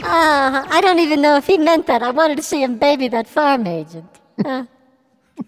Ah, 0.05 0.65
I 0.69 0.81
don't 0.81 0.99
even 0.99 1.21
know 1.21 1.35
if 1.35 1.45
he 1.47 1.57
meant 1.57 1.87
that. 1.87 2.01
I 2.01 2.11
wanted 2.11 2.37
to 2.37 2.43
see 2.43 2.63
him 2.63 2.77
baby 2.77 3.07
that 3.09 3.27
farm 3.27 3.67
agent. 3.67 4.19
Uh, 4.43 4.65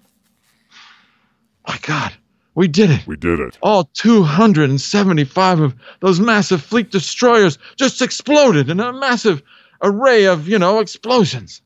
My 1.67 1.77
God, 1.81 2.13
we 2.53 2.67
did 2.67 2.89
it. 2.91 3.07
We 3.07 3.15
did 3.15 3.39
it. 3.39 3.57
All 3.61 3.85
275 3.93 5.59
of 5.59 5.75
those 6.01 6.19
massive 6.19 6.61
fleet 6.61 6.91
destroyers 6.91 7.57
just 7.77 8.01
exploded 8.01 8.69
in 8.69 8.79
a 8.79 8.91
massive 8.93 9.41
array 9.81 10.25
of, 10.25 10.47
you 10.47 10.59
know, 10.59 10.79
explosions. 10.79 11.61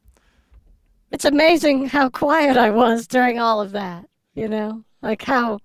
It's 1.11 1.25
amazing 1.25 1.87
how 1.87 2.09
quiet 2.09 2.57
I 2.57 2.69
was 2.69 3.07
during 3.07 3.39
all 3.39 3.61
of 3.61 3.71
that. 3.71 4.05
You 4.35 4.47
know, 4.47 4.83
like 5.01 5.23
how 5.23 5.59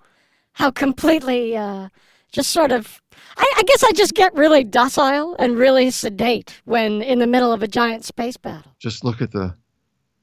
how 0.53 0.71
completely 0.71 1.57
uh, 1.57 1.89
just 2.33 2.51
sort 2.51 2.73
of. 2.73 3.01
I, 3.37 3.53
I 3.57 3.63
guess 3.65 3.83
I 3.83 3.93
just 3.93 4.15
get 4.15 4.35
really 4.35 4.65
docile 4.65 5.35
and 5.39 5.57
really 5.57 5.91
sedate 5.91 6.61
when 6.65 7.03
in 7.03 7.19
the 7.19 7.27
middle 7.27 7.53
of 7.53 7.63
a 7.63 7.69
giant 7.69 8.05
space 8.05 8.37
battle. 8.37 8.73
Just 8.79 9.05
look 9.05 9.21
at 9.21 9.33
the 9.33 9.55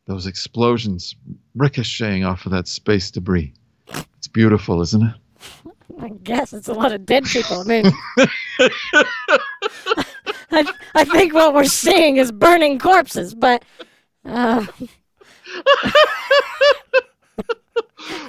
those 0.07 0.28
explosions 0.28 1.15
ricocheting 1.55 2.24
off 2.26 2.45
of 2.45 2.51
that 2.51 2.67
space 2.67 3.11
debris. 3.11 3.53
It's 4.17 4.28
beautiful, 4.28 4.82
isn't 4.82 5.03
it? 5.03 5.13
I 5.99 6.09
guess 6.24 6.53
it's 6.53 6.67
a 6.67 6.74
lot 6.74 6.91
of 6.91 7.05
dead 7.05 7.26
people. 7.26 7.59
I 7.59 7.63
mean, 7.63 7.86
I, 10.51 10.74
I 10.95 11.05
think 11.05 11.34
what 11.34 11.53
we're 11.53 11.65
seeing 11.65 12.17
is 12.17 12.32
burning 12.32 12.80
corpses, 12.80 13.34
but 13.36 13.63
uh, 14.26 14.65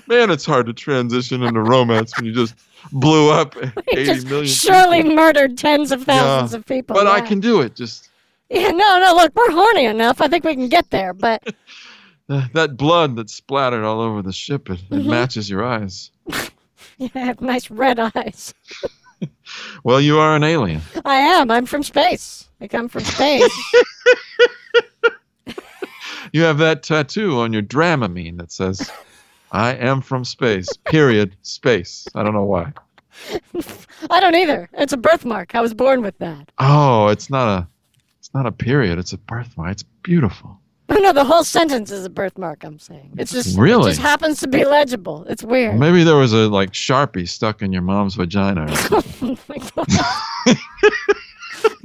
Man, 0.06 0.30
it's 0.30 0.44
hard 0.44 0.66
to 0.66 0.72
transition 0.74 1.42
into 1.42 1.60
romance 1.60 2.14
when 2.16 2.26
you 2.26 2.32
just 2.34 2.54
blew 2.92 3.30
up 3.30 3.56
80 3.92 4.04
just 4.04 4.26
million. 4.26 4.46
surely 4.46 5.02
people. 5.02 5.16
murdered 5.16 5.56
tens 5.56 5.90
of 5.92 6.02
thousands 6.04 6.52
of 6.54 6.66
people. 6.66 6.94
But 6.94 7.06
I 7.06 7.20
can 7.20 7.40
do 7.40 7.60
it. 7.62 7.74
Just 7.74 8.10
Yeah, 8.50 8.68
no, 8.70 8.98
no. 8.98 9.14
Look, 9.16 9.34
we're 9.34 9.50
horny 9.50 9.86
enough. 9.86 10.20
I 10.20 10.28
think 10.28 10.44
we 10.44 10.54
can 10.54 10.68
get 10.68 10.90
there. 10.90 11.14
But 11.14 11.54
that 12.28 12.76
blood 12.76 13.16
that 13.16 13.30
splattered 13.30 13.82
all 13.84 14.00
over 14.00 14.20
the 14.22 14.32
ship, 14.32 14.68
it, 14.68 14.78
Mm-hmm. 14.90 14.94
it 14.94 15.06
matches 15.06 15.48
your 15.48 15.64
eyes. 15.64 16.10
you 16.98 17.08
have 17.14 17.40
nice 17.40 17.70
red 17.70 17.98
eyes. 17.98 18.52
Well, 19.84 20.00
you 20.00 20.18
are 20.18 20.36
an 20.36 20.42
alien. 20.44 20.82
I 21.04 21.14
am. 21.16 21.50
I'm 21.50 21.64
from 21.64 21.82
space. 21.82 22.48
I 22.60 22.66
come 22.68 22.88
from 22.88 23.04
space. 23.04 23.50
You 26.32 26.42
have 26.42 26.58
that 26.58 26.82
tattoo 26.82 27.38
on 27.40 27.52
your 27.52 27.62
Dramamine 27.62 28.38
that 28.38 28.50
says, 28.50 28.90
I 29.52 29.74
am 29.74 30.00
from 30.00 30.24
space, 30.24 30.68
period, 30.86 31.36
space. 31.42 32.08
I 32.14 32.22
don't 32.22 32.32
know 32.32 32.44
why. 32.44 32.72
I 34.10 34.18
don't 34.20 34.34
either. 34.34 34.70
It's 34.72 34.94
a 34.94 34.96
birthmark. 34.96 35.54
I 35.54 35.60
was 35.60 35.74
born 35.74 36.00
with 36.00 36.16
that. 36.18 36.50
Oh, 36.58 37.08
it's 37.08 37.28
not 37.28 37.48
a 37.48 37.68
it's 38.18 38.32
not 38.32 38.46
a 38.46 38.52
period, 38.52 38.98
it's 38.98 39.12
a 39.12 39.18
birthmark. 39.18 39.72
It's 39.72 39.82
beautiful. 40.02 40.58
Oh, 40.88 40.94
no, 40.96 41.12
the 41.12 41.24
whole 41.24 41.44
sentence 41.44 41.90
is 41.90 42.04
a 42.04 42.10
birthmark. 42.10 42.64
I'm 42.64 42.78
saying 42.78 43.12
it's 43.18 43.32
just 43.32 43.58
Really? 43.58 43.88
It 43.90 43.94
just 43.94 44.00
happens 44.00 44.40
to 44.40 44.48
be 44.48 44.64
legible. 44.64 45.24
It's 45.28 45.42
weird. 45.42 45.78
Maybe 45.78 46.02
there 46.02 46.16
was 46.16 46.32
a 46.32 46.48
like 46.48 46.72
Sharpie 46.72 47.28
stuck 47.28 47.60
in 47.60 47.72
your 47.72 47.82
mom's 47.82 48.14
vagina. 48.14 48.74
something. 48.76 49.38
Oh 49.76 50.54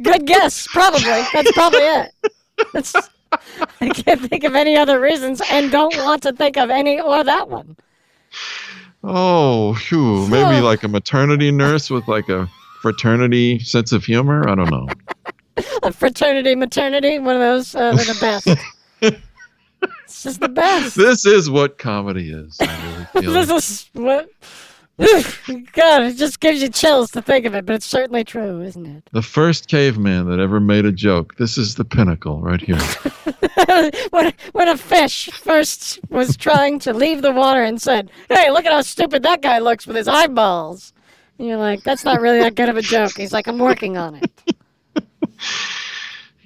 Good 0.01 0.25
guess. 0.25 0.67
Probably. 0.67 1.23
That's 1.33 1.51
probably 1.51 1.79
it. 1.81 2.11
That's, 2.73 2.93
I 3.81 3.89
can't 3.89 4.21
think 4.21 4.43
of 4.43 4.55
any 4.55 4.75
other 4.77 4.99
reasons, 4.99 5.41
and 5.51 5.71
don't 5.71 5.95
want 5.97 6.23
to 6.23 6.33
think 6.33 6.57
of 6.57 6.69
any 6.69 6.99
or 6.99 7.23
that 7.23 7.49
one. 7.49 7.75
oh, 9.03 9.73
phew. 9.75 10.27
Maybe 10.27 10.61
like 10.61 10.83
a 10.83 10.87
maternity 10.87 11.51
nurse 11.51 11.89
with 11.89 12.07
like 12.07 12.29
a 12.29 12.47
fraternity 12.81 13.59
sense 13.59 13.91
of 13.91 14.05
humor. 14.05 14.47
I 14.47 14.55
don't 14.55 14.69
know. 14.71 14.87
A 15.81 15.91
fraternity, 15.91 16.53
maternity, 16.53 17.17
one 17.17 17.33
of 17.35 17.41
those. 17.41 17.73
Uh, 17.73 17.95
they're 17.95 18.05
the 18.05 18.17
best. 18.21 18.47
it's 20.03 20.23
just 20.23 20.39
the 20.39 20.49
best. 20.49 20.95
This 20.95 21.25
is 21.25 21.49
what 21.49 21.79
comedy 21.79 22.29
is. 22.31 22.57
I 22.61 23.09
really 23.13 23.25
feel 23.25 23.33
This 23.33 23.49
is 23.49 23.89
what. 23.93 24.29
God, 25.73 26.03
it 26.03 26.17
just 26.17 26.39
gives 26.39 26.59
you 26.61 26.69
chills 26.69 27.11
to 27.11 27.21
think 27.21 27.45
of 27.45 27.53
it, 27.53 27.67
but 27.67 27.75
it's 27.75 27.85
certainly 27.85 28.23
true, 28.23 28.61
isn't 28.63 28.85
it? 28.85 29.03
The 29.11 29.21
first 29.21 29.67
caveman 29.67 30.27
that 30.29 30.39
ever 30.39 30.59
made 30.59 30.85
a 30.85 30.91
joke. 30.91 31.35
This 31.35 31.55
is 31.55 31.75
the 31.75 31.85
pinnacle 31.85 32.41
right 32.41 32.59
here. 32.59 32.79
when, 34.09 34.33
when 34.53 34.67
a 34.67 34.75
fish 34.75 35.29
first 35.31 35.99
was 36.09 36.35
trying 36.35 36.79
to 36.79 36.93
leave 36.93 37.21
the 37.21 37.31
water 37.31 37.63
and 37.63 37.79
said, 37.79 38.09
Hey, 38.27 38.49
look 38.49 38.65
at 38.65 38.71
how 38.71 38.81
stupid 38.81 39.21
that 39.21 39.43
guy 39.43 39.59
looks 39.59 39.85
with 39.85 39.95
his 39.95 40.07
eyeballs. 40.07 40.93
And 41.37 41.47
you're 41.47 41.57
like, 41.57 41.83
That's 41.83 42.03
not 42.03 42.19
really 42.19 42.39
that 42.39 42.55
good 42.55 42.69
of 42.69 42.77
a 42.77 42.81
joke. 42.81 43.15
He's 43.15 43.33
like, 43.33 43.45
I'm 43.47 43.59
working 43.59 43.97
on 43.97 44.15
it. 44.15 44.31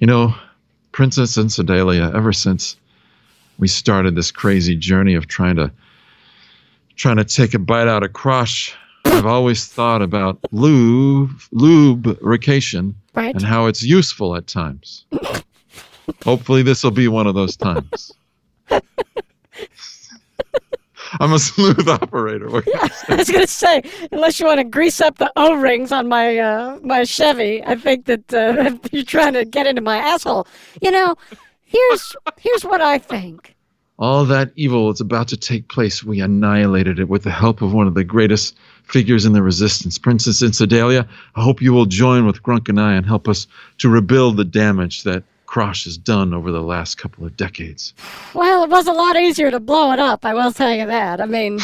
You 0.02 0.06
know, 0.08 0.34
Princess 0.90 1.36
and 1.36 1.50
Sedalia, 1.52 2.10
ever 2.12 2.32
since 2.32 2.74
we 3.58 3.68
started 3.68 4.16
this 4.16 4.32
crazy 4.32 4.74
journey 4.74 5.14
of 5.14 5.28
trying 5.28 5.54
to 5.54 5.70
trying 7.02 7.16
to 7.16 7.24
take 7.24 7.52
a 7.52 7.58
bite 7.58 7.88
out 7.88 8.04
of 8.04 8.12
Crush, 8.12 8.72
I've 9.06 9.26
always 9.26 9.66
thought 9.66 10.02
about 10.02 10.38
lube, 10.52 11.32
lubrication 11.50 12.94
Right. 13.12 13.34
and 13.34 13.42
how 13.44 13.66
it's 13.66 13.82
useful 13.82 14.36
at 14.36 14.46
times. 14.46 15.04
Hopefully, 16.24 16.62
this 16.62 16.84
will 16.84 16.92
be 16.92 17.08
one 17.08 17.26
of 17.26 17.34
those 17.34 17.56
times. 17.56 18.12
I'm 21.20 21.32
a 21.32 21.38
smooth 21.40 21.88
operator. 21.88 22.46
Can 22.62 22.72
I? 23.08 23.16
Was 23.16 23.30
gonna 23.30 23.46
say, 23.48 23.82
unless 24.12 24.38
you 24.38 24.46
want 24.46 24.58
to 24.58 24.64
grease 24.64 25.00
up 25.00 25.18
the 25.18 25.30
O-rings 25.36 25.90
on 25.90 26.08
my 26.08 26.38
uh, 26.38 26.78
my 26.84 27.02
Chevy, 27.02 27.62
I 27.64 27.74
think 27.74 28.06
that 28.06 28.32
uh, 28.32 28.76
you're 28.92 29.04
trying 29.04 29.32
to 29.34 29.44
get 29.44 29.66
into 29.66 29.82
my 29.82 29.98
asshole. 29.98 30.46
You 30.80 30.92
know, 30.92 31.16
here's 31.64 32.14
here's 32.38 32.64
what 32.64 32.80
I 32.80 32.98
think. 32.98 33.51
All 34.02 34.24
that 34.24 34.50
evil 34.56 34.88
that's 34.88 35.00
about 35.00 35.28
to 35.28 35.36
take 35.36 35.68
place, 35.68 36.02
we 36.02 36.20
annihilated 36.20 36.98
it 36.98 37.08
with 37.08 37.22
the 37.22 37.30
help 37.30 37.62
of 37.62 37.72
one 37.72 37.86
of 37.86 37.94
the 37.94 38.02
greatest 38.02 38.56
figures 38.82 39.24
in 39.24 39.32
the 39.32 39.44
resistance, 39.44 39.96
Princess 39.96 40.42
Insidalia. 40.42 41.06
I 41.36 41.42
hope 41.44 41.62
you 41.62 41.72
will 41.72 41.86
join 41.86 42.26
with 42.26 42.42
Grunk 42.42 42.68
and 42.68 42.80
I 42.80 42.94
and 42.94 43.06
help 43.06 43.28
us 43.28 43.46
to 43.78 43.88
rebuild 43.88 44.38
the 44.38 44.44
damage 44.44 45.04
that 45.04 45.22
Krosh 45.46 45.84
has 45.84 45.96
done 45.96 46.34
over 46.34 46.50
the 46.50 46.62
last 46.62 46.96
couple 46.96 47.24
of 47.24 47.36
decades. 47.36 47.94
Well, 48.34 48.64
it 48.64 48.70
was 48.70 48.88
a 48.88 48.92
lot 48.92 49.14
easier 49.14 49.52
to 49.52 49.60
blow 49.60 49.92
it 49.92 50.00
up. 50.00 50.24
I 50.24 50.34
will 50.34 50.50
tell 50.50 50.74
you 50.74 50.86
that. 50.86 51.20
I 51.20 51.26
mean, 51.26 51.60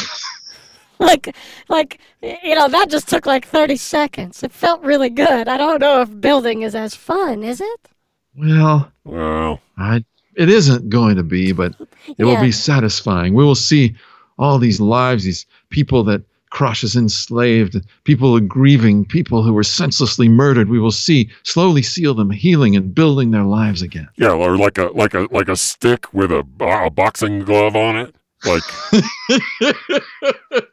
like 0.99 1.35
like 1.67 1.99
you 2.21 2.55
know 2.55 2.69
that 2.69 2.89
just 2.89 3.09
took 3.09 3.25
like 3.25 3.45
30 3.45 3.75
seconds. 3.75 4.43
It 4.43 4.53
felt 4.53 4.81
really 4.81 5.09
good. 5.09 5.49
I 5.49 5.57
don't 5.57 5.81
know 5.81 5.99
if 6.03 6.21
building 6.21 6.61
is 6.61 6.73
as 6.73 6.95
fun, 6.95 7.43
is 7.43 7.59
it? 7.59 7.89
Well, 8.33 8.89
Well, 9.03 9.59
I, 9.77 10.05
it 10.39 10.49
isn't 10.49 10.89
going 10.89 11.17
to 11.17 11.23
be, 11.23 11.51
but 11.51 11.75
it 12.17 12.23
will 12.23 12.39
be 12.39 12.51
satisfying. 12.51 13.33
We 13.33 13.43
will 13.43 13.55
see 13.55 13.93
all 14.37 14.57
these 14.57 14.79
lives, 14.79 15.25
these 15.25 15.45
people 15.69 16.03
that 16.05 16.21
Krosh 16.49 16.81
has 16.81 16.95
enslaved, 16.95 17.75
people 18.05 18.39
grieving, 18.39 19.03
people 19.03 19.43
who 19.43 19.51
were 19.53 19.63
senselessly 19.63 20.29
murdered. 20.29 20.69
We 20.69 20.79
will 20.79 20.91
see 20.91 21.29
slowly 21.43 21.81
seal 21.81 22.13
them 22.13 22.31
healing 22.31 22.75
and 22.77 22.95
building 22.95 23.31
their 23.31 23.43
lives 23.43 23.81
again. 23.81 24.07
yeah, 24.15 24.31
or 24.31 24.57
like 24.57 24.77
a 24.77 24.85
like 24.95 25.13
a 25.13 25.27
like 25.29 25.49
a 25.49 25.57
stick 25.57 26.11
with 26.13 26.31
a, 26.31 26.47
a 26.61 26.89
boxing 26.89 27.39
glove 27.39 27.75
on 27.75 27.97
it. 27.97 28.15
Like 28.45 28.63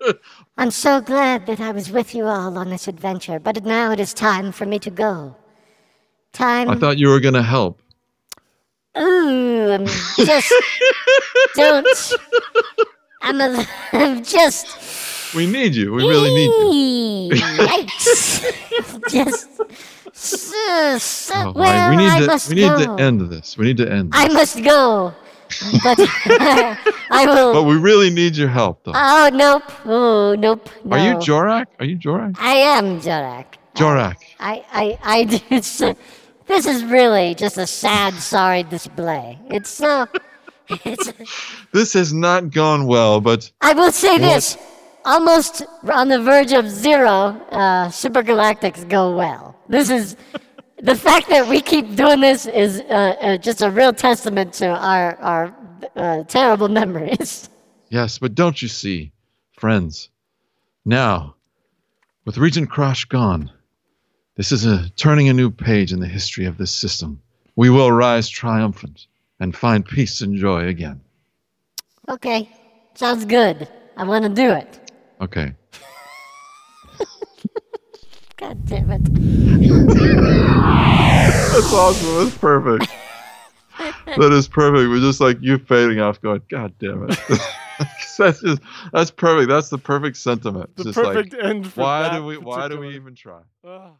I'm 0.56 0.70
so 0.70 1.00
glad 1.00 1.46
that 1.46 1.60
I 1.60 1.72
was 1.72 1.90
with 1.90 2.14
you 2.14 2.26
all 2.26 2.56
on 2.56 2.70
this 2.70 2.86
adventure, 2.86 3.40
but 3.40 3.64
now 3.64 3.90
it 3.90 3.98
is 3.98 4.14
time 4.14 4.52
for 4.52 4.64
me 4.64 4.78
to 4.78 4.90
go. 4.90 5.36
Time. 6.32 6.70
I 6.70 6.76
thought 6.76 6.98
you 6.98 7.08
were 7.08 7.18
going 7.18 7.34
to 7.34 7.42
help. 7.42 7.82
Ooh, 8.98 9.84
just 10.16 10.52
don't. 11.54 11.86
I'm 13.22 13.40
a, 13.40 13.66
I'm 13.92 14.22
just. 14.24 15.34
We 15.34 15.46
need 15.46 15.74
you. 15.74 15.92
We 15.92 16.02
really 16.08 16.32
need 16.34 17.30
you. 17.30 17.36
Yikes! 17.36 19.10
just. 19.10 19.48
So, 20.12 20.98
so, 20.98 21.34
Oh, 21.36 21.52
well, 21.54 21.90
we 21.90 21.96
need 21.96 22.08
I 22.10 22.20
to 22.38 22.48
we 22.48 22.54
need 22.54 22.68
go. 22.68 22.96
to 22.96 23.02
end 23.02 23.20
this. 23.30 23.58
We 23.58 23.66
need 23.66 23.76
to 23.78 23.90
end. 23.90 24.12
This. 24.12 24.20
I 24.22 24.28
must 24.28 24.62
go, 24.64 25.12
but 25.84 25.98
I 27.10 27.26
will. 27.26 27.52
but 27.52 27.64
we 27.64 27.76
really 27.76 28.08
need 28.10 28.34
your 28.36 28.48
help, 28.48 28.82
though. 28.84 28.92
oh 28.94 29.28
nope! 29.32 29.64
Oh 29.84 30.34
nope! 30.38 30.70
No. 30.84 30.96
Are 30.96 31.00
you 31.06 31.16
Jorak? 31.18 31.66
Are 31.78 31.84
you 31.84 31.98
Jorak? 31.98 32.36
I 32.38 32.54
am 32.54 32.98
Jorak. 33.00 33.44
Jorak. 33.74 34.16
I, 34.40 34.64
I, 34.72 34.98
I, 35.02 35.54
uh, 35.84 35.94
this 36.46 36.66
is 36.66 36.84
really 36.84 37.34
just 37.34 37.58
a 37.58 37.66
sad, 37.66 38.14
sorry 38.14 38.62
display. 38.62 39.38
It's 39.50 39.70
so, 39.70 40.06
it's, 40.68 41.12
This 41.72 41.92
has 41.94 42.12
not 42.12 42.50
gone 42.50 42.86
well, 42.86 43.20
but 43.20 43.50
I 43.60 43.72
will 43.72 43.92
say 43.92 44.18
this, 44.18 44.56
almost 45.04 45.64
on 45.90 46.08
the 46.08 46.20
verge 46.20 46.52
of 46.52 46.68
zero, 46.68 47.40
uh, 47.50 47.90
Super 47.90 48.22
Galactics 48.22 48.88
go 48.88 49.16
well. 49.16 49.56
This 49.68 49.90
is, 49.90 50.16
the 50.78 50.94
fact 50.94 51.28
that 51.30 51.48
we 51.48 51.60
keep 51.60 51.96
doing 51.96 52.20
this 52.20 52.46
is 52.46 52.80
uh, 52.80 53.16
uh, 53.20 53.36
just 53.38 53.62
a 53.62 53.70
real 53.70 53.92
testament 53.92 54.52
to 54.54 54.68
our, 54.68 55.16
our 55.16 55.56
uh, 55.96 56.22
terrible 56.24 56.68
memories. 56.68 57.48
Yes, 57.88 58.18
but 58.18 58.34
don't 58.34 58.60
you 58.60 58.68
see, 58.68 59.12
friends? 59.52 60.10
Now, 60.84 61.36
with 62.24 62.36
Regent 62.36 62.68
Crash 62.68 63.04
gone, 63.04 63.50
this 64.36 64.52
is 64.52 64.66
a 64.66 64.88
turning 64.90 65.28
a 65.28 65.32
new 65.32 65.50
page 65.50 65.92
in 65.92 66.00
the 66.00 66.06
history 66.06 66.44
of 66.44 66.58
this 66.58 66.70
system. 66.70 67.20
We 67.56 67.70
will 67.70 67.90
rise 67.90 68.28
triumphant 68.28 69.06
and 69.40 69.56
find 69.56 69.84
peace 69.84 70.20
and 70.20 70.36
joy 70.36 70.66
again. 70.66 71.00
Okay, 72.08 72.48
sounds 72.94 73.24
good. 73.24 73.68
I 73.96 74.04
want 74.04 74.24
to 74.24 74.28
do 74.28 74.50
it. 74.50 74.92
Okay. 75.22 75.54
God 78.36 78.64
damn 78.66 78.90
it. 78.90 79.02
That's 81.52 81.72
awesome. 81.72 82.24
That's 82.24 82.36
perfect. 82.36 82.92
that 84.06 84.32
is 84.32 84.46
perfect. 84.46 84.90
We're 84.90 85.00
just 85.00 85.20
like 85.20 85.38
you 85.40 85.56
fading 85.58 86.00
off, 86.00 86.20
going, 86.20 86.42
God 86.50 86.74
damn 86.78 87.08
it. 87.08 87.18
that's 88.18 88.40
just 88.40 88.60
that's 88.92 89.10
perfect. 89.10 89.48
That's 89.48 89.70
the 89.70 89.78
perfect 89.78 90.18
sentiment. 90.18 90.76
The 90.76 90.84
Just 90.84 90.98
like, 90.98 91.14
perfect 91.14 91.34
end 91.42 91.72
for 91.72 91.80
why 91.82 92.02
that 92.02 92.18
do 92.18 92.24
we 92.24 92.36
why 92.36 92.68
do 92.68 92.78
we 92.78 92.94
even 92.94 93.14
try? 93.14 93.40
Ugh. 93.64 93.92